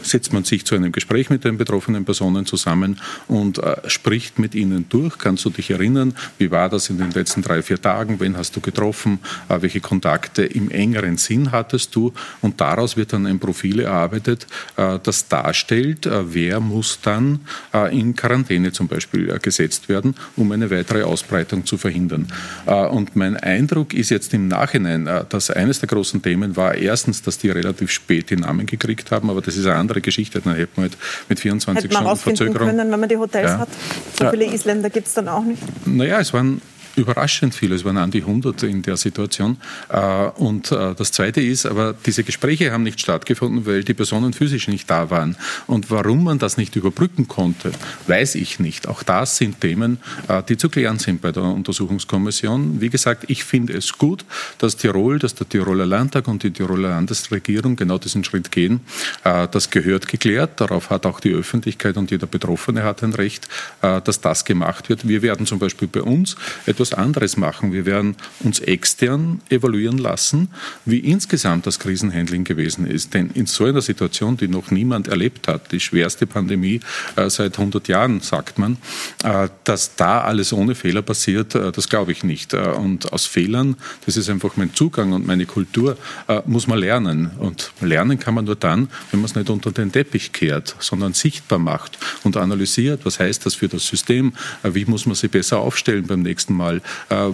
setzt 0.03 0.33
man 0.33 0.43
sich 0.43 0.65
zu 0.65 0.75
einem 0.75 0.91
Gespräch 0.91 1.29
mit 1.29 1.43
den 1.43 1.57
betroffenen 1.57 2.05
Personen 2.05 2.45
zusammen 2.45 2.99
und 3.27 3.59
spricht 3.87 4.39
mit 4.39 4.55
ihnen 4.55 4.87
durch. 4.89 5.17
Kannst 5.17 5.45
du 5.45 5.49
dich 5.49 5.71
erinnern, 5.71 6.13
wie 6.37 6.51
war 6.51 6.69
das 6.69 6.89
in 6.89 6.97
den 6.97 7.11
letzten 7.11 7.41
drei, 7.41 7.61
vier 7.61 7.81
Tagen? 7.81 8.19
Wen 8.19 8.37
hast 8.37 8.55
du 8.55 8.61
getroffen? 8.61 9.19
Welche 9.47 9.79
Kontakte 9.79 10.43
im 10.43 10.69
engeren 10.69 11.17
Sinn 11.17 11.51
hattest 11.51 11.95
du? 11.95 12.13
Und 12.41 12.61
daraus 12.61 12.97
wird 12.97 13.13
dann 13.13 13.25
ein 13.25 13.39
Profil 13.39 13.79
erarbeitet, 13.79 14.47
das 14.75 15.27
darstellt, 15.27 16.09
wer 16.09 16.59
muss 16.59 16.98
dann 17.03 17.39
äh, 17.73 17.97
in 17.97 18.15
Quarantäne 18.15 18.71
zum 18.71 18.87
Beispiel 18.87 19.29
äh, 19.29 19.39
gesetzt 19.39 19.89
werden, 19.89 20.15
um 20.35 20.51
eine 20.51 20.69
weitere 20.71 21.03
Ausbreitung 21.03 21.65
zu 21.65 21.77
verhindern. 21.77 22.27
Äh, 22.65 22.85
und 22.85 23.15
mein 23.15 23.37
Eindruck 23.37 23.93
ist 23.93 24.09
jetzt 24.09 24.33
im 24.33 24.47
Nachhinein, 24.47 25.09
dass 25.29 25.49
eines 25.49 25.79
der 25.79 25.87
großen 25.87 26.21
Themen 26.21 26.55
war 26.55 26.75
erstens, 26.75 27.21
dass 27.21 27.37
die 27.37 27.49
relativ 27.49 27.91
spät 27.91 28.29
die 28.29 28.35
Namen 28.35 28.65
gekriegt 28.65 29.11
haben, 29.11 29.29
aber 29.29 29.41
das 29.41 29.57
ist 29.57 29.65
eine 29.65 29.75
andere 29.75 30.01
Geschichte. 30.01 30.41
Dann 30.41 30.55
hätte 30.55 30.71
man 30.75 30.83
halt 30.83 30.97
mit 31.27 31.39
24 31.39 31.91
Stunden 31.91 32.17
Verzögerung. 32.17 32.67
können, 32.67 32.91
wenn 32.91 32.99
man 32.99 33.09
die 33.09 33.17
Hotels 33.17 33.51
ja. 33.51 33.59
hat. 33.59 33.69
So 34.17 34.29
viele 34.29 34.45
Isländer 34.45 34.89
gibt 34.89 35.07
es 35.07 35.13
dann 35.13 35.27
auch 35.27 35.43
nicht. 35.43 35.61
Naja, 35.85 36.19
es 36.19 36.33
waren 36.33 36.61
überraschend 36.95 37.55
viele. 37.55 37.75
Es 37.75 37.85
waren 37.85 37.97
an 37.97 38.11
die 38.11 38.21
100 38.21 38.63
in 38.63 38.81
der 38.81 38.97
Situation. 38.97 39.57
Äh, 39.89 39.99
und 40.37 40.71
äh, 40.71 40.95
das 40.95 41.11
Zweite 41.11 41.41
ist, 41.41 41.65
aber 41.65 41.93
diese 42.05 42.23
Gespräche 42.23 42.71
haben 42.71 42.83
nicht 42.83 42.99
stattgefunden, 42.99 43.65
weil 43.65 43.83
die 43.83 43.93
Personen 43.93 44.33
physisch 44.33 44.67
nicht 44.67 44.89
da 44.89 45.09
waren. 45.09 45.35
Und 45.67 45.91
warum 45.91 46.23
man 46.23 46.39
das 46.39 46.57
nicht 46.57 46.75
überbrücken 46.75 47.27
konnte, 47.27 47.71
weiß 48.07 48.35
ich 48.35 48.59
nicht. 48.59 48.87
Auch 48.87 49.03
das 49.03 49.37
sind 49.37 49.61
Themen, 49.61 49.99
äh, 50.27 50.43
die 50.43 50.57
zu 50.57 50.69
klären 50.69 50.99
sind 50.99 51.21
bei 51.21 51.31
der 51.31 51.43
Untersuchungskommission. 51.43 52.81
Wie 52.81 52.89
gesagt, 52.89 53.25
ich 53.27 53.43
finde 53.43 53.73
es 53.73 53.97
gut, 53.97 54.25
dass 54.57 54.77
Tirol, 54.77 55.19
dass 55.19 55.35
der 55.35 55.47
Tiroler 55.47 55.85
Landtag 55.85 56.27
und 56.27 56.43
die 56.43 56.51
Tiroler 56.51 56.89
Landesregierung 56.89 57.75
genau 57.75 57.97
diesen 57.97 58.23
Schritt 58.23 58.51
gehen. 58.51 58.81
Das 59.23 59.69
gehört 59.69 60.07
geklärt. 60.07 60.59
Darauf 60.61 60.89
hat 60.89 61.05
auch 61.05 61.19
die 61.19 61.31
Öffentlichkeit 61.31 61.97
und 61.97 62.11
jeder 62.11 62.27
Betroffene 62.27 62.83
hat 62.83 63.03
ein 63.03 63.13
Recht, 63.13 63.47
dass 63.81 64.21
das 64.21 64.45
gemacht 64.45 64.89
wird. 64.89 65.07
Wir 65.07 65.21
werden 65.21 65.45
zum 65.45 65.59
Beispiel 65.59 65.87
bei 65.87 66.01
uns 66.01 66.35
etwas 66.65 66.78
anderes 66.93 67.37
machen. 67.37 67.73
Wir 67.73 67.85
werden 67.85 68.15
uns 68.39 68.59
extern 68.59 69.41
evaluieren 69.49 69.97
lassen, 69.97 70.49
wie 70.85 70.99
insgesamt 70.99 71.67
das 71.67 71.79
Krisenhandling 71.79 72.43
gewesen 72.43 72.87
ist. 72.87 73.13
Denn 73.13 73.29
in 73.31 73.45
so 73.45 73.65
einer 73.65 73.81
Situation, 73.81 74.37
die 74.37 74.47
noch 74.47 74.71
niemand 74.71 75.07
erlebt 75.07 75.47
hat, 75.47 75.71
die 75.71 75.79
schwerste 75.79 76.25
Pandemie 76.25 76.79
äh, 77.15 77.29
seit 77.29 77.57
100 77.57 77.87
Jahren, 77.87 78.21
sagt 78.21 78.57
man, 78.57 78.77
äh, 79.23 79.49
dass 79.63 79.95
da 79.95 80.21
alles 80.21 80.53
ohne 80.53 80.75
Fehler 80.75 81.01
passiert, 81.01 81.55
äh, 81.55 81.71
das 81.71 81.89
glaube 81.89 82.11
ich 82.11 82.23
nicht. 82.23 82.53
Äh, 82.53 82.69
und 82.69 83.11
aus 83.11 83.25
Fehlern, 83.25 83.75
das 84.05 84.17
ist 84.17 84.29
einfach 84.29 84.55
mein 84.55 84.73
Zugang 84.73 85.13
und 85.13 85.27
meine 85.27 85.45
Kultur, 85.45 85.97
äh, 86.27 86.41
muss 86.45 86.67
man 86.67 86.79
lernen. 86.79 87.31
Und 87.37 87.71
lernen 87.81 88.19
kann 88.19 88.33
man 88.33 88.45
nur 88.45 88.55
dann, 88.55 88.89
wenn 89.11 89.19
man 89.19 89.25
es 89.25 89.35
nicht 89.35 89.49
unter 89.49 89.71
den 89.71 89.91
Teppich 89.91 90.31
kehrt, 90.31 90.75
sondern 90.79 91.13
sichtbar 91.13 91.59
macht 91.59 91.97
und 92.23 92.37
analysiert, 92.37 93.01
was 93.03 93.19
heißt 93.19 93.45
das 93.45 93.55
für 93.55 93.67
das 93.67 93.87
System, 93.87 94.33
äh, 94.63 94.73
wie 94.73 94.85
muss 94.85 95.05
man 95.05 95.15
sie 95.15 95.27
besser 95.27 95.59
aufstellen 95.59 96.07
beim 96.07 96.21
nächsten 96.21 96.53
Mal, 96.53 96.68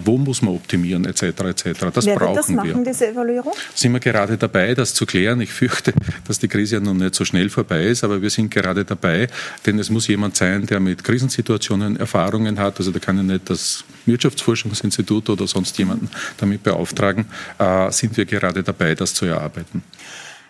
wo 0.03 0.17
muss 0.17 0.41
man 0.41 0.55
optimieren, 0.55 1.05
etc. 1.05 1.23
etc. 1.23 1.69
Das 1.93 2.05
Wer 2.05 2.15
brauchen 2.15 2.35
das 2.35 2.49
machen, 2.49 2.83
wir. 2.83 2.91
diese 2.91 3.07
Evaluierung? 3.07 3.53
Sind 3.73 3.93
wir 3.93 3.99
gerade 3.99 4.37
dabei, 4.37 4.73
das 4.73 4.93
zu 4.93 5.05
klären. 5.05 5.41
Ich 5.41 5.51
fürchte, 5.51 5.93
dass 6.27 6.39
die 6.39 6.47
Krise 6.47 6.75
ja 6.75 6.81
noch 6.81 6.93
nicht 6.93 7.15
so 7.15 7.25
schnell 7.25 7.49
vorbei 7.49 7.85
ist, 7.85 8.03
aber 8.03 8.21
wir 8.21 8.29
sind 8.29 8.51
gerade 8.51 8.85
dabei, 8.85 9.27
denn 9.65 9.79
es 9.79 9.89
muss 9.89 10.07
jemand 10.07 10.35
sein, 10.35 10.65
der 10.65 10.79
mit 10.79 11.03
Krisensituationen 11.03 11.97
Erfahrungen 11.97 12.59
hat. 12.59 12.79
Also 12.79 12.91
da 12.91 12.99
kann 12.99 13.17
ja 13.17 13.23
nicht 13.23 13.49
das 13.49 13.83
Wirtschaftsforschungsinstitut 14.05 15.29
oder 15.29 15.47
sonst 15.47 15.77
jemanden 15.77 16.09
damit 16.37 16.63
beauftragen. 16.63 17.25
Äh, 17.59 17.91
sind 17.91 18.17
wir 18.17 18.25
gerade 18.25 18.63
dabei, 18.63 18.95
das 18.95 19.13
zu 19.13 19.25
erarbeiten. 19.25 19.83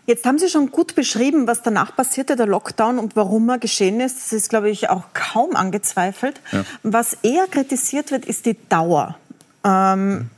Jetzt 0.07 0.25
haben 0.25 0.37
Sie 0.37 0.49
schon 0.49 0.71
gut 0.71 0.93
beschrieben, 0.93 1.47
was 1.47 1.63
danach 1.63 1.95
passierte, 1.95 2.35
der 2.35 2.45
Lockdown 2.45 2.99
und 2.99 3.15
warum 3.15 3.49
er 3.49 3.57
geschehen 3.57 3.99
ist. 3.99 4.17
Das 4.17 4.33
ist, 4.33 4.49
glaube 4.49 4.69
ich, 4.69 4.89
auch 4.89 5.05
kaum 5.13 5.55
angezweifelt. 5.55 6.41
Ja. 6.51 6.63
Was 6.83 7.17
eher 7.23 7.47
kritisiert 7.47 8.11
wird, 8.11 8.25
ist 8.25 8.45
die 8.45 8.55
Dauer. 8.69 9.17
Ähm, 9.65 10.29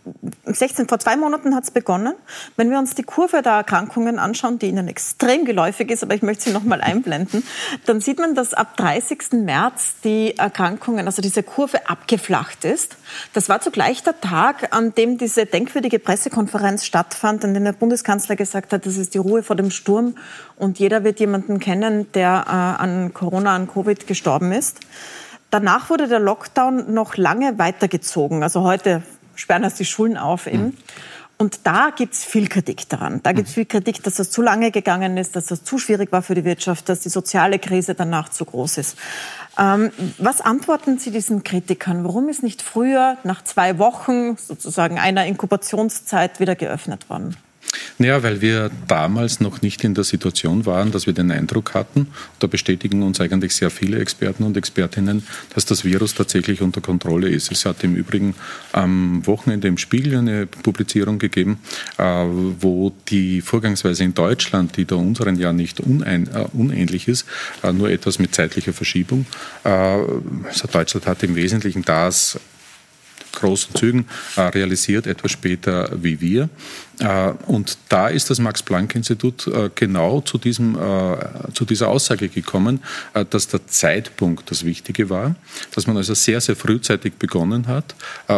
16, 0.46 0.88
vor 0.88 1.00
zwei 1.00 1.18
Monaten 1.18 1.54
hat 1.54 1.66
es 1.66 1.72
begonnen. 1.72 2.14
Wenn 2.56 2.72
wir 2.72 2.80
uns 2.80 2.96
die 2.96 3.04
Kurve 3.04 3.42
der 3.42 3.52
Erkrankungen 3.52 4.20
anschauen, 4.20 4.58
die 4.58 4.68
Ihnen 4.68 4.88
extrem 4.88 5.44
geläufig 5.44 5.92
ist, 5.92 6.02
aber 6.02 6.16
ich 6.16 6.22
möchte 6.22 6.46
sie 6.46 6.54
noch 6.54 6.64
mal 6.64 6.80
einblenden, 6.80 7.44
dann 7.86 8.00
sieht 8.00 8.20
man, 8.20 8.36
dass 8.36 8.54
ab 8.54 8.78
30. 8.78 9.34
März 9.34 9.96
die 10.06 10.38
Erkrankungen, 10.38 11.08
also 11.08 11.22
diese 11.22 11.44
Kurve 11.44 11.90
abgeflacht 11.90 12.64
ist. 12.64 12.96
Das 13.34 13.50
war 13.50 13.60
zugleich 13.60 14.02
der 14.02 14.20
Tag, 14.22 14.74
an 14.74 14.94
dem 14.96 15.18
diese 15.18 15.46
denkwürdige 15.46 16.00
Pressekonferenz 16.00 16.86
stattfand, 16.86 17.44
an 17.44 17.54
dem 17.54 17.66
der 17.66 17.74
Bundeskanzler 17.74 18.38
gesagt 18.38 18.72
hat, 18.72 18.86
das 18.86 18.96
ist 18.96 19.14
die 19.14 19.20
Ruhe 19.20 19.44
vor 19.44 19.58
dem 19.58 19.72
Sturm 19.72 20.16
und 20.56 20.80
jeder 20.80 21.04
wird 21.04 21.20
jemanden 21.20 21.60
kennen, 21.60 22.10
der 22.14 22.46
äh, 22.48 22.82
an 22.82 23.14
Corona, 23.14 23.54
an 23.56 23.68
Covid 23.68 24.08
gestorben 24.08 24.54
ist. 24.54 24.80
Danach 25.50 25.90
wurde 25.90 26.10
der 26.10 26.20
Lockdown 26.20 26.94
noch 26.94 27.16
lange 27.16 27.58
weitergezogen. 27.58 28.44
Also 28.44 28.64
heute 28.64 29.02
sperren 29.38 29.64
erst 29.64 29.80
die 29.80 29.86
Schulen 29.86 30.18
auf 30.18 30.48
eben. 30.48 30.64
Mhm. 30.64 30.74
Und 31.40 31.68
da 31.68 31.92
gibt 31.96 32.16
es 32.16 32.26
viel 32.26 32.48
Kritik 32.48 32.90
daran. 32.90 33.22
Da 33.22 33.32
gibt 33.32 33.48
es 33.48 33.54
mhm. 33.54 33.62
viel 33.62 33.66
Kritik, 33.66 34.02
dass 34.02 34.16
das 34.16 34.32
zu 34.32 34.42
lange 34.42 34.72
gegangen 34.72 35.18
ist, 35.18 35.36
dass 35.36 35.46
das 35.46 35.64
zu 35.64 35.78
schwierig 35.78 36.12
war 36.12 36.24
für 36.24 36.34
die 36.34 36.44
Wirtschaft, 36.44 36.90
dass 36.90 37.02
die 37.02 37.10
soziale 37.10 37.60
Krise 37.60 37.94
danach 37.94 38.30
zu 38.30 38.44
groß 38.44 38.80
ist. 38.80 38.98
Ähm, 39.60 39.92
was 40.18 40.42
antworten 40.42 40.98
Sie 40.98 41.12
diesen 41.12 41.44
Kritikern? 41.44 42.04
Warum 42.04 42.28
ist 42.30 42.42
nicht 42.42 42.64
früher, 42.64 43.18
nach 43.24 43.44
zwei 43.44 43.78
Wochen, 43.78 44.36
sozusagen 44.38 44.98
einer 44.98 45.28
Inkubationszeit, 45.28 46.40
wieder 46.40 46.56
geöffnet 46.56 47.08
worden? 47.10 47.36
Naja, 48.00 48.22
weil 48.22 48.42
wir 48.42 48.70
damals 48.88 49.40
noch 49.40 49.64
nicht 49.64 49.84
in 49.84 49.96
der 49.96 50.04
Situation 50.04 50.68
waren, 50.68 50.92
dass 50.92 51.08
wir 51.08 51.14
den 51.14 51.32
Eindruck 51.32 51.74
hatten, 51.74 52.08
da 52.38 52.46
bestätigen 52.46 53.02
uns 53.02 53.20
eigentlich 53.20 53.56
sehr 53.56 53.72
viele 53.72 54.00
Experten 54.00 54.44
und 54.44 54.56
Expertinnen, 54.56 55.24
dass 55.56 55.66
das 55.66 55.84
Virus 55.84 56.14
tatsächlich 56.14 56.62
unter 56.62 56.80
Kontrolle 56.80 57.30
ist. 57.30 57.52
Es 57.52 57.66
hat 57.66 57.84
im 57.84 57.96
Übrigen 57.96 58.36
am 58.72 59.26
Wochenende 59.26 59.68
im 59.68 59.80
Spiegel 59.80 60.16
eine 60.16 60.46
Publizierung 60.46 61.18
gegeben, 61.18 61.60
äh, 61.98 62.04
wo 62.04 62.94
die 63.08 63.42
Vorgangsweise 63.42 64.04
in 64.04 64.14
Deutschland, 64.14 64.78
die 64.78 64.86
der 64.86 64.98
unseren 64.98 65.40
ja 65.40 65.52
nicht 65.52 65.80
unein, 65.80 66.30
äh, 66.32 66.46
unähnlich 66.54 67.08
ist, 67.08 67.26
äh, 67.64 67.74
nur 67.74 67.90
etwas 67.90 68.20
mit 68.20 68.36
zeitlicher 68.36 68.74
Verschiebung. 68.74 69.26
Also 69.64 70.68
Deutschland 70.72 71.08
hat 71.08 71.24
im 71.24 71.36
Wesentlichen 71.36 71.84
das 71.84 72.40
großen 73.34 73.76
Zügen 73.76 74.06
realisiert, 74.38 75.08
etwas 75.08 75.32
später 75.32 75.90
wie 76.02 76.22
wir. 76.22 76.50
Äh, 77.00 77.34
und 77.46 77.78
da 77.90 78.08
ist 78.08 78.30
das 78.30 78.40
Max-Planck-Institut 78.40 79.48
äh, 79.48 79.70
genau 79.76 80.22
zu, 80.22 80.38
diesem, 80.38 80.76
äh, 80.76 81.18
zu 81.54 81.66
dieser 81.66 81.90
Aussage 81.90 82.30
gekommen, 82.30 82.82
dass 83.30 83.48
der 83.48 83.68
Zeitpunkt 83.68 84.50
das 84.50 84.66
Wichtige 84.66 85.10
war, 85.10 85.36
dass 85.74 85.88
man 85.88 85.98
also 85.98 86.14
sehr, 86.14 86.42
sehr 86.42 86.56
frühzeitig 86.56 87.16
begonnen 87.16 87.68
hat 87.68 87.96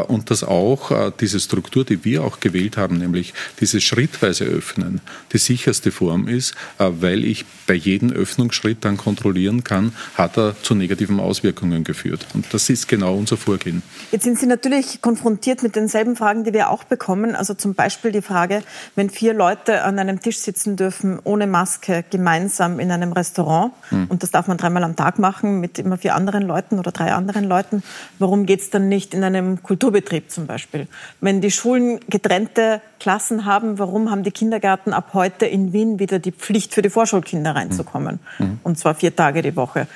und 0.07 0.30
dass 0.30 0.43
auch 0.43 1.12
diese 1.20 1.39
Struktur, 1.39 1.84
die 1.84 2.03
wir 2.05 2.24
auch 2.24 2.39
gewählt 2.39 2.78
haben, 2.78 2.97
nämlich 2.97 3.34
dieses 3.60 3.84
schrittweise 3.84 4.45
Öffnen, 4.45 5.01
die 5.34 5.38
sicherste 5.38 5.91
Form 5.91 6.28
ist, 6.28 6.55
weil 6.78 7.26
ich 7.26 7.45
bei 7.68 7.74
jedem 7.74 8.12
Öffnungsschritt 8.12 8.84
dann 8.86 8.97
kontrollieren 8.97 9.64
kann, 9.64 9.93
hat 10.16 10.38
er 10.38 10.55
zu 10.62 10.76
negativen 10.76 11.20
Auswirkungen 11.20 11.84
geführt. 11.84 12.26
Und 12.34 12.53
das 12.53 12.70
ist 12.70 12.88
genau 12.88 13.16
unser 13.16 13.38
Vorgehen. 13.38 13.84
Jetzt 14.12 14.24
sind 14.24 14.39
Sie 14.39 14.47
natürlich 14.47 15.01
konfrontiert 15.01 15.64
mit 15.64 15.76
denselben 15.76 16.16
Fragen, 16.16 16.43
die 16.43 16.53
wir 16.53 16.70
auch 16.70 16.84
bekommen, 16.84 17.36
also 17.36 17.53
zum 17.53 17.74
Beispiel 17.74 18.12
die 18.12 18.22
Frage, 18.22 18.49
Frage, 18.50 18.64
wenn 18.95 19.10
vier 19.10 19.34
Leute 19.34 19.84
an 19.84 20.00
einem 20.00 20.22
Tisch 20.22 20.39
sitzen 20.39 20.76
dürfen, 20.76 21.20
ohne 21.24 21.47
Maske, 21.47 22.04
gemeinsam 22.10 22.80
in 22.80 22.91
einem 22.91 23.14
Restaurant, 23.14 23.74
mhm. 23.91 24.08
und 24.10 24.24
das 24.24 24.32
darf 24.32 24.47
man 24.47 24.58
dreimal 24.58 24.84
am 24.84 24.95
Tag 24.95 25.20
machen 25.20 25.60
mit 25.60 25.80
immer 25.80 25.97
vier 25.97 26.16
anderen 26.16 26.43
Leuten 26.43 26.80
oder 26.80 26.91
drei 26.91 27.12
anderen 27.14 27.43
Leuten, 27.43 27.84
warum 28.18 28.45
geht 28.45 28.62
es 28.62 28.70
dann 28.70 28.89
nicht 28.89 29.14
in 29.14 29.24
einem 29.24 29.62
Kulturbetrieb 29.62 30.32
zum 30.32 30.47
Beispiel? 30.47 30.88
Wenn 31.22 31.41
die 31.41 31.52
Schulen 31.52 32.00
getrennte 32.10 32.82
Klassen 33.00 33.45
haben, 33.45 33.80
warum 33.80 34.10
haben 34.12 34.24
die 34.24 34.32
Kindergärten 34.32 34.93
ab 34.93 35.12
heute 35.14 35.45
in 35.45 35.72
Wien 35.74 36.00
wieder 36.00 36.20
die 36.20 36.32
Pflicht 36.32 36.74
für 36.74 36.82
die 36.82 36.89
Vorschulkinder 36.89 37.56
reinzukommen? 37.56 38.20
Mhm. 38.39 38.60
Und 38.64 38.80
zwar 38.80 38.95
vier 38.95 39.16
Tage 39.16 39.41
die 39.41 39.56
Woche 39.56 39.88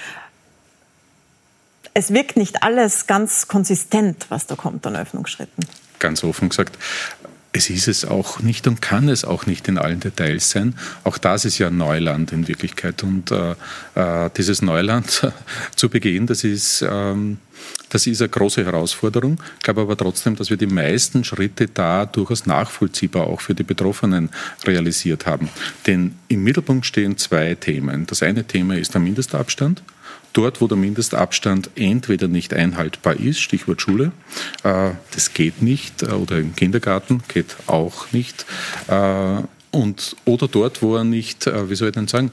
es 1.96 2.12
wirkt 2.12 2.38
nicht 2.38 2.64
alles 2.64 3.06
ganz 3.06 3.48
konsistent, 3.48 4.26
was 4.30 4.48
da 4.48 4.56
kommt 4.56 4.88
an 4.88 4.96
Öffnungsschritten. 4.96 5.64
Ganz 6.00 6.24
offen 6.24 6.50
gesagt, 6.50 6.76
es 7.56 7.70
ist 7.70 7.88
es 7.88 8.04
auch 8.04 8.40
nicht 8.40 8.66
und 8.68 8.82
kann 8.82 9.08
es 9.08 9.24
auch 9.24 9.46
nicht 9.46 9.68
in 9.68 9.78
allen 9.78 10.00
Details 10.00 10.50
sein. 10.50 10.74
Auch 11.04 11.20
das 11.20 11.46
ist 11.46 11.60
ja 11.60 11.70
Neuland 11.70 12.32
in 12.32 12.48
Wirklichkeit. 12.48 13.04
Und 13.04 13.32
äh, 13.32 13.52
äh 13.96 14.30
dieses 14.36 14.64
Neuland 14.64 15.32
zu 15.76 15.88
begehen, 15.88 16.26
das 16.26 16.44
ist, 16.44 16.84
ähm, 16.88 17.38
das 17.90 18.08
ist 18.08 18.22
eine 18.22 18.30
große 18.30 18.66
Herausforderung. 18.66 19.40
Ich 19.58 19.64
glaube 19.64 19.82
aber 19.82 19.96
trotzdem, 19.96 20.36
dass 20.36 20.50
wir 20.50 20.58
die 20.58 20.66
meisten 20.66 21.24
Schritte 21.24 21.68
da 21.68 22.08
durchaus 22.08 22.48
nachvollziehbar 22.48 23.28
auch 23.28 23.42
für 23.42 23.54
die 23.54 23.64
Betroffenen 23.64 24.30
realisiert 24.66 25.28
haben. 25.28 25.48
Denn 25.86 26.16
im 26.30 26.44
Mittelpunkt 26.44 26.88
stehen 26.88 27.18
zwei 27.18 27.54
Themen. 27.54 28.08
Das 28.08 28.24
eine 28.24 28.46
Thema 28.46 28.78
ist 28.78 28.96
der 28.96 29.02
Mindestabstand 29.02 29.84
dort, 30.34 30.62
wo 30.62 30.68
der 30.68 30.78
Mindestabstand 30.78 31.70
entweder 31.76 32.28
nicht 32.28 32.54
einhaltbar 32.54 33.16
ist, 33.16 33.40
Stichwort 33.40 33.82
Schule, 33.82 34.12
äh, 34.64 34.92
das 35.12 35.34
geht 35.34 35.62
nicht, 35.62 36.04
äh, 36.04 36.08
oder 36.08 36.38
im 36.38 36.56
Kindergarten 36.56 37.24
geht 37.28 37.56
auch 37.68 38.12
nicht, 38.12 38.46
äh, 38.88 39.42
und, 39.72 40.16
oder 40.26 40.48
dort, 40.48 40.84
wo 40.84 40.98
er 40.98 41.04
nicht, 41.04 41.48
wie 41.48 41.74
soll 41.74 41.88
ich 41.88 41.96
denn 41.96 42.08
sagen, 42.08 42.30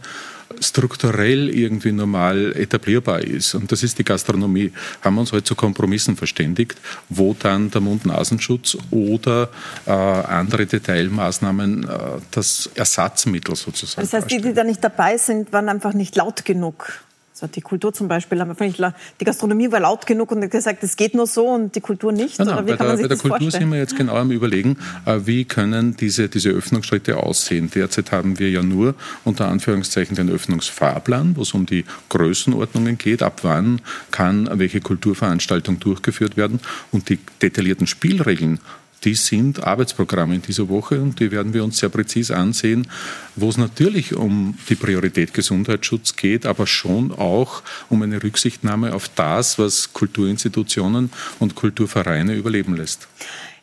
strukturell 0.60 1.48
irgendwie 1.48 1.92
normal 1.92 2.52
etablierbar 2.56 3.20
ist. 3.20 3.54
Und 3.54 3.70
das 3.70 3.82
ist 3.82 3.98
die 3.98 4.04
Gastronomie. 4.04 4.72
Haben 5.00 5.14
wir 5.14 5.20
uns 5.20 5.32
heute 5.32 5.44
zu 5.44 5.54
Kompromissen 5.54 6.16
verständigt, 6.16 6.76
wo 7.08 7.34
dann 7.38 7.70
der 7.70 7.80
Mund-Nasenschutz 7.80 8.76
oder 8.90 9.48
äh, 9.86 9.90
andere 9.90 10.66
Detailmaßnahmen 10.66 11.84
äh, 11.84 11.88
das 12.30 12.68
Ersatzmittel 12.74 13.54
sozusagen. 13.54 14.02
Das 14.02 14.12
heißt, 14.12 14.30
die, 14.30 14.40
die 14.40 14.52
da 14.52 14.64
nicht 14.64 14.82
dabei 14.82 15.16
sind, 15.16 15.52
waren 15.52 15.68
einfach 15.68 15.94
nicht 15.94 16.16
laut 16.16 16.44
genug 16.44 17.00
So 17.40 17.46
die 17.46 17.62
Kultur 17.62 17.90
zum 17.90 18.06
Beispiel, 18.06 18.38
haben 18.38 18.54
wir 18.58 18.94
die 19.18 19.24
Gastronomie 19.24 19.72
war 19.72 19.80
laut 19.80 20.06
genug 20.06 20.30
und 20.30 20.42
hat 20.42 20.50
gesagt, 20.50 20.82
es 20.82 20.94
geht 20.94 21.14
nur 21.14 21.26
so 21.26 21.46
und 21.46 21.74
die 21.74 21.80
Kultur 21.80 22.12
nicht. 22.12 22.38
Nein, 22.38 22.48
nein, 22.48 22.66
bei, 22.66 22.76
der, 22.76 22.76
bei 22.76 22.96
der 22.96 23.08
Kultur 23.08 23.30
vorstellen? 23.30 23.50
sind 23.50 23.72
wir 23.72 23.78
jetzt 23.78 23.96
genau 23.96 24.16
am 24.16 24.30
Überlegen, 24.30 24.76
äh, 25.06 25.20
wie 25.24 25.46
können 25.46 25.96
diese, 25.96 26.28
diese 26.28 26.50
Öffnungsschritte 26.50 27.16
aussehen. 27.16 27.70
Derzeit 27.74 28.12
haben 28.12 28.38
wir 28.38 28.50
ja 28.50 28.62
nur 28.62 28.94
unter 29.24 29.48
Anführungszeichen 29.48 30.16
den 30.16 30.28
Öffnungsfahrplan, 30.28 31.34
wo 31.36 31.40
es 31.40 31.54
um 31.54 31.64
die 31.64 31.86
Größenordnungen 32.10 32.98
geht, 32.98 33.22
ab 33.22 33.40
wann 33.42 33.80
kann 34.10 34.50
welche 34.52 34.82
Kulturveranstaltung 34.82 35.80
durchgeführt 35.80 36.36
werden 36.36 36.60
und 36.92 37.08
die 37.08 37.18
detaillierten 37.40 37.86
Spielregeln 37.86 38.60
die 39.04 39.14
sind 39.14 39.64
Arbeitsprogramme 39.64 40.34
in 40.34 40.42
dieser 40.42 40.68
Woche 40.68 41.00
und 41.00 41.20
die 41.20 41.30
werden 41.30 41.54
wir 41.54 41.64
uns 41.64 41.78
sehr 41.78 41.88
präzise 41.88 42.36
ansehen, 42.36 42.88
wo 43.36 43.48
es 43.48 43.56
natürlich 43.56 44.14
um 44.14 44.58
die 44.68 44.74
Priorität 44.74 45.34
Gesundheitsschutz 45.34 46.16
geht, 46.16 46.46
aber 46.46 46.66
schon 46.66 47.12
auch 47.12 47.62
um 47.88 48.02
eine 48.02 48.22
Rücksichtnahme 48.22 48.94
auf 48.94 49.08
das, 49.08 49.58
was 49.58 49.92
Kulturinstitutionen 49.92 51.10
und 51.38 51.54
Kulturvereine 51.54 52.34
überleben 52.34 52.76
lässt. 52.76 53.08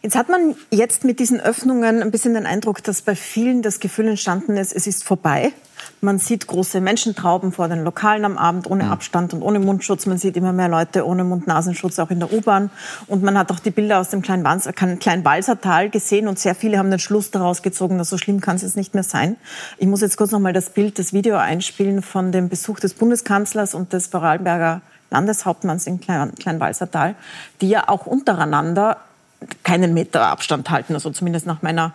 Jetzt 0.01 0.15
hat 0.15 0.29
man 0.29 0.55
jetzt 0.71 1.03
mit 1.03 1.19
diesen 1.19 1.39
Öffnungen 1.39 2.01
ein 2.01 2.11
bisschen 2.11 2.33
den 2.33 2.45
Eindruck, 2.45 2.83
dass 2.83 3.01
bei 3.01 3.15
vielen 3.15 3.61
das 3.61 3.79
Gefühl 3.79 4.07
entstanden 4.07 4.55
ist, 4.57 4.73
es 4.73 4.87
ist 4.87 5.03
vorbei. 5.03 5.53
Man 5.99 6.19
sieht 6.19 6.45
große 6.45 6.79
Menschentrauben 6.79 7.51
vor 7.51 7.67
den 7.67 7.83
Lokalen 7.83 8.23
am 8.23 8.37
Abend 8.37 8.69
ohne 8.69 8.83
mhm. 8.83 8.91
Abstand 8.91 9.33
und 9.33 9.41
ohne 9.41 9.59
Mundschutz. 9.59 10.05
Man 10.05 10.19
sieht 10.19 10.37
immer 10.37 10.53
mehr 10.53 10.69
Leute 10.69 11.05
ohne 11.07 11.23
Mund-Nasenschutz 11.23 11.97
auch 11.97 12.11
in 12.11 12.19
der 12.19 12.31
U-Bahn. 12.31 12.69
Und 13.07 13.23
man 13.23 13.37
hat 13.37 13.51
auch 13.51 13.59
die 13.59 13.71
Bilder 13.71 13.99
aus 13.99 14.09
dem 14.09 14.21
Kleinwalsertal 14.21 15.89
gesehen 15.89 16.27
und 16.27 16.37
sehr 16.37 16.53
viele 16.53 16.77
haben 16.77 16.91
den 16.91 16.99
Schluss 16.99 17.31
daraus 17.31 17.63
gezogen, 17.63 17.97
dass 17.97 18.09
so 18.09 18.17
schlimm 18.19 18.41
kann 18.41 18.57
es 18.57 18.61
jetzt 18.61 18.77
nicht 18.77 18.93
mehr 18.93 19.03
sein. 19.03 19.37
Ich 19.79 19.87
muss 19.87 20.01
jetzt 20.01 20.17
kurz 20.17 20.31
noch 20.31 20.39
mal 20.39 20.53
das 20.53 20.69
Bild, 20.69 20.99
das 20.99 21.13
Video 21.13 21.35
einspielen 21.37 22.03
von 22.03 22.31
dem 22.31 22.47
Besuch 22.47 22.79
des 22.79 22.93
Bundeskanzlers 22.93 23.73
und 23.73 23.91
des 23.91 24.07
Vorarlberger 24.07 24.81
Landeshauptmanns 25.09 25.87
in 25.87 25.99
Kleinwalsertal, 26.01 27.15
die 27.61 27.69
ja 27.69 27.87
auch 27.87 28.05
untereinander 28.05 28.97
keinen 29.63 29.93
Meter 29.93 30.27
Abstand 30.27 30.69
halten. 30.69 30.93
Also 30.93 31.09
zumindest 31.09 31.47
nach 31.47 31.61
meiner 31.61 31.93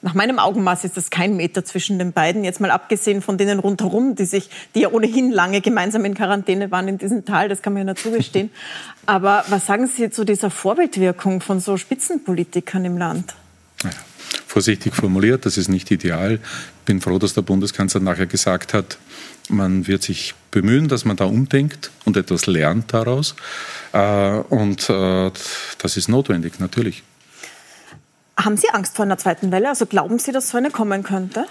nach 0.00 0.14
meinem 0.14 0.38
Augenmaß 0.38 0.84
ist 0.84 0.96
das 0.96 1.10
kein 1.10 1.36
Meter 1.36 1.64
zwischen 1.64 1.98
den 1.98 2.12
beiden. 2.12 2.44
Jetzt 2.44 2.60
mal 2.60 2.70
abgesehen 2.70 3.20
von 3.20 3.36
denen 3.36 3.58
rundherum, 3.58 4.14
die 4.14 4.26
sich, 4.26 4.48
die 4.74 4.80
ja 4.80 4.90
ohnehin 4.90 5.32
lange 5.32 5.60
gemeinsam 5.60 6.04
in 6.04 6.14
Quarantäne 6.14 6.70
waren 6.70 6.86
in 6.86 6.98
diesem 6.98 7.24
Tal, 7.24 7.48
das 7.48 7.62
kann 7.62 7.72
man 7.72 7.80
ja 7.80 7.86
nur 7.86 7.96
zugestehen. 7.96 8.50
Aber 9.06 9.44
was 9.48 9.66
sagen 9.66 9.88
Sie 9.88 10.10
zu 10.10 10.24
dieser 10.24 10.50
Vorbildwirkung 10.50 11.40
von 11.40 11.58
so 11.60 11.76
Spitzenpolitikern 11.76 12.84
im 12.84 12.96
Land? 12.96 13.34
Ja, 13.82 13.90
vorsichtig 14.46 14.94
formuliert, 14.94 15.46
das 15.46 15.56
ist 15.56 15.68
nicht 15.68 15.90
ideal. 15.90 16.34
Ich 16.34 16.84
bin 16.84 17.00
froh, 17.00 17.18
dass 17.18 17.34
der 17.34 17.42
Bundeskanzler 17.42 18.00
nachher 18.00 18.26
gesagt 18.26 18.74
hat, 18.74 18.98
man 19.48 19.86
wird 19.86 20.02
sich 20.02 20.34
bemühen, 20.50 20.88
dass 20.88 21.04
man 21.04 21.16
da 21.16 21.24
umdenkt 21.24 21.90
und 22.04 22.16
etwas 22.16 22.46
lernt 22.46 22.92
daraus. 22.92 23.34
Äh, 23.92 23.98
und 24.48 24.88
äh, 24.90 25.30
das 25.78 25.96
ist 25.96 26.08
notwendig, 26.08 26.60
natürlich. 26.60 27.02
Haben 28.38 28.56
Sie 28.56 28.70
Angst 28.70 28.94
vor 28.94 29.04
einer 29.04 29.18
zweiten 29.18 29.50
Welle? 29.50 29.68
Also 29.68 29.86
glauben 29.86 30.20
Sie, 30.20 30.30
dass 30.30 30.50
so 30.50 30.58
eine 30.58 30.70
kommen 30.70 31.02
könnte? 31.02 31.46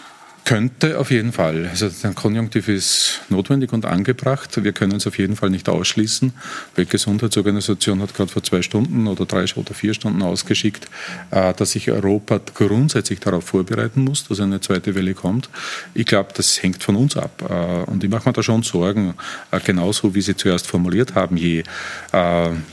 Könnte 0.45 0.97
auf 0.97 1.11
jeden 1.11 1.33
Fall. 1.33 1.67
Also 1.67 1.89
der 1.89 2.13
Konjunktiv 2.13 2.69
ist 2.69 3.19
notwendig 3.27 3.73
und 3.73 3.85
angebracht. 3.85 4.63
Wir 4.63 4.71
können 4.71 4.95
es 4.95 5.05
auf 5.05 5.17
jeden 5.17 5.35
Fall 5.35 5.49
nicht 5.49 5.67
ausschließen. 5.67 6.31
Die 6.31 6.77
Weltgesundheitsorganisation 6.77 8.01
hat 8.01 8.13
gerade 8.13 8.31
vor 8.31 8.41
zwei 8.41 8.61
Stunden 8.61 9.07
oder 9.07 9.25
drei 9.25 9.43
oder 9.55 9.73
vier 9.73 9.93
Stunden 9.93 10.21
ausgeschickt, 10.21 10.87
äh, 11.31 11.53
dass 11.53 11.71
sich 11.71 11.91
Europa 11.91 12.39
grundsätzlich 12.53 13.19
darauf 13.19 13.43
vorbereiten 13.43 14.05
muss, 14.05 14.25
dass 14.25 14.39
eine 14.39 14.61
zweite 14.61 14.95
Welle 14.95 15.13
kommt. 15.13 15.49
Ich 15.93 16.05
glaube, 16.05 16.29
das 16.33 16.63
hängt 16.63 16.81
von 16.81 16.95
uns 16.95 17.17
ab. 17.17 17.43
Äh, 17.49 17.91
und 17.91 18.01
ich 18.05 18.09
mache 18.09 18.29
mir 18.29 18.33
da 18.33 18.41
schon 18.41 18.63
Sorgen, 18.63 19.15
äh, 19.51 19.59
genauso 19.59 20.15
wie 20.15 20.21
Sie 20.21 20.37
zuerst 20.37 20.65
formuliert 20.65 21.15
haben, 21.15 21.35
je, 21.35 21.63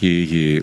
je, 0.00 0.22
je 0.22 0.62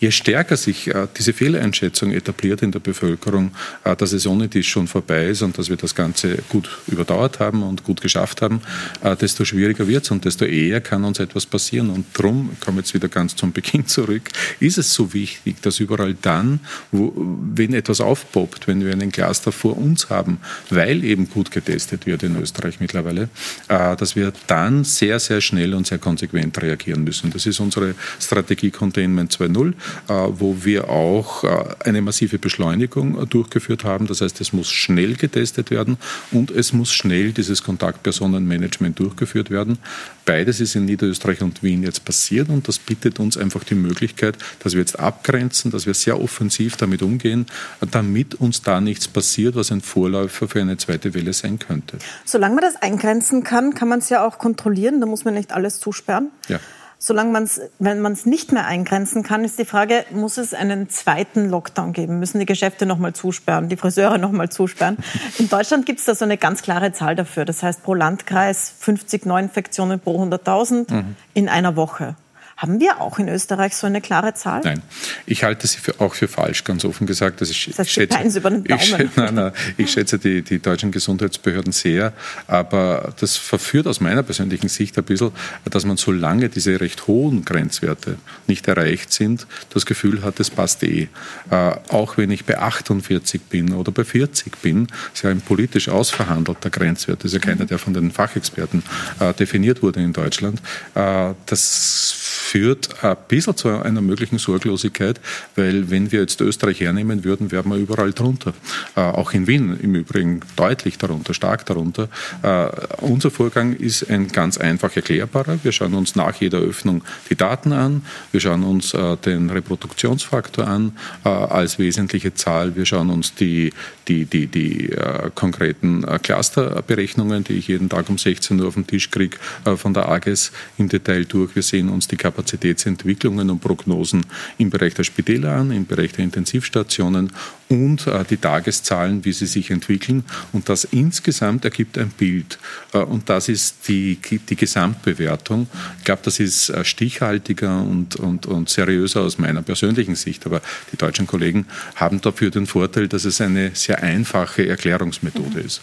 je 0.00 0.10
stärker 0.10 0.56
sich 0.56 0.88
äh, 0.88 1.06
diese 1.16 1.32
Fehleinschätzung 1.32 2.12
etabliert 2.12 2.62
in 2.62 2.72
der 2.72 2.80
Bevölkerung, 2.80 3.52
äh, 3.84 3.94
dass 3.94 4.12
es 4.12 4.26
ohne 4.26 4.48
dies 4.48 4.66
schon 4.66 4.88
vorbei 4.88 5.26
ist 5.26 5.42
und 5.42 5.56
dass 5.58 5.68
wir 5.68 5.76
das 5.76 5.94
Ganze 5.94 6.38
gut 6.48 6.70
überdauert 6.88 7.38
haben 7.38 7.62
und 7.62 7.84
gut 7.84 8.00
geschafft 8.00 8.40
haben, 8.40 8.62
äh, 9.02 9.14
desto 9.14 9.44
schwieriger 9.44 9.86
wird 9.86 10.04
es 10.04 10.10
und 10.10 10.24
desto 10.24 10.46
eher 10.46 10.80
kann 10.80 11.04
uns 11.04 11.18
etwas 11.18 11.44
passieren. 11.44 11.90
Und 11.90 12.06
darum, 12.14 12.50
ich 12.54 12.60
komme 12.60 12.78
jetzt 12.78 12.94
wieder 12.94 13.08
ganz 13.08 13.36
zum 13.36 13.52
Beginn 13.52 13.86
zurück, 13.86 14.30
ist 14.58 14.78
es 14.78 14.92
so 14.94 15.12
wichtig, 15.12 15.60
dass 15.60 15.80
überall 15.80 16.14
dann, 16.14 16.60
wo, 16.90 17.12
wenn 17.14 17.74
etwas 17.74 18.00
aufpoppt, 18.00 18.66
wenn 18.68 18.84
wir 18.84 18.92
einen 18.92 19.12
Cluster 19.12 19.52
vor 19.52 19.76
uns 19.76 20.08
haben, 20.08 20.38
weil 20.70 21.04
eben 21.04 21.28
gut 21.28 21.50
getestet 21.50 22.06
wird 22.06 22.22
in 22.22 22.40
Österreich 22.40 22.80
mittlerweile, 22.80 23.28
dass 23.68 24.16
wir 24.16 24.32
dann 24.46 24.84
sehr, 24.84 25.20
sehr 25.20 25.40
schnell 25.40 25.74
und 25.74 25.86
sehr 25.86 25.98
konsequent 25.98 26.60
reagieren 26.62 27.04
müssen. 27.04 27.30
Das 27.30 27.46
ist 27.46 27.60
unsere 27.60 27.94
Strategie 28.18 28.70
Containment 28.70 29.32
2.0. 29.32 29.74
Äh, 30.08 30.12
wo 30.40 30.64
wir 30.64 30.90
auch 30.90 31.44
äh, 31.44 31.64
eine 31.84 32.02
massive 32.02 32.38
Beschleunigung 32.38 33.20
äh, 33.20 33.26
durchgeführt 33.26 33.84
haben. 33.84 34.06
Das 34.06 34.20
heißt, 34.20 34.40
es 34.40 34.52
muss 34.52 34.68
schnell 34.68 35.14
getestet 35.14 35.70
werden 35.70 35.98
und 36.32 36.50
es 36.50 36.72
muss 36.72 36.92
schnell 36.92 37.32
dieses 37.32 37.62
Kontaktpersonenmanagement 37.62 38.98
durchgeführt 38.98 39.50
werden. 39.50 39.78
Beides 40.24 40.60
ist 40.60 40.74
in 40.74 40.86
Niederösterreich 40.86 41.42
und 41.42 41.62
Wien 41.62 41.82
jetzt 41.82 42.04
passiert 42.04 42.48
und 42.48 42.66
das 42.66 42.78
bietet 42.78 43.20
uns 43.20 43.36
einfach 43.36 43.62
die 43.62 43.74
Möglichkeit, 43.74 44.36
dass 44.64 44.72
wir 44.72 44.80
jetzt 44.80 44.98
abgrenzen, 44.98 45.70
dass 45.70 45.86
wir 45.86 45.94
sehr 45.94 46.20
offensiv 46.20 46.76
damit 46.76 47.02
umgehen, 47.02 47.46
damit 47.90 48.34
uns 48.34 48.62
da 48.62 48.80
nichts 48.80 49.06
passiert, 49.06 49.54
was 49.54 49.70
ein 49.70 49.80
Vorläufer 49.80 50.48
für 50.48 50.60
eine 50.60 50.76
zweite 50.76 51.14
Welle 51.14 51.32
sein 51.32 51.58
könnte. 51.58 51.98
Solange 52.24 52.56
man 52.56 52.64
das 52.64 52.82
eingrenzen 52.82 53.44
kann, 53.44 53.74
kann 53.74 53.88
man 53.88 54.00
es 54.00 54.08
ja 54.08 54.26
auch 54.26 54.38
kontrollieren. 54.38 55.00
Da 55.00 55.06
muss 55.06 55.24
man 55.24 55.34
nicht 55.34 55.52
alles 55.52 55.78
zusperren. 55.80 56.30
Ja 56.48 56.58
solange 57.00 57.32
man 57.32 57.44
es, 57.44 57.60
wenn 57.78 58.00
man 58.00 58.12
es 58.12 58.26
nicht 58.26 58.52
mehr 58.52 58.66
eingrenzen 58.66 59.22
kann, 59.22 59.42
ist 59.42 59.58
die 59.58 59.64
Frage, 59.64 60.04
muss 60.12 60.36
es 60.36 60.52
einen 60.54 60.90
zweiten 60.90 61.48
Lockdown 61.48 61.94
geben? 61.94 62.18
Müssen 62.20 62.38
die 62.38 62.46
Geschäfte 62.46 62.84
nochmal 62.84 63.14
zusperren, 63.14 63.68
die 63.70 63.76
Friseure 63.76 64.18
nochmal 64.18 64.50
zusperren? 64.50 64.98
In 65.38 65.48
Deutschland 65.48 65.86
gibt 65.86 65.98
es 65.98 66.04
da 66.04 66.14
so 66.14 66.26
eine 66.26 66.36
ganz 66.36 66.62
klare 66.62 66.92
Zahl 66.92 67.16
dafür. 67.16 67.46
Das 67.46 67.62
heißt, 67.62 67.82
pro 67.82 67.94
Landkreis 67.94 68.72
50 68.78 69.24
Neuinfektionen 69.24 69.98
pro 69.98 70.22
100.000 70.22 70.92
mhm. 70.92 71.16
in 71.32 71.48
einer 71.48 71.74
Woche. 71.74 72.16
Haben 72.60 72.78
wir 72.78 73.00
auch 73.00 73.18
in 73.18 73.26
Österreich 73.30 73.74
so 73.74 73.86
eine 73.86 74.02
klare 74.02 74.34
Zahl? 74.34 74.60
Nein, 74.62 74.82
ich 75.24 75.44
halte 75.44 75.66
sie 75.66 75.78
für, 75.78 75.98
auch 75.98 76.12
für 76.12 76.28
falsch, 76.28 76.62
ganz 76.62 76.84
offen 76.84 77.06
gesagt. 77.06 77.40
Also 77.40 77.52
ich, 77.52 77.68
das 77.68 77.78
heißt, 77.78 77.90
schätze, 77.90 78.38
über 78.38 78.50
den 78.50 78.64
Daumen. 78.64 78.82
Ich, 78.82 78.88
schätze, 78.96 79.12
nein, 79.16 79.34
nein, 79.34 79.52
ich 79.78 79.90
schätze 79.90 80.18
die, 80.18 80.42
die 80.42 80.58
deutschen 80.58 80.90
Gesundheitsbehörden 80.90 81.72
sehr, 81.72 82.12
aber 82.46 83.14
das 83.18 83.38
verführt 83.38 83.86
aus 83.86 84.00
meiner 84.00 84.22
persönlichen 84.22 84.68
Sicht 84.68 84.98
ein 84.98 85.04
bisschen, 85.04 85.32
dass 85.70 85.86
man 85.86 85.96
solange 85.96 86.50
diese 86.50 86.78
recht 86.78 87.06
hohen 87.06 87.46
Grenzwerte 87.46 88.16
nicht 88.46 88.68
erreicht 88.68 89.10
sind, 89.10 89.46
das 89.72 89.86
Gefühl 89.86 90.22
hat, 90.22 90.38
es 90.38 90.50
passt 90.50 90.82
eh. 90.82 91.08
Äh, 91.50 91.56
auch 91.88 92.18
wenn 92.18 92.30
ich 92.30 92.44
bei 92.44 92.58
48 92.58 93.40
bin 93.40 93.72
oder 93.72 93.90
bei 93.90 94.04
40 94.04 94.58
bin, 94.60 94.86
ist 95.14 95.22
ja 95.22 95.30
ein 95.30 95.40
politisch 95.40 95.88
ausverhandelter 95.88 96.68
Grenzwert, 96.68 97.24
das 97.24 97.32
ist 97.32 97.42
ja 97.42 97.50
keiner, 97.50 97.64
der 97.64 97.78
von 97.78 97.94
den 97.94 98.10
Fachexperten 98.10 98.82
äh, 99.18 99.32
definiert 99.32 99.82
wurde 99.82 100.02
in 100.02 100.12
Deutschland. 100.12 100.60
Äh, 100.94 101.32
das 101.46 102.49
führt 102.50 103.04
ein 103.04 103.16
bisschen 103.28 103.56
zu 103.56 103.68
einer 103.68 104.00
möglichen 104.00 104.38
Sorglosigkeit, 104.38 105.20
weil 105.54 105.88
wenn 105.90 106.10
wir 106.10 106.20
jetzt 106.20 106.40
Österreich 106.40 106.80
hernehmen 106.80 107.22
würden, 107.22 107.52
wären 107.52 107.70
wir 107.70 107.76
überall 107.76 108.12
drunter. 108.12 108.54
Äh, 108.96 109.02
auch 109.02 109.32
in 109.32 109.46
Wien 109.46 109.78
im 109.80 109.94
Übrigen 109.94 110.40
deutlich 110.56 110.98
darunter, 110.98 111.32
stark 111.32 111.64
darunter. 111.66 112.08
Äh, 112.42 112.68
unser 113.02 113.30
Vorgang 113.30 113.74
ist 113.74 114.10
ein 114.10 114.26
ganz 114.26 114.58
einfach 114.58 114.96
erklärbarer. 114.96 115.60
Wir 115.62 115.70
schauen 115.70 115.94
uns 115.94 116.16
nach 116.16 116.34
jeder 116.40 116.58
Öffnung 116.58 117.04
die 117.28 117.36
Daten 117.36 117.72
an. 117.72 118.02
Wir 118.32 118.40
schauen 118.40 118.64
uns 118.64 118.94
äh, 118.94 119.16
den 119.18 119.50
Reproduktionsfaktor 119.50 120.66
an 120.66 120.92
als 121.22 121.78
wesentliche 121.78 122.34
Zahl. 122.34 122.74
Wir 122.74 122.84
schauen 122.84 123.10
uns 123.10 123.34
die, 123.34 123.72
die, 124.10 124.24
die, 124.24 124.46
die 124.46 124.92
äh, 124.92 125.30
konkreten 125.34 126.04
äh, 126.04 126.18
Clusterberechnungen, 126.18 127.44
die 127.44 127.54
ich 127.54 127.68
jeden 127.68 127.88
Tag 127.88 128.08
um 128.08 128.18
16 128.18 128.60
Uhr 128.60 128.68
auf 128.68 128.74
den 128.74 128.86
Tisch 128.86 129.10
kriege, 129.10 129.38
von 129.76 129.94
der 129.94 130.08
AGES 130.08 130.52
im 130.78 130.88
Detail 130.88 131.24
durch. 131.24 131.54
Wir 131.54 131.62
sehen 131.62 131.88
uns 131.88 132.08
die 132.08 132.16
Kapazität 132.16 132.50
Kapazitätsentwicklungen 132.50 133.50
und 133.50 133.60
Prognosen 133.60 134.24
im 134.58 134.70
Bereich 134.70 134.94
der 134.94 135.04
Spitäler 135.04 135.52
an, 135.52 135.70
im 135.70 135.86
Bereich 135.86 136.12
der 136.12 136.24
Intensivstationen 136.24 137.32
und 137.70 138.08
äh, 138.08 138.24
die 138.28 138.36
Tageszahlen, 138.36 139.24
wie 139.24 139.32
sie 139.32 139.46
sich 139.46 139.70
entwickeln. 139.70 140.24
Und 140.52 140.68
das 140.68 140.84
insgesamt 140.84 141.64
ergibt 141.64 141.96
ein 141.98 142.10
Bild. 142.10 142.58
Äh, 142.92 142.98
und 142.98 143.30
das 143.30 143.48
ist 143.48 143.88
die, 143.88 144.16
die 144.16 144.56
Gesamtbewertung. 144.56 145.68
Ich 145.98 146.04
glaube, 146.04 146.22
das 146.24 146.40
ist 146.40 146.68
äh, 146.70 146.84
stichhaltiger 146.84 147.80
und, 147.80 148.16
und, 148.16 148.46
und 148.46 148.68
seriöser 148.68 149.22
aus 149.22 149.38
meiner 149.38 149.62
persönlichen 149.62 150.16
Sicht. 150.16 150.44
Aber 150.46 150.60
die 150.92 150.96
deutschen 150.96 151.28
Kollegen 151.28 151.66
haben 151.94 152.20
dafür 152.20 152.50
den 152.50 152.66
Vorteil, 152.66 153.06
dass 153.06 153.24
es 153.24 153.40
eine 153.40 153.70
sehr 153.74 154.02
einfache 154.02 154.66
Erklärungsmethode 154.66 155.60
ist. 155.60 155.80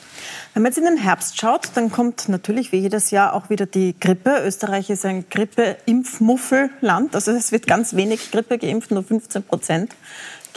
Wenn 0.54 0.64
man 0.64 0.72
jetzt 0.72 0.78
in 0.78 0.86
den 0.86 0.98
Herbst 0.98 1.40
schaut, 1.40 1.70
dann 1.76 1.90
kommt 1.90 2.28
natürlich 2.28 2.74
wie 2.74 2.80
jedes 2.80 3.12
Jahr 3.12 3.34
auch 3.34 3.50
wieder 3.50 3.66
die 3.66 3.96
Grippe. 3.98 4.42
Österreich 4.46 4.90
ist 4.90 5.06
ein 5.06 5.30
Grippe-Impfmuffelland. 5.30 7.16
Also 7.16 7.32
es 7.32 7.54
wird 7.54 7.66
ganz 7.66 7.96
wenig 7.96 8.32
Grippe 8.32 8.58
geimpft, 8.58 8.92
nur 8.92 9.04
15 9.04 9.44
Prozent 9.44 9.96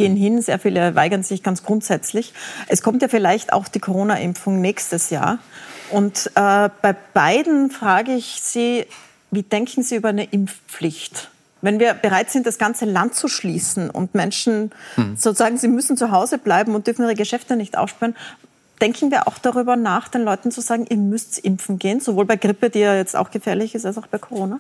gehen 0.01 0.17
hin. 0.17 0.41
Sehr 0.41 0.59
viele 0.59 0.95
weigern 0.95 1.23
sich 1.23 1.43
ganz 1.43 1.63
grundsätzlich. 1.63 2.33
Es 2.69 2.83
kommt 2.83 3.03
ja 3.03 3.09
vielleicht 3.09 3.53
auch 3.53 3.69
die 3.69 3.81
Corona-Impfung 3.81 4.61
nächstes 4.61 5.11
Jahr. 5.11 5.39
Und 5.91 6.31
äh, 6.35 6.69
bei 6.83 6.95
beiden 7.15 7.71
frage 7.71 8.13
ich 8.15 8.41
Sie, 8.43 8.87
wie 9.31 9.43
denken 9.43 9.83
Sie 9.83 9.97
über 9.97 10.09
eine 10.09 10.25
Impfpflicht? 10.25 11.31
Wenn 11.63 11.79
wir 11.79 11.93
bereit 11.93 12.31
sind, 12.31 12.47
das 12.47 12.57
ganze 12.57 12.87
Land 12.87 13.15
zu 13.15 13.29
schließen 13.29 13.91
und 13.91 14.15
Menschen 14.15 14.71
hm. 14.95 15.17
sozusagen, 15.17 15.59
sie 15.59 15.69
müssen 15.69 15.99
zu 15.99 16.11
Hause 16.11 16.39
bleiben 16.39 16.75
und 16.75 16.87
dürfen 16.87 17.03
ihre 17.03 17.15
Geschäfte 17.15 17.55
nicht 17.55 17.77
aufsperren, 17.77 18.17
denken 18.81 19.11
wir 19.11 19.29
auch 19.29 19.37
darüber 19.37 19.77
nach, 19.77 20.09
den 20.09 20.23
Leuten 20.23 20.51
zu 20.51 20.63
sagen, 20.63 20.87
ihr 20.89 20.97
müsst 20.97 21.39
impfen 21.39 21.79
gehen, 21.79 22.01
sowohl 22.01 22.25
bei 22.25 22.37
Grippe, 22.37 22.71
die 22.71 22.79
ja 22.79 22.95
jetzt 22.95 23.15
auch 23.15 23.31
gefährlich 23.31 23.75
ist, 23.75 23.85
als 23.85 23.99
auch 23.99 24.07
bei 24.07 24.17
Corona? 24.17 24.59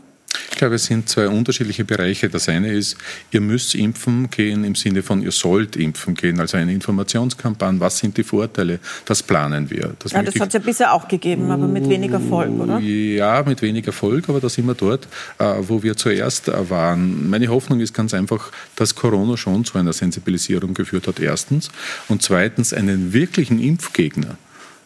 Ich 0.50 0.56
glaube, 0.56 0.74
es 0.74 0.84
sind 0.84 1.08
zwei 1.08 1.28
unterschiedliche 1.28 1.84
Bereiche. 1.84 2.28
Das 2.28 2.48
eine 2.48 2.72
ist, 2.72 2.96
ihr 3.30 3.40
müsst 3.40 3.74
impfen 3.74 4.30
gehen 4.30 4.64
im 4.64 4.74
Sinne 4.74 5.02
von, 5.02 5.22
ihr 5.22 5.32
sollt 5.32 5.76
impfen 5.76 6.14
gehen, 6.14 6.38
also 6.38 6.56
eine 6.56 6.72
Informationskampagne. 6.72 7.80
Was 7.80 7.98
sind 7.98 8.16
die 8.16 8.22
Vorteile? 8.22 8.78
Das 9.06 9.22
planen 9.22 9.70
wir. 9.70 9.94
Das, 9.98 10.12
ja, 10.12 10.22
das 10.22 10.38
hat 10.38 10.48
es 10.48 10.54
ja 10.54 10.60
bisher 10.60 10.92
auch 10.92 11.08
gegeben, 11.08 11.50
aber 11.50 11.66
mit 11.66 11.88
wenig 11.88 12.10
Erfolg, 12.10 12.50
oder? 12.60 12.78
Ja, 12.78 13.42
mit 13.42 13.62
wenig 13.62 13.86
Erfolg, 13.86 14.28
aber 14.28 14.40
da 14.40 14.48
sind 14.48 14.66
wir 14.66 14.74
dort, 14.74 15.08
äh, 15.38 15.54
wo 15.60 15.82
wir 15.82 15.96
zuerst 15.96 16.48
äh, 16.48 16.70
waren. 16.70 17.28
Meine 17.30 17.48
Hoffnung 17.48 17.80
ist 17.80 17.94
ganz 17.94 18.12
einfach, 18.12 18.50
dass 18.76 18.94
Corona 18.94 19.36
schon 19.36 19.64
zu 19.64 19.78
einer 19.78 19.92
Sensibilisierung 19.92 20.74
geführt 20.74 21.06
hat, 21.06 21.20
erstens. 21.20 21.70
Und 22.08 22.22
zweitens 22.22 22.72
einen 22.72 23.12
wirklichen 23.12 23.60
Impfgegner 23.60 24.36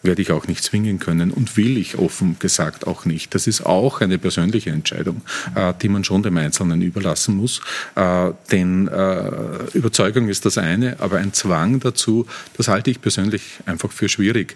werde 0.05 0.21
ich 0.21 0.31
auch 0.31 0.47
nicht 0.47 0.63
zwingen 0.63 0.99
können 0.99 1.31
und 1.31 1.57
will 1.57 1.77
ich 1.77 1.97
offen 1.97 2.37
gesagt 2.39 2.87
auch 2.87 3.05
nicht. 3.05 3.35
Das 3.35 3.47
ist 3.47 3.65
auch 3.65 4.01
eine 4.01 4.17
persönliche 4.17 4.69
Entscheidung, 4.69 5.21
äh, 5.55 5.73
die 5.81 5.89
man 5.89 6.03
schon 6.03 6.23
dem 6.23 6.37
Einzelnen 6.37 6.81
überlassen 6.81 7.35
muss. 7.35 7.61
Äh, 7.95 8.31
denn 8.51 8.87
äh, 8.87 9.29
Überzeugung 9.73 10.29
ist 10.29 10.45
das 10.45 10.57
eine, 10.57 10.99
aber 10.99 11.17
ein 11.17 11.33
Zwang 11.33 11.79
dazu, 11.79 12.25
das 12.57 12.67
halte 12.67 12.91
ich 12.91 13.01
persönlich 13.01 13.59
einfach 13.65 13.91
für 13.91 14.09
schwierig. 14.09 14.55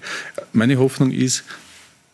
Meine 0.54 0.78
Hoffnung 0.78 1.12
ist, 1.12 1.44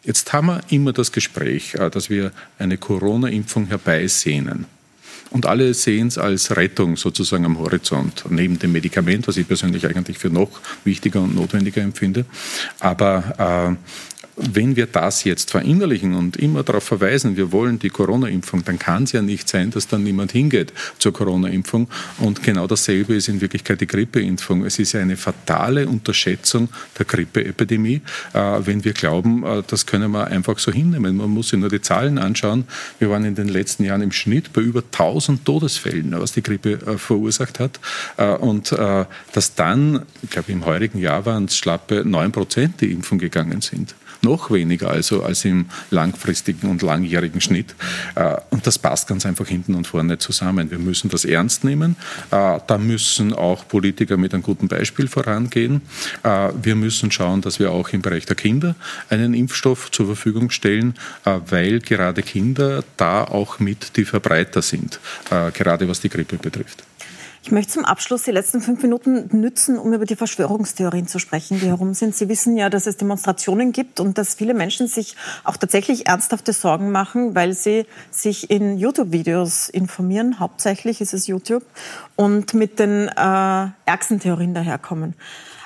Jetzt 0.07 0.33
haben 0.33 0.47
wir 0.49 0.61
immer 0.69 0.93
das 0.93 1.11
Gespräch, 1.11 1.75
dass 1.89 2.11
wir 2.11 2.31
eine 2.59 2.77
Corona-Impfung 2.77 3.65
herbeisehnen. 3.65 4.67
Und 5.35 5.47
alle 5.47 5.73
sehen 5.73 6.07
es 6.07 6.17
als 6.17 6.55
Rettung 6.55 6.95
sozusagen 6.95 7.43
am 7.43 7.59
Horizont, 7.59 8.23
neben 8.29 8.57
dem 8.57 8.71
Medikament, 8.71 9.27
was 9.27 9.35
ich 9.35 9.45
persönlich 9.45 9.85
eigentlich 9.85 10.17
für 10.17 10.29
noch 10.29 10.61
wichtiger 10.85 11.19
und 11.19 11.35
notwendiger 11.35 11.81
empfinde. 11.81 12.23
Aber 12.79 13.75
äh, 13.77 14.14
wenn 14.37 14.75
wir 14.75 14.85
das 14.85 15.23
jetzt 15.23 15.51
verinnerlichen 15.51 16.13
und 16.13 16.37
immer 16.37 16.63
darauf 16.63 16.83
verweisen, 16.83 17.37
wir 17.37 17.51
wollen 17.51 17.79
die 17.79 17.89
Corona-Impfung, 17.89 18.65
dann 18.65 18.77
kann 18.77 19.03
es 19.03 19.13
ja 19.13 19.21
nicht 19.21 19.47
sein, 19.47 19.71
dass 19.71 19.87
dann 19.87 20.03
niemand 20.03 20.31
hingeht 20.33 20.73
zur 20.99 21.13
Corona-Impfung. 21.13 21.87
Und 22.19 22.43
genau 22.43 22.67
dasselbe 22.67 23.15
ist 23.15 23.29
in 23.29 23.39
Wirklichkeit 23.39 23.79
die 23.79 23.87
Grippeimpfung. 23.87 24.65
Es 24.65 24.77
ist 24.77 24.91
ja 24.91 25.01
eine 25.01 25.15
fatale 25.15 25.87
Unterschätzung 25.87 26.69
der 26.97 27.05
Grippeepidemie, 27.05 28.01
äh, 28.33 28.39
wenn 28.65 28.83
wir 28.83 28.93
glauben, 28.93 29.43
äh, 29.45 29.63
das 29.65 29.85
können 29.85 30.11
wir 30.11 30.27
einfach 30.27 30.59
so 30.59 30.71
hinnehmen. 30.71 31.15
Man 31.15 31.29
muss 31.29 31.49
sich 31.49 31.59
nur 31.59 31.69
die 31.69 31.81
Zahlen 31.81 32.17
anschauen. 32.17 32.65
Wir 32.99 33.09
waren 33.09 33.23
in 33.23 33.35
den 33.35 33.47
letzten 33.47 33.85
Jahren 33.85 34.01
im 34.01 34.11
Schnitt 34.11 34.51
bei 34.51 34.61
über 34.61 34.81
1000 34.81 35.45
Todesfällen, 35.45 36.13
was 36.19 36.33
die 36.33 36.43
Grippe 36.43 36.73
äh, 36.73 36.97
verursacht 36.97 37.59
hat. 37.59 37.79
Und 38.39 38.75
dass 39.33 39.55
dann, 39.55 40.05
ich 40.21 40.29
glaube 40.29 40.51
im 40.51 40.65
heurigen 40.65 40.99
Jahr 40.99 41.25
waren 41.25 41.45
es 41.45 41.57
schlappe 41.57 42.03
9 42.05 42.31
Prozent, 42.31 42.81
die 42.81 42.91
impfen 42.91 43.19
gegangen 43.19 43.61
sind 43.61 43.95
noch 44.25 44.51
weniger 44.51 44.89
also 44.89 45.23
als 45.23 45.45
im 45.45 45.67
langfristigen 45.91 46.69
und 46.69 46.81
langjährigen 46.81 47.39
Schnitt. 47.39 47.75
Äh, 48.15 48.35
und 48.49 48.67
das 48.67 48.77
passt 48.77 49.07
ganz 49.07 49.25
einfach 49.25 49.47
hinten 49.47 49.75
und 49.75 49.87
vorne 49.87 50.17
zusammen. 50.17 50.69
Wir 50.69 50.79
müssen 50.79 51.09
das 51.09 51.23
ernst 51.23 51.63
nehmen. 51.63 51.95
Äh, 52.31 52.59
da 52.67 52.77
müssen 52.77 53.33
auch 53.33 53.67
Politiker 53.67 54.17
mit 54.17 54.33
einem 54.33 54.43
guten 54.43 54.67
Beispiel 54.67 55.07
vorangehen. 55.07 55.81
Äh, 56.23 56.49
wir 56.61 56.75
müssen 56.75 57.11
schauen, 57.11 57.41
dass 57.41 57.59
wir 57.59 57.71
auch 57.71 57.89
im 57.89 58.01
Bereich 58.01 58.25
der 58.25 58.35
Kinder 58.35 58.75
einen 59.09 59.33
Impfstoff 59.33 59.91
zur 59.91 60.07
Verfügung 60.07 60.49
stellen, 60.49 60.95
weil 61.23 61.79
gerade 61.79 62.23
Kinder 62.23 62.83
da 62.97 63.23
auch 63.23 63.59
mit 63.59 63.95
die 63.97 64.05
Verbreiter 64.05 64.61
sind, 64.61 64.99
gerade 65.53 65.87
was 65.87 66.01
die 66.01 66.09
Grippe 66.09 66.37
betrifft. 66.37 66.83
Ich 67.45 67.51
möchte 67.51 67.73
zum 67.73 67.85
Abschluss 67.85 68.23
die 68.23 68.31
letzten 68.31 68.59
fünf 68.59 68.81
Minuten 68.81 69.29
nützen, 69.39 69.77
um 69.77 69.93
über 69.93 70.05
die 70.05 70.15
Verschwörungstheorien 70.15 71.05
zu 71.05 71.19
sprechen, 71.19 71.59
die 71.59 71.67
herum 71.67 71.93
sind. 71.93 72.15
Sie 72.15 72.27
wissen 72.27 72.57
ja, 72.57 72.71
dass 72.71 72.87
es 72.87 72.97
Demonstrationen 72.97 73.71
gibt 73.71 73.99
und 73.99 74.17
dass 74.17 74.33
viele 74.33 74.55
Menschen 74.55 74.87
sich 74.87 75.15
auch 75.43 75.55
tatsächlich 75.55 76.07
ernsthafte 76.07 76.53
Sorgen 76.53 76.91
machen, 76.91 77.35
weil 77.35 77.53
sie 77.53 77.85
sich 78.09 78.49
in 78.49 78.79
YouTube-Videos 78.79 79.69
informieren. 79.69 80.39
Hauptsächlich 80.39 81.01
ist 81.01 81.13
es 81.13 81.27
YouTube 81.27 81.63
und 82.15 82.55
mit 82.55 82.79
den 82.79 83.09
äh, 83.09 83.67
ärgsten 83.85 84.19
Theorien 84.19 84.55
daherkommen. 84.55 85.13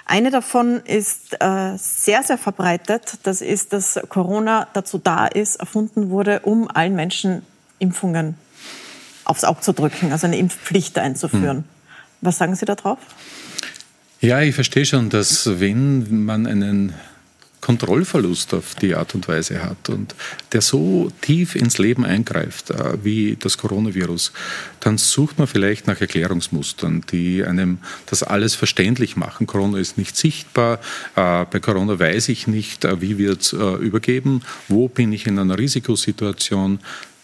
Eine 0.06 0.32
davon 0.32 0.82
ist 0.84 1.42
äh, 1.42 1.78
sehr, 1.78 2.24
sehr 2.24 2.38
verbreitet. 2.38 3.20
Das 3.24 3.40
ist, 3.40 3.72
dass 3.72 3.98
Corona 4.10 4.68
dazu 4.74 4.98
da 4.98 5.28
ist, 5.28 5.56
erfunden 5.56 6.10
wurde, 6.10 6.42
um 6.42 6.68
allen 6.70 6.96
Menschen 6.96 7.44
Impfungen 7.80 8.36
aufs 9.30 9.44
Auge 9.44 9.62
zu 9.62 9.74
drücken, 9.74 10.12
also 10.12 10.28
eine 10.28 10.38
Impfpflicht 10.38 10.98
einzuführen. 10.98 11.58
Hm. 11.58 11.64
Was 12.22 12.38
sagen 12.38 12.56
Sie 12.56 12.66
darauf? 12.66 12.98
Ja, 14.22 14.42
ich 14.42 14.56
verstehe 14.56 14.86
schon, 14.86 15.10
dass 15.10 15.60
wenn 15.60 16.26
man 16.26 16.46
einen 16.46 16.94
Kontrollverlust 17.62 18.54
auf 18.54 18.76
die 18.76 18.96
Art 18.96 19.16
und 19.16 19.28
Weise 19.28 19.64
hat 19.64 19.90
und 19.90 20.16
der 20.54 20.62
so 20.62 21.12
tief 21.22 21.56
ins 21.56 21.78
Leben 21.78 22.06
eingreift 22.06 22.72
äh, 22.72 23.04
wie 23.04 23.38
das 23.40 23.58
Coronavirus, 23.58 24.32
dann 24.80 24.98
sucht 24.98 25.38
man 25.38 25.48
vielleicht 25.48 25.86
nach 25.86 26.00
Erklärungsmustern, 26.00 27.04
die 27.12 27.44
einem 27.44 27.80
das 28.08 28.24
alles 28.24 28.56
verständlich 28.56 29.18
machen. 29.18 29.46
Corona 29.46 29.78
ist 29.78 29.98
nicht 29.98 30.16
sichtbar, 30.16 30.80
äh, 31.16 31.46
bei 31.46 31.60
Corona 31.60 32.00
weiß 32.00 32.30
ich 32.30 32.48
nicht, 32.48 32.86
äh, 32.86 33.02
wie 33.02 33.18
wird 33.18 33.42
es 33.42 33.54
übergeben, 33.54 34.42
wo 34.68 34.88
bin 34.88 35.12
ich 35.12 35.28
in 35.28 35.38
einer 35.38 35.58
Risikosituation, 35.58 36.80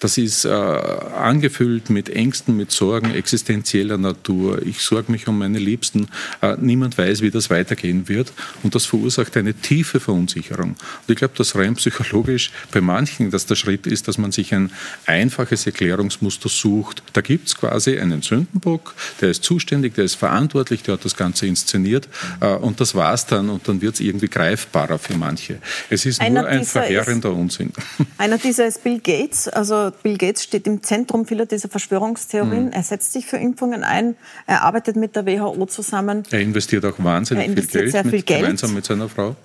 das 0.06 0.20
ist 0.20 0.45
äh, 0.45 0.49
angefüllt 0.49 1.89
mit 1.89 2.10
Ängsten, 2.10 2.56
mit 2.56 2.72
Sorgen 2.72 3.16
existenzieller 3.16 3.97
Natur. 3.97 4.62
Ich 4.62 4.82
sorge 4.82 5.12
mich 5.12 5.28
um 5.28 5.39
meine 5.39 5.58
Liebsten. 5.58 6.10
Äh, 6.43 6.58
niemand 6.60 6.95
weiß, 6.95 7.22
wie 7.22 7.32
das 7.32 7.49
weitergehen 7.49 8.08
wird. 8.08 8.32
Und 8.62 8.76
das 8.76 8.86
verursacht 8.86 9.36
eine 9.36 9.56
tiefe 9.56 9.99
Verunsicherung. 9.99 10.76
Und 10.76 11.10
ich 11.10 11.16
glaube, 11.16 11.34
dass 11.36 11.56
rein 11.56 11.74
psychologisch 11.74 12.51
bei 12.72 12.82
manchen 12.82 13.32
dass 13.32 13.47
der 13.47 13.56
Schritt 13.56 13.88
ist, 13.88 14.08
dass 14.08 14.20
man 14.20 14.32
sich 14.32 14.53
ein 14.53 14.72
einfaches 15.08 15.66
Erklärungsmuster 15.66 16.49
sucht. 16.49 17.01
Da 17.14 17.22
gibt 17.22 17.47
es 17.47 17.58
quasi 17.58 17.97
einen 17.97 18.22
Sündenbock, 18.22 18.93
der 19.22 19.32
ist 19.32 19.43
zuständig, 19.43 19.95
der 19.95 20.06
ist 20.06 20.14
verantwortlich, 20.14 20.84
der 20.84 20.93
hat 20.93 21.06
das 21.06 21.16
Ganze 21.16 21.47
inszeniert. 21.47 22.08
Äh, 22.41 22.53
und 22.53 22.80
das 22.80 22.93
war's 22.93 23.26
dann. 23.26 23.49
Und 23.49 23.68
dann 23.68 23.82
wird 23.82 23.95
es 23.95 24.01
irgendwie 24.01 24.28
greifbarer 24.28 24.99
für 24.99 25.18
manche. 25.18 25.58
Es 25.89 26.06
ist 26.06 26.22
einer 26.22 26.41
nur 26.41 26.49
ein 26.51 26.64
verheerender 26.64 27.30
ist, 27.30 27.36
Unsinn. 27.36 27.74
Einer 28.20 28.38
dieser 28.38 28.68
ist 28.68 28.84
Bill 28.84 28.99
Gates. 28.99 29.47
Also 29.47 29.94
Bill 30.03 30.17
Gates 30.17 30.43
steht 30.43 30.67
im 30.67 30.83
Zentrum 30.83 31.25
vieler 31.25 31.45
dieser 31.45 31.69
Verschwörungstheorien. 31.69 32.65
Mhm. 32.65 32.71
Er 32.71 32.83
setzt 32.83 33.13
sich 33.13 33.25
für 33.25 33.37
Impfungen 33.37 33.83
ein. 33.83 34.15
Er 34.47 34.63
arbeitet 34.63 34.95
mit 34.95 35.15
der 35.15 35.25
WHO 35.25 35.65
zusammen. 35.65 36.23
Er 36.31 36.41
investiert 36.41 36.85
auch 36.85 36.95
wahnsinnig 36.97 37.47
investiert 37.47 37.71
viel, 37.71 37.81
Geld, 37.81 37.91
sehr 37.91 38.03
viel 38.03 38.11
mit, 38.11 38.25
Geld 38.25 38.41
gemeinsam 38.41 38.73
mit 38.73 38.85
seiner 38.85 39.09
Frau. 39.09 39.35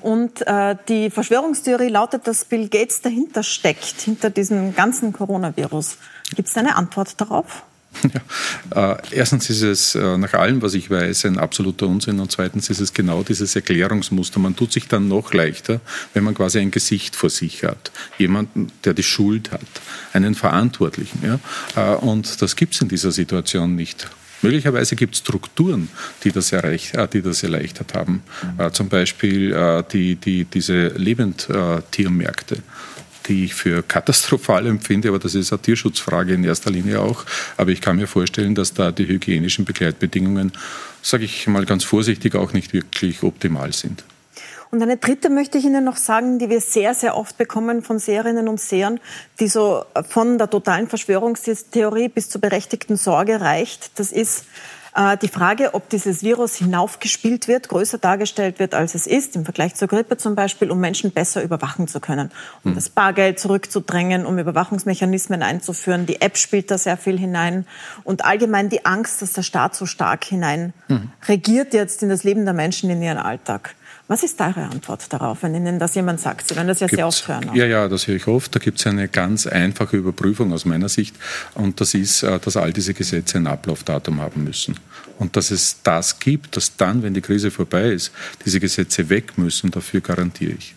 Und 0.00 0.46
äh, 0.46 0.76
die 0.88 1.10
Verschwörungstheorie 1.10 1.88
lautet, 1.88 2.26
dass 2.26 2.44
Bill 2.44 2.68
Gates 2.68 3.00
dahinter 3.00 3.42
steckt, 3.42 4.00
hinter 4.00 4.30
diesem 4.30 4.74
ganzen 4.74 5.12
Coronavirus. 5.12 5.98
Gibt 6.34 6.48
es 6.48 6.56
eine 6.56 6.76
Antwort 6.76 7.20
darauf? 7.20 7.64
Ja. 8.02 8.92
Äh, 8.92 8.96
erstens 9.12 9.50
ist 9.50 9.62
es 9.62 9.94
äh, 9.94 10.16
nach 10.18 10.34
allem, 10.34 10.62
was 10.62 10.74
ich 10.74 10.90
weiß, 10.90 11.24
ein 11.24 11.38
absoluter 11.38 11.86
Unsinn 11.86 12.20
und 12.20 12.30
zweitens 12.30 12.70
ist 12.70 12.80
es 12.80 12.92
genau 12.92 13.22
dieses 13.22 13.56
Erklärungsmuster. 13.56 14.38
Man 14.40 14.56
tut 14.56 14.72
sich 14.72 14.88
dann 14.88 15.08
noch 15.08 15.32
leichter, 15.32 15.80
wenn 16.14 16.24
man 16.24 16.34
quasi 16.34 16.58
ein 16.58 16.70
Gesicht 16.70 17.16
vor 17.16 17.30
sich 17.30 17.64
hat. 17.64 17.90
Jemanden, 18.18 18.70
der 18.84 18.94
die 18.94 19.02
Schuld 19.02 19.50
hat, 19.50 19.60
einen 20.12 20.34
Verantwortlichen. 20.34 21.20
Ja? 21.22 21.94
Äh, 21.94 21.96
und 21.96 22.40
das 22.42 22.56
gibt 22.56 22.74
es 22.74 22.80
in 22.80 22.88
dieser 22.88 23.12
Situation 23.12 23.74
nicht. 23.74 24.08
Möglicherweise 24.42 24.94
gibt 24.94 25.14
es 25.14 25.20
Strukturen, 25.20 25.88
die 26.22 26.30
das, 26.30 26.52
erreicht, 26.52 26.94
äh, 26.94 27.08
die 27.08 27.22
das 27.22 27.42
erleichtert 27.42 27.94
haben. 27.94 28.22
Äh, 28.56 28.70
zum 28.70 28.88
Beispiel 28.88 29.52
äh, 29.52 29.82
die, 29.92 30.16
die, 30.16 30.44
diese 30.44 30.88
Lebendtiermärkte 30.88 32.58
die 33.28 33.44
ich 33.44 33.54
für 33.54 33.82
katastrophal 33.82 34.66
empfinde, 34.66 35.08
aber 35.08 35.18
das 35.18 35.34
ist 35.34 35.52
eine 35.52 35.62
Tierschutzfrage 35.62 36.34
in 36.34 36.44
erster 36.44 36.70
Linie 36.70 37.00
auch. 37.00 37.24
Aber 37.56 37.70
ich 37.70 37.80
kann 37.80 37.96
mir 37.96 38.06
vorstellen, 38.06 38.54
dass 38.54 38.74
da 38.74 38.90
die 38.90 39.06
hygienischen 39.06 39.64
Begleitbedingungen, 39.64 40.52
sage 41.02 41.24
ich 41.24 41.46
mal 41.46 41.66
ganz 41.66 41.84
vorsichtig, 41.84 42.34
auch 42.34 42.52
nicht 42.52 42.72
wirklich 42.72 43.22
optimal 43.22 43.72
sind. 43.72 44.04
Und 44.70 44.82
eine 44.82 44.98
dritte 44.98 45.30
möchte 45.30 45.56
ich 45.56 45.64
Ihnen 45.64 45.84
noch 45.84 45.96
sagen, 45.96 46.38
die 46.38 46.50
wir 46.50 46.60
sehr, 46.60 46.92
sehr 46.92 47.16
oft 47.16 47.38
bekommen 47.38 47.82
von 47.82 47.98
Seherinnen 47.98 48.48
und 48.48 48.60
Sehern, 48.60 49.00
die 49.40 49.48
so 49.48 49.84
von 50.06 50.36
der 50.36 50.50
totalen 50.50 50.88
Verschwörungstheorie 50.88 52.08
bis 52.08 52.28
zur 52.28 52.42
berechtigten 52.42 52.96
Sorge 52.96 53.40
reicht. 53.40 53.98
Das 53.98 54.12
ist 54.12 54.44
die 55.22 55.28
Frage, 55.28 55.74
ob 55.74 55.88
dieses 55.88 56.24
Virus 56.24 56.56
hinaufgespielt 56.56 57.46
wird, 57.46 57.68
größer 57.68 57.98
dargestellt 57.98 58.58
wird, 58.58 58.74
als 58.74 58.96
es 58.96 59.06
ist, 59.06 59.36
im 59.36 59.44
Vergleich 59.44 59.76
zur 59.76 59.86
Grippe 59.86 60.16
zum 60.16 60.34
Beispiel, 60.34 60.72
um 60.72 60.80
Menschen 60.80 61.12
besser 61.12 61.42
überwachen 61.42 61.86
zu 61.86 62.00
können, 62.00 62.32
um 62.64 62.70
hm. 62.70 62.74
das 62.74 62.88
Bargeld 62.88 63.38
zurückzudrängen, 63.38 64.26
um 64.26 64.38
Überwachungsmechanismen 64.38 65.42
einzuführen. 65.42 66.06
Die 66.06 66.20
App 66.20 66.36
spielt 66.36 66.70
da 66.72 66.78
sehr 66.78 66.96
viel 66.96 67.16
hinein 67.16 67.64
und 68.02 68.24
allgemein 68.24 68.70
die 68.70 68.86
Angst, 68.86 69.22
dass 69.22 69.32
der 69.34 69.42
Staat 69.42 69.76
so 69.76 69.86
stark 69.86 70.24
hinein 70.24 70.72
hm. 70.88 71.12
regiert 71.28 71.74
jetzt 71.74 72.02
in 72.02 72.08
das 72.08 72.24
Leben 72.24 72.44
der 72.44 72.54
Menschen 72.54 72.90
in 72.90 73.00
ihren 73.00 73.18
Alltag. 73.18 73.76
Was 74.10 74.22
ist 74.22 74.40
eure 74.40 74.62
Antwort 74.62 75.12
darauf, 75.12 75.42
wenn 75.42 75.54
Ihnen 75.54 75.78
das 75.78 75.94
jemand 75.94 76.18
sagt? 76.18 76.48
Sie 76.48 76.56
werden 76.56 76.66
das 76.66 76.80
ja 76.80 76.86
Gibt's, 76.86 76.96
sehr 76.96 77.06
oft 77.06 77.28
hören. 77.28 77.50
Auch. 77.50 77.54
Ja, 77.54 77.66
ja, 77.66 77.88
das 77.88 78.06
höre 78.06 78.16
ich 78.16 78.26
oft. 78.26 78.54
Da 78.54 78.58
gibt 78.58 78.80
es 78.80 78.86
eine 78.86 79.06
ganz 79.06 79.46
einfache 79.46 79.98
Überprüfung 79.98 80.54
aus 80.54 80.64
meiner 80.64 80.88
Sicht. 80.88 81.14
Und 81.54 81.82
das 81.82 81.92
ist, 81.92 82.22
äh, 82.22 82.38
dass 82.38 82.56
all 82.56 82.72
diese 82.72 82.94
Gesetze 82.94 83.36
ein 83.36 83.46
Ablaufdatum 83.46 84.22
haben 84.22 84.44
müssen. 84.44 84.80
Und 85.18 85.36
dass 85.36 85.50
es 85.50 85.82
das 85.82 86.20
gibt, 86.20 86.56
dass 86.56 86.76
dann, 86.76 87.02
wenn 87.02 87.12
die 87.12 87.20
Krise 87.20 87.50
vorbei 87.50 87.90
ist, 87.90 88.10
diese 88.46 88.60
Gesetze 88.60 89.10
weg 89.10 89.36
müssen, 89.36 89.70
dafür 89.70 90.00
garantiere 90.00 90.52
ich. 90.52 90.74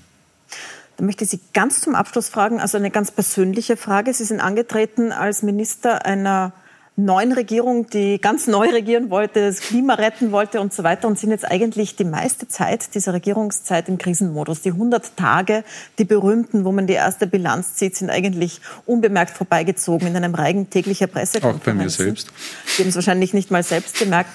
Da 0.97 1.05
möchte 1.05 1.23
ich 1.23 1.29
Sie 1.29 1.39
ganz 1.53 1.79
zum 1.79 1.95
Abschluss 1.95 2.27
fragen, 2.27 2.59
also 2.59 2.77
eine 2.77 2.91
ganz 2.91 3.11
persönliche 3.11 3.77
Frage. 3.77 4.13
Sie 4.13 4.25
sind 4.25 4.41
angetreten 4.41 5.13
als 5.13 5.41
Minister 5.41 6.05
einer 6.05 6.51
neuen 6.97 7.31
Regierung, 7.31 7.89
die 7.89 8.19
ganz 8.19 8.47
neu 8.47 8.69
regieren 8.69 9.09
wollte, 9.09 9.45
das 9.47 9.61
Klima 9.61 9.93
retten 9.93 10.31
wollte 10.31 10.59
und 10.59 10.73
so 10.73 10.83
weiter 10.83 11.07
und 11.07 11.17
sind 11.17 11.31
jetzt 11.31 11.49
eigentlich 11.49 11.95
die 11.95 12.03
meiste 12.03 12.47
Zeit 12.47 12.93
dieser 12.95 13.13
Regierungszeit 13.13 13.87
im 13.87 13.97
Krisenmodus. 13.97 14.61
Die 14.61 14.71
100 14.71 15.15
Tage, 15.15 15.63
die 15.97 16.03
berühmten, 16.03 16.65
wo 16.65 16.71
man 16.71 16.87
die 16.87 16.93
erste 16.93 17.27
Bilanz 17.27 17.75
zieht, 17.75 17.95
sind 17.95 18.09
eigentlich 18.09 18.61
unbemerkt 18.85 19.37
vorbeigezogen 19.37 20.07
in 20.07 20.15
einem 20.15 20.35
Reigen 20.35 20.69
täglicher 20.69 21.07
Pressekonferenzen. 21.07 21.61
Auch 21.61 21.65
bei 21.65 21.73
mir 21.73 21.89
selbst. 21.89 22.31
Sie 22.65 22.83
haben 22.83 22.89
es 22.89 22.95
wahrscheinlich 22.95 23.33
nicht 23.33 23.51
mal 23.51 23.63
selbst 23.63 23.97
gemerkt. 23.97 24.29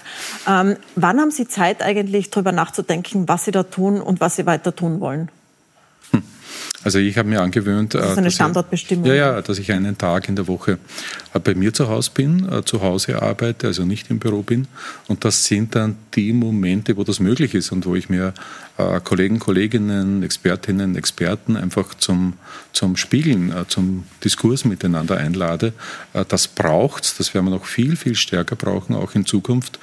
Ähm, 0.48 0.76
wann 0.94 1.20
haben 1.20 1.30
Sie 1.30 1.46
Zeit 1.46 1.82
eigentlich, 1.82 2.30
darüber 2.30 2.52
nachzudenken, 2.52 3.28
was 3.28 3.44
Sie 3.44 3.50
da 3.50 3.64
tun 3.64 4.00
und 4.00 4.20
was 4.20 4.36
Sie 4.36 4.46
weiter 4.46 4.74
tun 4.74 5.00
wollen? 5.00 5.30
Also 6.86 7.00
ich 7.00 7.18
habe 7.18 7.28
mir 7.28 7.42
angewöhnt, 7.42 7.94
das 7.94 8.12
ist 8.12 8.18
eine 8.18 8.30
Standortbestimmung. 8.30 9.06
Ich, 9.06 9.10
ja, 9.10 9.16
ja, 9.16 9.42
dass 9.42 9.58
ich 9.58 9.72
einen 9.72 9.98
Tag 9.98 10.28
in 10.28 10.36
der 10.36 10.46
Woche 10.46 10.78
äh, 11.34 11.40
bei 11.40 11.56
mir 11.56 11.74
zu 11.74 11.88
Hause 11.88 12.12
bin, 12.14 12.48
äh, 12.48 12.64
zu 12.64 12.80
Hause 12.80 13.20
arbeite, 13.20 13.66
also 13.66 13.84
nicht 13.84 14.08
im 14.08 14.20
Büro 14.20 14.42
bin. 14.42 14.68
Und 15.08 15.24
das 15.24 15.46
sind 15.46 15.74
dann 15.74 15.96
die 16.14 16.32
Momente, 16.32 16.96
wo 16.96 17.02
das 17.02 17.18
möglich 17.18 17.56
ist 17.56 17.72
und 17.72 17.86
wo 17.86 17.96
ich 17.96 18.08
mir 18.08 18.28
äh, 18.28 18.32
Kollegen, 19.04 19.38
Kolleginnen, 19.38 20.22
Expertinnen, 20.22 20.96
Experten 20.96 21.56
einfach 21.56 21.94
zum, 21.94 22.34
zum 22.72 22.96
Spiegeln, 22.96 23.54
zum 23.68 24.04
Diskurs 24.22 24.64
miteinander 24.64 25.16
einlade. 25.16 25.72
Das 26.28 26.46
braucht 26.46 27.04
es, 27.04 27.16
das 27.16 27.32
werden 27.32 27.46
wir 27.46 27.52
noch 27.52 27.64
viel, 27.64 27.96
viel 27.96 28.14
stärker 28.14 28.56
brauchen, 28.56 28.94
auch 28.94 29.14
in 29.14 29.24
Zukunft. 29.24 29.78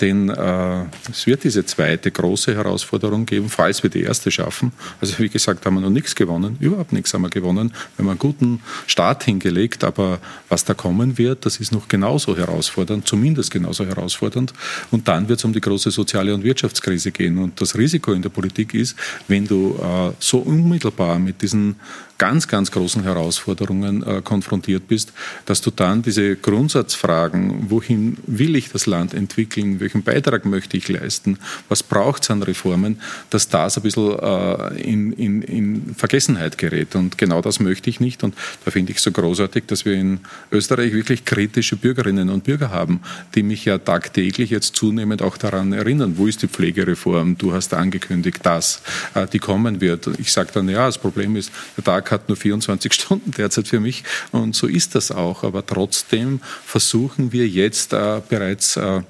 Denn 0.00 0.28
es 0.28 1.26
wird 1.26 1.44
diese 1.44 1.64
zweite 1.64 2.10
große 2.10 2.54
Herausforderung 2.54 3.24
geben, 3.24 3.48
falls 3.48 3.82
wir 3.82 3.90
die 3.90 4.02
erste 4.02 4.30
schaffen. 4.30 4.72
Also 5.00 5.18
wie 5.18 5.28
gesagt, 5.28 5.64
haben 5.64 5.74
wir 5.74 5.80
noch 5.80 5.90
nichts 5.90 6.14
gewonnen 6.14 6.58
überhaupt 6.60 6.92
nichts 6.92 7.14
haben 7.14 7.22
wir 7.22 7.30
gewonnen. 7.30 7.72
Wir 7.96 8.04
haben 8.04 8.10
einen 8.10 8.18
guten 8.18 8.60
Start 8.86 9.24
hingelegt, 9.24 9.84
aber 9.84 10.18
was 10.48 10.64
da 10.64 10.74
kommen 10.74 11.18
wird, 11.18 11.46
das 11.46 11.58
ist 11.58 11.72
noch 11.72 11.88
genauso 11.88 12.36
herausfordernd, 12.36 13.06
zumindest 13.06 13.50
genauso 13.50 13.86
herausfordernd. 13.86 14.52
Und 14.90 15.08
dann 15.08 15.28
wird 15.28 15.38
es 15.38 15.44
um 15.44 15.52
die 15.52 15.60
große 15.60 15.90
soziale 15.90 16.34
und 16.34 16.44
Wirtschaftskrise 16.44 17.12
gehen. 17.12 17.38
Und 17.38 17.60
das 17.60 17.76
Risiko 17.76 18.12
in 18.12 18.22
der 18.26 18.30
Politik 18.30 18.74
ist, 18.74 18.96
wenn 19.28 19.46
du 19.46 19.78
äh, 19.80 20.12
so 20.18 20.38
unmittelbar 20.38 21.18
mit 21.18 21.42
diesen 21.42 21.76
ganz, 22.18 22.48
ganz 22.48 22.70
großen 22.70 23.02
Herausforderungen 23.02 24.02
äh, 24.02 24.22
konfrontiert 24.22 24.88
bist, 24.88 25.12
dass 25.44 25.60
du 25.60 25.70
dann 25.70 26.02
diese 26.02 26.36
Grundsatzfragen, 26.36 27.70
wohin 27.70 28.16
will 28.26 28.56
ich 28.56 28.70
das 28.70 28.86
Land 28.86 29.14
entwickeln, 29.14 29.80
welchen 29.80 30.02
Beitrag 30.02 30.44
möchte 30.44 30.76
ich 30.76 30.88
leisten, 30.88 31.38
was 31.68 31.82
braucht 31.82 32.22
es 32.22 32.30
an 32.30 32.42
Reformen, 32.42 33.00
dass 33.30 33.48
das 33.48 33.76
ein 33.76 33.82
bisschen 33.82 34.18
äh, 34.18 34.80
in, 34.80 35.12
in, 35.12 35.42
in 35.42 35.94
Vergessenheit 35.94 36.58
gerät. 36.58 36.94
Und 36.94 37.18
genau 37.18 37.42
das 37.42 37.60
möchte 37.60 37.90
ich 37.90 38.00
nicht. 38.00 38.24
Und 38.24 38.34
da 38.64 38.70
finde 38.70 38.92
ich 38.92 38.98
es 38.98 39.04
so 39.04 39.12
großartig, 39.12 39.64
dass 39.66 39.84
wir 39.84 39.94
in 39.94 40.20
Österreich 40.50 40.92
wirklich 40.92 41.24
kritische 41.24 41.76
Bürgerinnen 41.76 42.30
und 42.30 42.44
Bürger 42.44 42.70
haben, 42.70 43.00
die 43.34 43.42
mich 43.42 43.64
ja 43.64 43.78
tagtäglich 43.78 44.50
jetzt 44.50 44.76
zunehmend 44.76 45.22
auch 45.22 45.36
daran 45.36 45.72
erinnern, 45.72 46.14
wo 46.16 46.26
ist 46.26 46.42
die 46.42 46.48
Pflegereform, 46.48 47.36
du 47.36 47.52
hast 47.52 47.74
angekündigt, 47.74 48.40
dass 48.44 48.80
äh, 49.14 49.26
die 49.26 49.38
kommen 49.38 49.80
wird. 49.80 50.08
Ich 50.18 50.32
sage 50.32 50.50
dann, 50.54 50.68
ja, 50.68 50.86
das 50.86 50.98
Problem 50.98 51.36
ist, 51.36 51.50
der 51.76 51.84
Tag 51.84 52.05
Tag 52.06 52.12
hat 52.12 52.28
nur 52.28 52.36
24 52.36 52.92
Stunden 52.92 53.32
derzeit 53.32 53.68
für 53.68 53.80
mich 53.80 54.04
und 54.32 54.54
so 54.54 54.66
ist 54.66 54.94
das 54.94 55.10
auch. 55.10 55.42
Aber 55.42 55.64
trotzdem 55.66 56.40
versuchen 56.64 57.32
wir 57.32 57.46
jetzt 57.46 57.92
äh, 57.92 58.20
bereits 58.28 58.76
äh, 58.76 59.02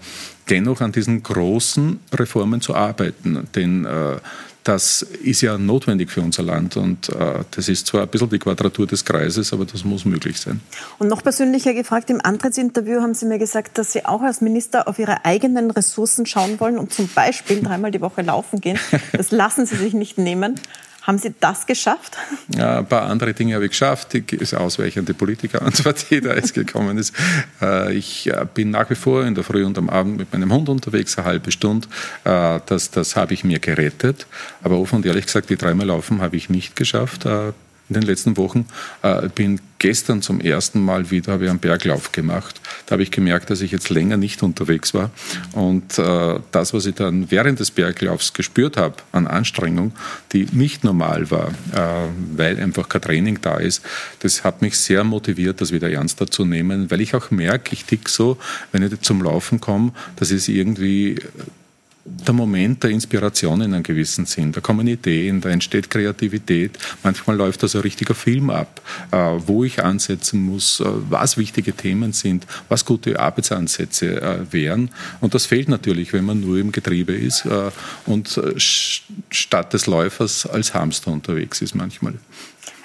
dennoch 0.48 0.80
an 0.80 0.92
diesen 0.92 1.22
großen 1.22 2.00
Reformen 2.12 2.60
zu 2.60 2.74
arbeiten. 2.74 3.46
Denn 3.54 3.84
äh, 3.84 4.16
das 4.64 5.02
ist 5.02 5.42
ja 5.42 5.58
notwendig 5.58 6.10
für 6.10 6.20
unser 6.22 6.42
Land 6.42 6.76
und 6.76 7.08
äh, 7.10 7.44
das 7.52 7.68
ist 7.68 7.86
zwar 7.86 8.02
ein 8.02 8.08
bisschen 8.08 8.30
die 8.30 8.40
Quadratur 8.40 8.84
des 8.84 9.04
Kreises, 9.04 9.52
aber 9.52 9.64
das 9.64 9.84
muss 9.84 10.04
möglich 10.04 10.40
sein. 10.40 10.60
Und 10.98 11.06
noch 11.06 11.22
persönlicher 11.22 11.72
gefragt, 11.72 12.10
im 12.10 12.20
Antrittsinterview 12.20 13.00
haben 13.00 13.14
Sie 13.14 13.26
mir 13.26 13.38
gesagt, 13.38 13.78
dass 13.78 13.92
Sie 13.92 14.04
auch 14.04 14.22
als 14.22 14.40
Minister 14.40 14.88
auf 14.88 14.98
Ihre 14.98 15.24
eigenen 15.24 15.70
Ressourcen 15.70 16.26
schauen 16.26 16.58
wollen 16.58 16.78
und 16.78 16.92
zum 16.92 17.06
Beispiel 17.06 17.62
dreimal 17.62 17.92
die 17.92 18.00
Woche 18.00 18.22
laufen 18.22 18.60
gehen. 18.60 18.76
Das 19.12 19.30
lassen 19.30 19.66
Sie 19.66 19.76
sich 19.76 19.94
nicht 19.94 20.18
nehmen. 20.18 20.56
Haben 21.06 21.18
Sie 21.18 21.32
das 21.38 21.66
geschafft? 21.66 22.16
Ja, 22.56 22.78
ein 22.78 22.86
paar 22.86 23.02
andere 23.02 23.32
Dinge 23.32 23.54
habe 23.54 23.66
ich 23.66 23.70
geschafft. 23.70 24.12
Ist 24.14 24.54
ausweichende 24.54 25.14
Politikerantwort, 25.14 26.10
die 26.10 26.20
da 26.20 26.34
jetzt 26.34 26.52
gekommen 26.52 26.98
ist. 26.98 27.14
Äh, 27.62 27.94
ich 27.94 28.26
äh, 28.26 28.44
bin 28.52 28.70
nach 28.70 28.90
wie 28.90 28.96
vor 28.96 29.24
in 29.24 29.36
der 29.36 29.44
Früh 29.44 29.64
und 29.64 29.78
am 29.78 29.88
Abend 29.88 30.16
mit 30.16 30.32
meinem 30.32 30.52
Hund 30.52 30.68
unterwegs, 30.68 31.16
eine 31.16 31.26
halbe 31.26 31.52
Stunde. 31.52 31.86
Äh, 32.24 32.58
das, 32.66 32.90
das 32.90 33.14
habe 33.14 33.34
ich 33.34 33.44
mir 33.44 33.60
gerettet. 33.60 34.26
Aber 34.62 34.78
offen 34.78 34.96
und 34.96 35.06
ehrlich 35.06 35.26
gesagt, 35.26 35.48
die 35.48 35.56
dreimal 35.56 35.86
laufen 35.86 36.20
habe 36.20 36.36
ich 36.36 36.50
nicht 36.50 36.74
geschafft 36.74 37.24
in 37.88 37.94
den 37.94 38.02
letzten 38.02 38.36
Wochen. 38.36 38.66
Äh, 39.02 39.28
bin 39.28 39.60
gestern 39.78 40.22
zum 40.22 40.40
ersten 40.40 40.80
Mal 40.80 41.10
wieder 41.10 41.32
habe 41.32 41.44
ich 41.44 41.50
einen 41.50 41.58
Berglauf 41.58 42.12
gemacht. 42.12 42.60
Da 42.86 42.92
habe 42.92 43.02
ich 43.02 43.10
gemerkt, 43.10 43.50
dass 43.50 43.60
ich 43.60 43.70
jetzt 43.70 43.90
länger 43.90 44.16
nicht 44.16 44.42
unterwegs 44.42 44.94
war. 44.94 45.10
Und 45.52 45.98
äh, 45.98 46.40
das, 46.50 46.74
was 46.74 46.86
ich 46.86 46.94
dann 46.94 47.30
während 47.30 47.60
des 47.60 47.70
Berglaufs 47.70 48.32
gespürt 48.32 48.76
habe 48.76 48.96
an 49.12 49.26
Anstrengung, 49.26 49.92
die 50.32 50.46
nicht 50.52 50.84
normal 50.84 51.30
war, 51.30 51.48
äh, 51.72 52.08
weil 52.36 52.58
einfach 52.58 52.88
kein 52.88 53.02
Training 53.02 53.38
da 53.42 53.58
ist, 53.58 53.82
das 54.20 54.44
hat 54.44 54.62
mich 54.62 54.78
sehr 54.78 55.04
motiviert, 55.04 55.60
das 55.60 55.72
wieder 55.72 55.90
ernster 55.90 56.26
zu 56.26 56.44
nehmen, 56.44 56.90
weil 56.90 57.00
ich 57.00 57.14
auch 57.14 57.30
merke, 57.30 57.72
ich 57.72 57.84
tick 57.84 58.08
so, 58.08 58.38
wenn 58.72 58.82
ich 58.82 59.00
zum 59.02 59.22
Laufen 59.22 59.60
komme, 59.60 59.92
das 60.16 60.30
ist 60.30 60.48
irgendwie 60.48 61.16
der 62.28 62.34
Moment 62.34 62.82
der 62.82 62.90
Inspiration 62.90 63.60
in 63.60 63.74
einem 63.74 63.82
gewissen 63.82 64.26
Sinn. 64.26 64.52
Da 64.52 64.60
kommen 64.60 64.86
Ideen, 64.86 65.40
da 65.40 65.50
entsteht 65.50 65.90
Kreativität. 65.90 66.78
Manchmal 67.02 67.36
läuft 67.36 67.62
da 67.62 67.66
ein 67.66 67.80
richtiger 67.80 68.14
Film 68.14 68.50
ab, 68.50 68.80
äh, 69.10 69.16
wo 69.16 69.64
ich 69.64 69.82
ansetzen 69.82 70.40
muss, 70.40 70.80
äh, 70.80 70.84
was 71.10 71.36
wichtige 71.36 71.72
Themen 71.72 72.12
sind, 72.12 72.46
was 72.68 72.84
gute 72.84 73.18
Arbeitsansätze 73.18 74.20
äh, 74.20 74.52
wären. 74.52 74.90
Und 75.20 75.34
das 75.34 75.46
fehlt 75.46 75.68
natürlich, 75.68 76.12
wenn 76.12 76.24
man 76.24 76.40
nur 76.40 76.58
im 76.58 76.72
Getriebe 76.72 77.12
ist 77.12 77.46
und 78.06 78.40
statt 79.30 79.72
des 79.72 79.86
Läufers 79.86 80.46
als 80.46 80.74
Hamster 80.74 81.10
unterwegs 81.10 81.60
ist 81.62 81.74
manchmal. 81.74 82.14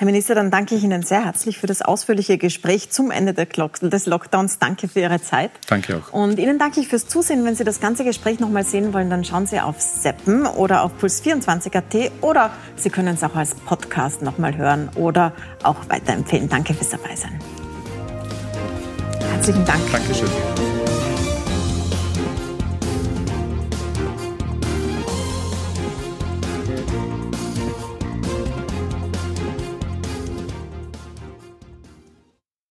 Herr 0.01 0.07
Minister, 0.07 0.33
dann 0.33 0.49
danke 0.49 0.73
ich 0.73 0.83
Ihnen 0.83 1.03
sehr 1.03 1.25
herzlich 1.25 1.59
für 1.59 1.67
das 1.67 1.83
ausführliche 1.83 2.39
Gespräch 2.39 2.89
zum 2.89 3.11
Ende 3.11 3.35
des 3.35 4.07
Lockdowns. 4.07 4.57
Danke 4.57 4.87
für 4.87 4.99
Ihre 4.99 5.21
Zeit. 5.21 5.51
Danke 5.67 5.97
auch. 5.97 6.11
Und 6.11 6.39
Ihnen 6.39 6.57
danke 6.57 6.79
ich 6.79 6.87
fürs 6.87 7.07
Zusehen. 7.07 7.45
Wenn 7.45 7.53
Sie 7.53 7.63
das 7.63 7.79
ganze 7.79 8.03
Gespräch 8.03 8.39
noch 8.39 8.49
mal 8.49 8.63
sehen 8.63 8.95
wollen, 8.95 9.11
dann 9.11 9.23
schauen 9.23 9.45
Sie 9.45 9.59
auf 9.59 9.79
Seppen 9.79 10.47
oder 10.47 10.81
auf 10.81 10.93
Puls24.at 10.99 12.13
oder 12.21 12.49
Sie 12.77 12.89
können 12.89 13.13
es 13.13 13.23
auch 13.23 13.35
als 13.35 13.53
Podcast 13.53 14.23
noch 14.23 14.39
mal 14.39 14.57
hören 14.57 14.89
oder 14.95 15.33
auch 15.61 15.77
weiterempfehlen. 15.87 16.49
Danke 16.49 16.73
fürs 16.73 16.89
Dabeisein. 16.89 17.37
Herzlichen 19.33 19.63
Dank. 19.65 19.81
Dankeschön. 19.91 20.70